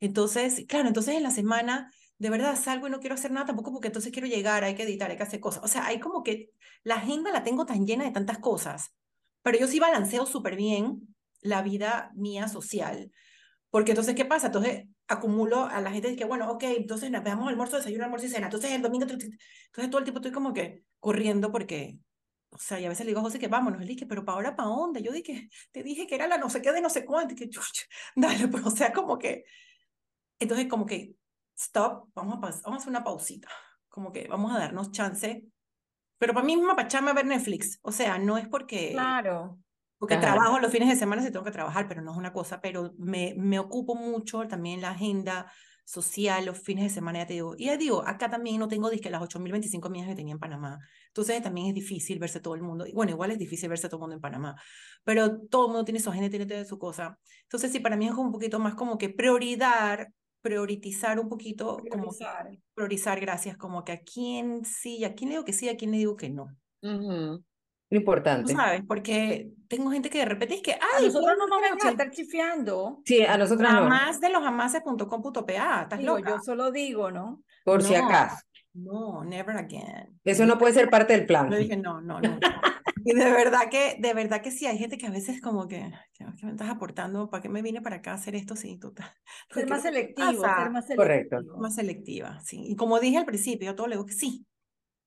Entonces, 0.00 0.64
claro, 0.66 0.88
entonces 0.88 1.16
en 1.16 1.22
la 1.22 1.30
semana 1.30 1.90
de 2.18 2.30
verdad 2.30 2.56
salgo 2.56 2.86
y 2.86 2.90
no 2.90 3.00
quiero 3.00 3.14
hacer 3.14 3.30
nada 3.32 3.46
tampoco 3.46 3.72
porque 3.72 3.88
entonces 3.88 4.12
quiero 4.12 4.28
llegar, 4.28 4.64
hay 4.64 4.74
que 4.74 4.84
editar, 4.84 5.10
hay 5.10 5.16
que 5.16 5.22
hacer 5.22 5.40
cosas. 5.40 5.64
O 5.64 5.68
sea, 5.68 5.86
hay 5.86 6.00
como 6.00 6.22
que 6.22 6.50
la 6.82 6.96
agenda 6.96 7.32
la 7.32 7.42
tengo 7.42 7.66
tan 7.66 7.86
llena 7.86 8.04
de 8.04 8.12
tantas 8.12 8.38
cosas, 8.38 8.94
pero 9.42 9.58
yo 9.58 9.66
sí 9.66 9.80
balanceo 9.80 10.26
súper 10.26 10.56
bien 10.56 11.14
la 11.40 11.62
vida 11.62 12.10
mía 12.14 12.48
social. 12.48 13.12
Porque 13.70 13.92
entonces, 13.92 14.14
¿qué 14.14 14.24
pasa? 14.24 14.46
Entonces 14.46 14.86
acumulo 15.08 15.66
a 15.66 15.80
la 15.80 15.90
gente 15.90 16.16
que, 16.16 16.24
bueno, 16.24 16.50
ok, 16.50 16.62
entonces 16.64 17.10
nos 17.10 17.22
veamos 17.24 17.48
almuerzo, 17.48 17.76
desayuno, 17.76 18.04
almuerzo 18.04 18.26
y 18.26 18.30
cena. 18.30 18.46
Entonces 18.46 18.70
el 18.72 18.82
domingo, 18.82 19.04
entonces 19.04 19.36
todo 19.90 19.98
el 19.98 20.04
tiempo 20.04 20.20
estoy 20.20 20.32
como 20.32 20.52
que 20.52 20.84
corriendo 21.00 21.50
porque, 21.52 21.98
o 22.50 22.58
sea, 22.58 22.80
y 22.80 22.86
a 22.86 22.88
veces 22.88 23.04
le 23.04 23.10
digo 23.10 23.20
a 23.20 23.24
José 23.24 23.38
que 23.38 23.48
vámonos. 23.48 23.82
Él 23.82 23.88
dice, 23.88 24.06
pero 24.06 24.24
¿para 24.24 24.36
ahora 24.36 24.56
para 24.56 24.68
dónde? 24.68 25.02
Yo 25.02 25.12
dije, 25.12 25.50
te 25.72 25.82
dije 25.82 26.06
que 26.06 26.14
era 26.14 26.28
la 26.28 26.38
no 26.38 26.48
sé 26.48 26.62
qué 26.62 26.72
de 26.72 26.80
no 26.80 26.88
sé 26.88 27.04
cuánto. 27.04 27.34
Y 27.34 27.36
que, 27.36 27.50
dale, 28.16 28.48
pues, 28.48 28.64
o 28.64 28.70
sea, 28.70 28.92
como 28.92 29.18
que, 29.18 29.44
entonces 30.38 30.68
como 30.68 30.86
que 30.86 31.16
stop, 31.56 32.08
vamos 32.14 32.36
a, 32.36 32.40
vamos 32.40 32.64
a 32.64 32.76
hacer 32.76 32.88
una 32.88 33.04
pausita, 33.04 33.48
como 33.88 34.12
que 34.12 34.26
vamos 34.28 34.54
a 34.54 34.58
darnos 34.58 34.90
chance, 34.90 35.46
pero 36.18 36.32
para 36.32 36.46
mí 36.46 36.56
misma 36.56 36.76
para 36.76 36.88
echarme 36.88 37.10
a 37.10 37.14
ver 37.14 37.26
Netflix, 37.26 37.78
o 37.82 37.92
sea, 37.92 38.18
no 38.18 38.38
es 38.38 38.48
porque... 38.48 38.92
Claro. 38.92 39.58
Porque 39.96 40.14
Ajá. 40.14 40.34
trabajo 40.34 40.58
los 40.58 40.72
fines 40.72 40.88
de 40.88 40.96
semana 40.96 41.22
si 41.22 41.30
tengo 41.30 41.44
que 41.44 41.50
trabajar, 41.50 41.88
pero 41.88 42.02
no 42.02 42.10
es 42.12 42.18
una 42.18 42.32
cosa, 42.32 42.60
pero 42.60 42.92
me, 42.98 43.34
me 43.38 43.58
ocupo 43.58 43.94
mucho 43.94 44.46
también 44.46 44.82
la 44.82 44.90
agenda 44.90 45.50
social, 45.84 46.46
los 46.46 46.58
fines 46.58 46.84
de 46.84 46.90
semana, 46.90 47.20
ya 47.20 47.26
te 47.26 47.34
digo. 47.34 47.54
Y 47.56 47.66
ya 47.66 47.76
digo, 47.76 48.06
acá 48.06 48.30
también 48.30 48.58
no 48.58 48.68
tengo 48.68 48.90
disque 48.90 49.10
las 49.10 49.22
8.025 49.22 49.90
millas 49.90 50.08
que 50.08 50.14
tenía 50.14 50.32
en 50.32 50.38
Panamá. 50.38 50.78
Entonces 51.08 51.42
también 51.42 51.68
es 51.68 51.74
difícil 51.74 52.18
verse 52.18 52.40
todo 52.40 52.54
el 52.54 52.62
mundo. 52.62 52.86
Bueno, 52.92 53.12
igual 53.12 53.30
es 53.30 53.38
difícil 53.38 53.68
verse 53.68 53.88
todo 53.88 53.98
el 53.98 54.00
mundo 54.00 54.16
en 54.16 54.20
Panamá, 54.20 54.56
pero 55.04 55.40
todo 55.42 55.66
el 55.66 55.72
mundo 55.72 55.84
tiene 55.84 56.00
su 56.00 56.10
agenda, 56.10 56.30
tiene 56.30 56.64
su 56.64 56.78
cosa. 56.78 57.18
Entonces 57.42 57.70
sí, 57.70 57.80
para 57.80 57.96
mí 57.96 58.06
es 58.06 58.14
un 58.14 58.32
poquito 58.32 58.58
más 58.58 58.74
como 58.74 58.98
que 58.98 59.10
prioridad 59.10 60.08
priorizar 60.44 61.18
un 61.18 61.30
poquito, 61.30 61.78
priorizar. 61.78 62.44
como 62.44 62.58
priorizar, 62.74 63.18
gracias, 63.18 63.56
como 63.56 63.82
que 63.82 63.92
a 63.92 64.00
quién 64.02 64.62
sí, 64.66 65.02
a 65.02 65.14
quién 65.14 65.30
le 65.30 65.36
digo 65.36 65.44
que 65.46 65.54
sí, 65.54 65.70
a 65.70 65.76
quién 65.76 65.90
le 65.90 65.96
digo 65.96 66.16
que 66.16 66.28
no. 66.28 66.44
Uh 66.82 66.88
-huh. 66.88 67.44
Importante. 67.88 68.52
Tú 68.52 68.58
sabes, 68.58 68.82
porque 68.86 69.48
tengo 69.68 69.90
gente 69.90 70.10
que 70.10 70.18
de 70.18 70.24
repente 70.26 70.56
es 70.56 70.62
que, 70.62 70.72
a 70.72 70.78
ay, 70.96 71.06
nosotros 71.06 71.34
no 71.38 71.46
nos 71.46 71.60
vamos 71.60 71.84
a 71.84 71.90
estar 71.90 72.10
chifiando. 72.10 73.00
Sí, 73.06 73.22
a 73.22 73.38
nosotros 73.38 73.70
no. 73.70 73.78
Jamás 73.78 74.20
de 74.20 74.28
los 74.28 74.44
amases.com.pa, 74.44 75.82
estás 75.82 75.98
digo, 75.98 76.18
loca. 76.18 76.30
Yo 76.30 76.38
solo 76.40 76.70
digo, 76.70 77.10
¿no? 77.10 77.42
Por 77.64 77.82
no, 77.82 77.88
si 77.88 77.94
acaso. 77.94 78.36
No, 78.74 79.24
never 79.24 79.56
again. 79.56 80.20
Eso 80.24 80.46
no 80.46 80.58
puede 80.58 80.74
ser 80.74 80.90
parte 80.90 81.12
del 81.12 81.26
plan. 81.26 81.48
Yo 81.50 81.56
dije, 81.56 81.76
no, 81.76 82.00
no, 82.00 82.20
no. 82.20 82.38
y 83.04 83.14
de 83.14 83.24
verdad 83.30 83.70
que, 83.70 83.96
de 84.00 84.14
verdad 84.14 84.42
que 84.42 84.50
sí, 84.50 84.66
hay 84.66 84.78
gente 84.78 84.98
que 84.98 85.06
a 85.06 85.10
veces 85.10 85.40
como 85.40 85.68
que, 85.68 85.92
¿qué 86.12 86.24
me 86.42 86.50
estás 86.50 86.68
aportando? 86.68 87.30
¿Para 87.30 87.40
qué 87.40 87.48
me 87.48 87.62
vine 87.62 87.80
para 87.80 87.96
acá 87.96 88.10
a 88.10 88.14
hacer 88.14 88.34
esto? 88.34 88.56
Sí, 88.56 88.76
total. 88.78 89.08
Ser 89.54 89.68
más 89.68 89.82
selectivo, 89.82 90.42
ser 90.42 90.70
más 90.70 90.86
selectivo. 90.86 90.96
Correcto. 90.96 91.36
Más 91.58 91.74
selectiva, 91.76 92.40
sí. 92.40 92.64
Y 92.66 92.74
como 92.74 92.98
dije 92.98 93.18
al 93.18 93.26
principio, 93.26 93.70
yo 93.70 93.76
todo 93.76 93.86
le 93.86 93.94
digo 93.94 94.06
que 94.06 94.14
sí. 94.14 94.44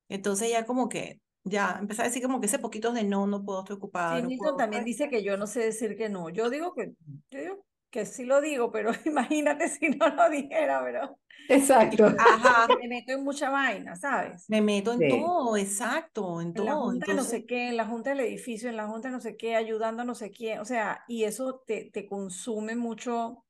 Entonces 0.07 0.49
ya 0.49 0.65
como 0.65 0.87
que, 0.87 1.19
ya, 1.43 1.77
empecé 1.79 2.03
a 2.03 2.05
decir 2.05 2.21
como 2.21 2.39
que 2.39 2.45
ese 2.45 2.59
poquito 2.59 2.93
de 2.93 3.03
no, 3.03 3.27
no 3.27 3.43
puedo, 3.43 3.59
estoy 3.59 3.75
ocupada. 3.75 4.17
Sí, 4.17 4.23
no 4.23 4.37
puedo, 4.37 4.55
también 4.55 4.85
dice 4.85 5.09
que 5.09 5.23
yo 5.23 5.35
no 5.35 5.45
sé 5.45 5.59
decir 5.59 5.97
que 5.97 6.07
no. 6.07 6.29
Yo 6.29 6.49
digo 6.49 6.73
que, 6.73 6.93
yo 7.31 7.39
digo, 7.39 7.65
que 7.91 8.05
sí 8.05 8.25
lo 8.25 8.41
digo, 8.41 8.71
pero 8.71 8.91
imagínate 9.05 9.69
si 9.69 9.89
no 9.89 10.09
lo 10.09 10.29
dijera, 10.29 10.81
pero 10.83 11.19
Exacto. 11.47 12.05
Ajá. 12.17 12.67
me 12.81 12.87
meto 12.89 13.13
en 13.13 13.23
mucha 13.23 13.49
vaina, 13.49 13.95
¿sabes? 13.95 14.53
Me 14.53 14.61
meto 14.61 14.91
en 14.93 15.07
Sí. 15.07 15.07
todo, 15.07 15.55
exacto, 15.57 16.41
en 16.41 16.53
En 16.53 16.65
la 16.65 16.75
junta 16.75 17.05
de 17.07 17.13
no 17.15 17.23
sé 17.25 17.45
qué, 17.45 17.69
en 17.69 17.77
la 17.77 17.85
junta 17.85 18.09
del 18.09 18.19
edificio, 18.21 18.69
en 18.69 18.75
la 18.77 18.87
junta 18.87 19.07
de 19.09 19.13
no 19.13 19.21
sé 19.21 19.37
qué, 19.37 19.55
ayudando 19.55 20.01
a 20.01 20.05
no 20.05 20.15
sé 20.15 20.31
quién, 20.31 20.59
o 20.59 20.65
sea, 20.65 21.03
y 21.07 21.23
eso 21.23 21.63
te, 21.65 21.89
te 21.91 22.05
consume 22.07 22.75
mucho. 22.75 23.45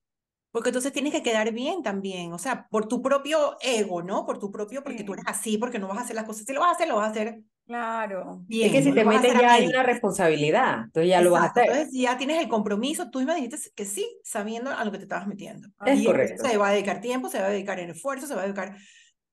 porque 0.51 0.69
entonces 0.69 0.91
tienes 0.93 1.13
que 1.13 1.21
quedar 1.23 1.51
bien 1.53 1.83
también, 1.83 2.33
o 2.33 2.39
sea, 2.39 2.67
por 2.69 2.87
tu 2.87 3.01
propio 3.01 3.57
ego, 3.61 4.01
¿no? 4.01 4.25
Por 4.25 4.39
tu 4.39 4.51
propio, 4.51 4.83
porque 4.83 5.03
tú 5.03 5.13
eres 5.13 5.25
así, 5.27 5.57
porque 5.57 5.77
no 5.79 5.87
vas 5.87 5.99
a 5.99 6.01
hacer 6.01 6.15
las 6.15 6.25
cosas. 6.25 6.45
Si 6.45 6.53
lo 6.53 6.61
vas 6.61 6.69
a 6.69 6.75
hacer, 6.75 6.87
lo 6.87 6.95
vas 6.95 7.07
a 7.09 7.11
hacer 7.11 7.43
Claro. 7.67 8.45
bien. 8.47 8.67
Es 8.67 8.71
que 8.71 8.81
si 8.81 8.89
no 8.89 8.95
te 8.95 9.01
a 9.01 9.05
metes 9.05 9.35
a 9.35 9.41
ya 9.41 9.53
hay 9.53 9.67
una 9.67 9.83
responsabilidad, 9.83 10.83
entonces 10.85 11.09
ya 11.09 11.21
lo 11.21 11.31
vas 11.31 11.43
a 11.43 11.45
Exacto, 11.47 11.59
hacer. 11.61 11.75
Entonces 11.75 12.01
ya 12.01 12.17
tienes 12.17 12.41
el 12.41 12.47
compromiso, 12.47 13.09
tú 13.11 13.19
misma 13.19 13.35
dijiste 13.35 13.57
que 13.75 13.83
sí, 13.85 14.07
sabiendo 14.23 14.71
a 14.71 14.85
lo 14.85 14.91
que 14.91 14.97
te 14.99 15.03
estabas 15.03 15.27
metiendo. 15.27 15.67
Es 15.85 15.99
Y 15.99 16.05
correcto. 16.05 16.47
Se 16.47 16.57
va 16.57 16.69
a 16.69 16.71
dedicar 16.71 17.01
tiempo, 17.01 17.29
se 17.29 17.39
va 17.41 17.47
a 17.47 17.49
dedicar 17.49 17.79
en 17.79 17.89
esfuerzo, 17.89 18.25
se 18.25 18.35
va 18.35 18.41
a 18.41 18.45
dedicar 18.45 18.77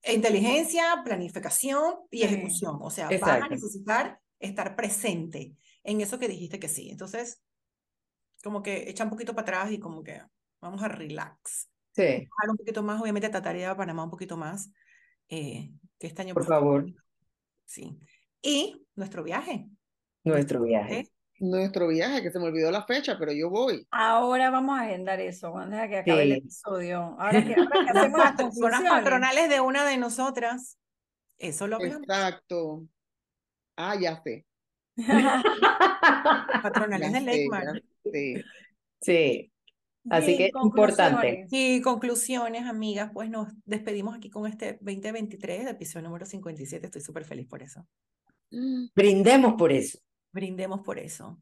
inteligencia, 0.07 0.83
planificación 1.05 1.95
y 2.11 2.25
ejecución. 2.25 2.79
O 2.81 2.91
sea, 2.91 3.07
vas 3.07 3.13
a 3.13 3.15
Exacto. 3.15 3.51
necesitar 3.51 4.19
estar 4.41 4.75
presente 4.75 5.55
en 5.85 6.01
eso 6.01 6.19
que 6.19 6.29
dijiste 6.29 6.59
que 6.59 6.69
sí. 6.69 6.91
Entonces, 6.91 7.41
como 8.43 8.63
que 8.63 8.91
echa 8.91 9.05
un 9.05 9.11
poquito 9.11 9.35
para 9.35 9.43
atrás 9.43 9.73
y 9.73 9.79
como 9.79 10.03
que 10.03 10.21
vamos 10.61 10.83
a 10.83 10.89
relax. 10.89 11.71
Sí, 11.93 12.27
Bajar 12.29 12.51
un 12.51 12.57
poquito 12.57 12.83
más, 12.83 13.01
obviamente 13.01 13.29
tratar 13.29 13.55
de 13.55 13.61
ir 13.61 13.67
a 13.67 13.77
Panamá 13.77 14.03
un 14.05 14.11
poquito 14.11 14.37
más, 14.37 14.71
eh, 15.29 15.71
que 15.99 16.09
este 16.09 16.23
año 16.23 16.35
por 16.35 16.43
pues, 16.43 16.49
fue 16.49 16.57
favor. 16.57 16.87
Sí. 17.65 17.99
Y 18.45 18.87
nuestro 18.95 19.25
viaje. 19.25 19.67
nuestro 20.23 20.63
viaje. 20.63 20.99
¿eh? 21.01 21.09
Nuestro 21.41 21.89
viaje, 21.89 22.23
que 22.23 22.31
se 22.31 22.39
me 22.39 22.45
olvidó 22.47 22.71
la 22.71 22.85
fecha, 22.85 23.17
pero 23.19 23.33
yo 23.33 23.51
voy. 23.51 23.87
Ahora 23.91 24.51
vamos 24.51 24.79
a 24.79 24.83
agendar 24.83 25.19
eso, 25.21 25.57
antes 25.57 25.81
de 25.81 25.89
que 25.89 25.97
acabe 25.99 26.23
el 26.23 26.33
Sí. 26.33 26.39
episodio. 26.39 27.01
Ahora 27.19 27.45
que, 27.45 27.55
ahora 27.55 27.71
que 27.71 27.93
Las 27.93 27.97
hacemos 27.97 28.19
las 28.21 28.35
conclusiones. 28.37 28.91
patronales 28.91 29.49
de 29.51 29.61
una 29.61 29.85
de 29.85 29.97
nosotras. 29.97 30.79
Eso 31.39 31.67
lo 31.67 31.77
hablamos. 31.77 32.03
Exacto. 32.03 32.85
Ah, 33.77 33.97
ya 34.01 34.23
sé. 34.23 34.47
Patronales 36.63 37.13
Ya 37.13 37.21
de 37.21 37.49
ya 37.49 37.73
sé. 38.13 38.45
Sí, 39.01 39.51
Así 40.11 40.37
que 40.37 40.47
es 40.47 40.53
importante. 40.63 41.47
Y 41.51 41.81
conclusiones, 41.81 42.67
amigas, 42.67 43.11
pues 43.13 43.31
nos 43.31 43.49
despedimos 43.65 44.15
aquí 44.15 44.31
con 44.31 44.47
este 44.47 44.79
2023, 44.83 45.67
episodio 45.67 46.05
número 46.07 46.27
57. 46.27 46.87
Estoy 46.87 47.01
súper 47.01 47.25
feliz 47.25 47.49
por 47.49 47.63
eso. 47.63 47.87
Mm, 48.55 48.89
brindemos 48.95 49.55
por 49.55 49.73
eso. 49.73 49.99
Brindemos 50.33 50.81
por 50.81 50.99
eso. 50.99 51.41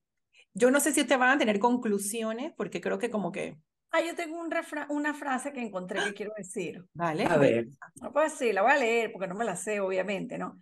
Yo 0.54 0.70
no 0.70 0.80
sé 0.80 0.92
si 0.92 1.00
ustedes 1.00 1.18
van 1.18 1.36
a 1.36 1.38
tener 1.38 1.58
conclusiones, 1.58 2.52
porque 2.56 2.80
creo 2.80 2.98
que 2.98 3.10
como 3.10 3.32
que, 3.32 3.56
Ah, 3.94 4.00
yo 4.00 4.14
tengo 4.14 4.40
un 4.40 4.50
refra- 4.50 4.86
una 4.88 5.12
frase 5.12 5.52
que 5.52 5.60
encontré 5.60 6.00
que 6.02 6.14
quiero 6.14 6.32
decir. 6.36 6.82
vale. 6.94 7.26
A 7.26 7.36
ver, 7.36 7.68
No 8.00 8.10
puedo 8.12 8.24
decir, 8.24 8.54
la 8.54 8.62
voy 8.62 8.72
a 8.72 8.76
leer 8.78 9.12
porque 9.12 9.28
no 9.28 9.34
me 9.34 9.44
la 9.44 9.54
sé, 9.56 9.80
obviamente, 9.80 10.38
¿no? 10.38 10.58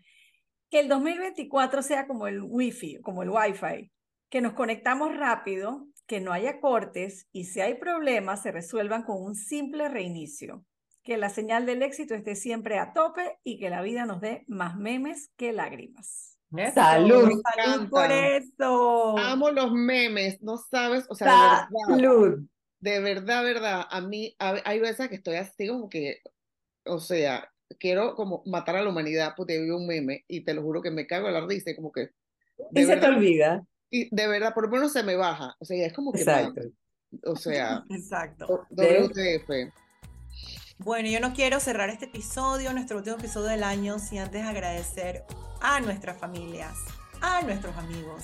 Que 0.68 0.80
el 0.80 0.88
2024 0.88 1.82
sea 1.82 2.06
como 2.08 2.26
el 2.26 2.42
wifi, 2.42 3.00
como 3.02 3.22
el 3.22 3.30
wifi, 3.30 3.92
que 4.30 4.40
nos 4.40 4.54
conectamos 4.54 5.16
rápido, 5.16 5.86
que 6.06 6.20
no 6.20 6.32
haya 6.32 6.60
cortes 6.60 7.28
y 7.32 7.44
si 7.44 7.60
hay 7.60 7.74
problemas 7.74 8.42
se 8.42 8.50
resuelvan 8.50 9.04
con 9.04 9.22
un 9.22 9.36
simple 9.36 9.88
reinicio. 9.88 10.64
Que 11.04 11.16
la 11.16 11.28
señal 11.30 11.66
del 11.66 11.82
éxito 11.84 12.14
esté 12.14 12.34
siempre 12.34 12.78
a 12.78 12.92
tope 12.92 13.38
y 13.44 13.58
que 13.58 13.70
la 13.70 13.80
vida 13.82 14.06
nos 14.06 14.20
dé 14.20 14.44
más 14.48 14.76
memes 14.76 15.30
que 15.36 15.52
lágrimas. 15.52 16.36
Eso, 16.56 16.74
Salud. 16.74 17.42
Salud 17.54 17.88
por 17.88 18.10
eso. 18.10 19.18
Amo 19.18 19.50
los 19.50 19.72
memes, 19.72 20.42
no 20.42 20.56
sabes, 20.58 21.06
o 21.08 21.14
sea, 21.14 21.26
de 21.28 21.38
verdad, 21.40 21.68
salud. 21.88 22.40
de 22.80 23.00
verdad, 23.00 23.44
verdad, 23.44 23.82
a 23.88 24.00
mí 24.00 24.34
a- 24.38 24.60
hay 24.64 24.80
veces 24.80 25.08
que 25.08 25.14
estoy 25.16 25.36
así 25.36 25.68
como 25.68 25.88
que, 25.88 26.22
o 26.84 26.98
sea, 26.98 27.48
quiero 27.78 28.14
como 28.16 28.42
matar 28.46 28.76
a 28.76 28.82
la 28.82 28.88
humanidad 28.90 29.34
porque 29.36 29.60
vi 29.62 29.70
un 29.70 29.86
meme 29.86 30.24
y 30.26 30.44
te 30.44 30.54
lo 30.54 30.62
juro 30.62 30.82
que 30.82 30.90
me 30.90 31.06
cago 31.06 31.28
en 31.28 31.34
la 31.34 31.46
risa 31.46 31.70
y 31.70 31.76
como 31.76 31.92
que, 31.92 32.10
de 32.70 32.80
Y 32.80 32.84
se 32.84 32.88
te 32.88 32.94
verdad, 32.96 33.10
olvida. 33.10 33.64
y 33.90 34.14
de 34.14 34.26
verdad, 34.26 34.52
por 34.52 34.64
lo 34.64 34.70
menos 34.70 34.92
se 34.92 35.02
me 35.04 35.14
baja, 35.16 35.54
o 35.60 35.64
sea, 35.64 35.86
es 35.86 35.92
como 35.92 36.12
que, 36.12 36.24
man, 36.24 36.46
Exacto. 36.46 36.70
o 37.24 37.36
sea, 37.36 37.84
Exacto. 37.90 38.66
WTF. 38.70 39.72
Bueno, 40.82 41.08
yo 41.10 41.20
no 41.20 41.34
quiero 41.34 41.60
cerrar 41.60 41.90
este 41.90 42.06
episodio, 42.06 42.72
nuestro 42.72 42.96
último 42.98 43.16
episodio 43.16 43.48
del 43.48 43.64
año, 43.64 43.98
sin 43.98 44.18
antes 44.20 44.44
agradecer 44.46 45.24
a 45.60 45.78
nuestras 45.80 46.16
familias, 46.16 46.74
a 47.20 47.42
nuestros 47.42 47.76
amigos, 47.76 48.22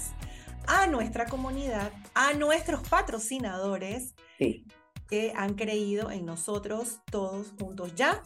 a 0.67 0.87
nuestra 0.87 1.27
comunidad, 1.27 1.93
a 2.15 2.33
nuestros 2.33 2.81
patrocinadores 2.89 4.15
Sí. 4.39 4.65
que 5.09 5.33
han 5.37 5.55
creído 5.55 6.11
en 6.11 6.25
nosotros 6.25 7.01
todos 7.11 7.53
juntos 7.59 7.95
ya 7.95 8.23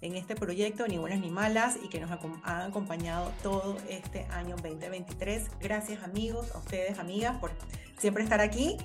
en 0.00 0.16
este 0.16 0.36
proyecto, 0.36 0.86
ni 0.88 0.96
buenas 0.98 1.20
ni 1.20 1.30
malas, 1.30 1.78
y 1.82 1.88
que 1.88 2.00
nos 2.00 2.10
han 2.10 2.62
acompañado 2.62 3.30
todo 3.42 3.76
este 3.88 4.24
año 4.30 4.56
2023. 4.56 5.50
Gracias 5.60 6.02
amigos, 6.02 6.50
a 6.54 6.58
ustedes 6.58 6.98
amigas, 6.98 7.36
por 7.38 7.50
siempre 7.98 8.22
estar 8.22 8.40
aquí 8.40 8.76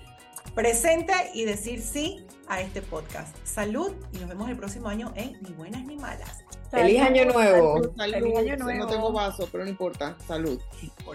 presente 0.56 1.14
y 1.34 1.46
decir 1.46 1.82
sí 1.82 2.26
a 2.48 2.62
este 2.62 2.82
podcast. 2.82 3.36
Salud 3.46 3.94
y 4.12 4.18
nos 4.18 4.30
vemos 4.30 4.50
el 4.50 4.58
próximo 4.58 4.88
año 4.90 5.14
en 5.16 5.42
Ni 5.42 5.52
buenas 5.52 5.86
ni 5.86 5.96
malas. 5.98 6.44
Feliz 6.70 7.02
año 7.02 7.26
nuevo. 7.26 7.84
Salud, 7.98 8.14
Feliz 8.14 8.38
año 8.38 8.58
no 8.58 8.88
tengo 8.88 9.12
vaso, 9.12 9.48
pero 9.52 9.64
no 9.64 9.70
importa, 9.70 10.18
salud. 10.28 10.60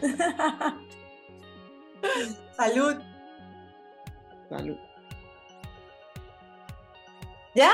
Salud. 2.56 2.96
Salud. 4.48 4.76
¿Ya? 7.54 7.72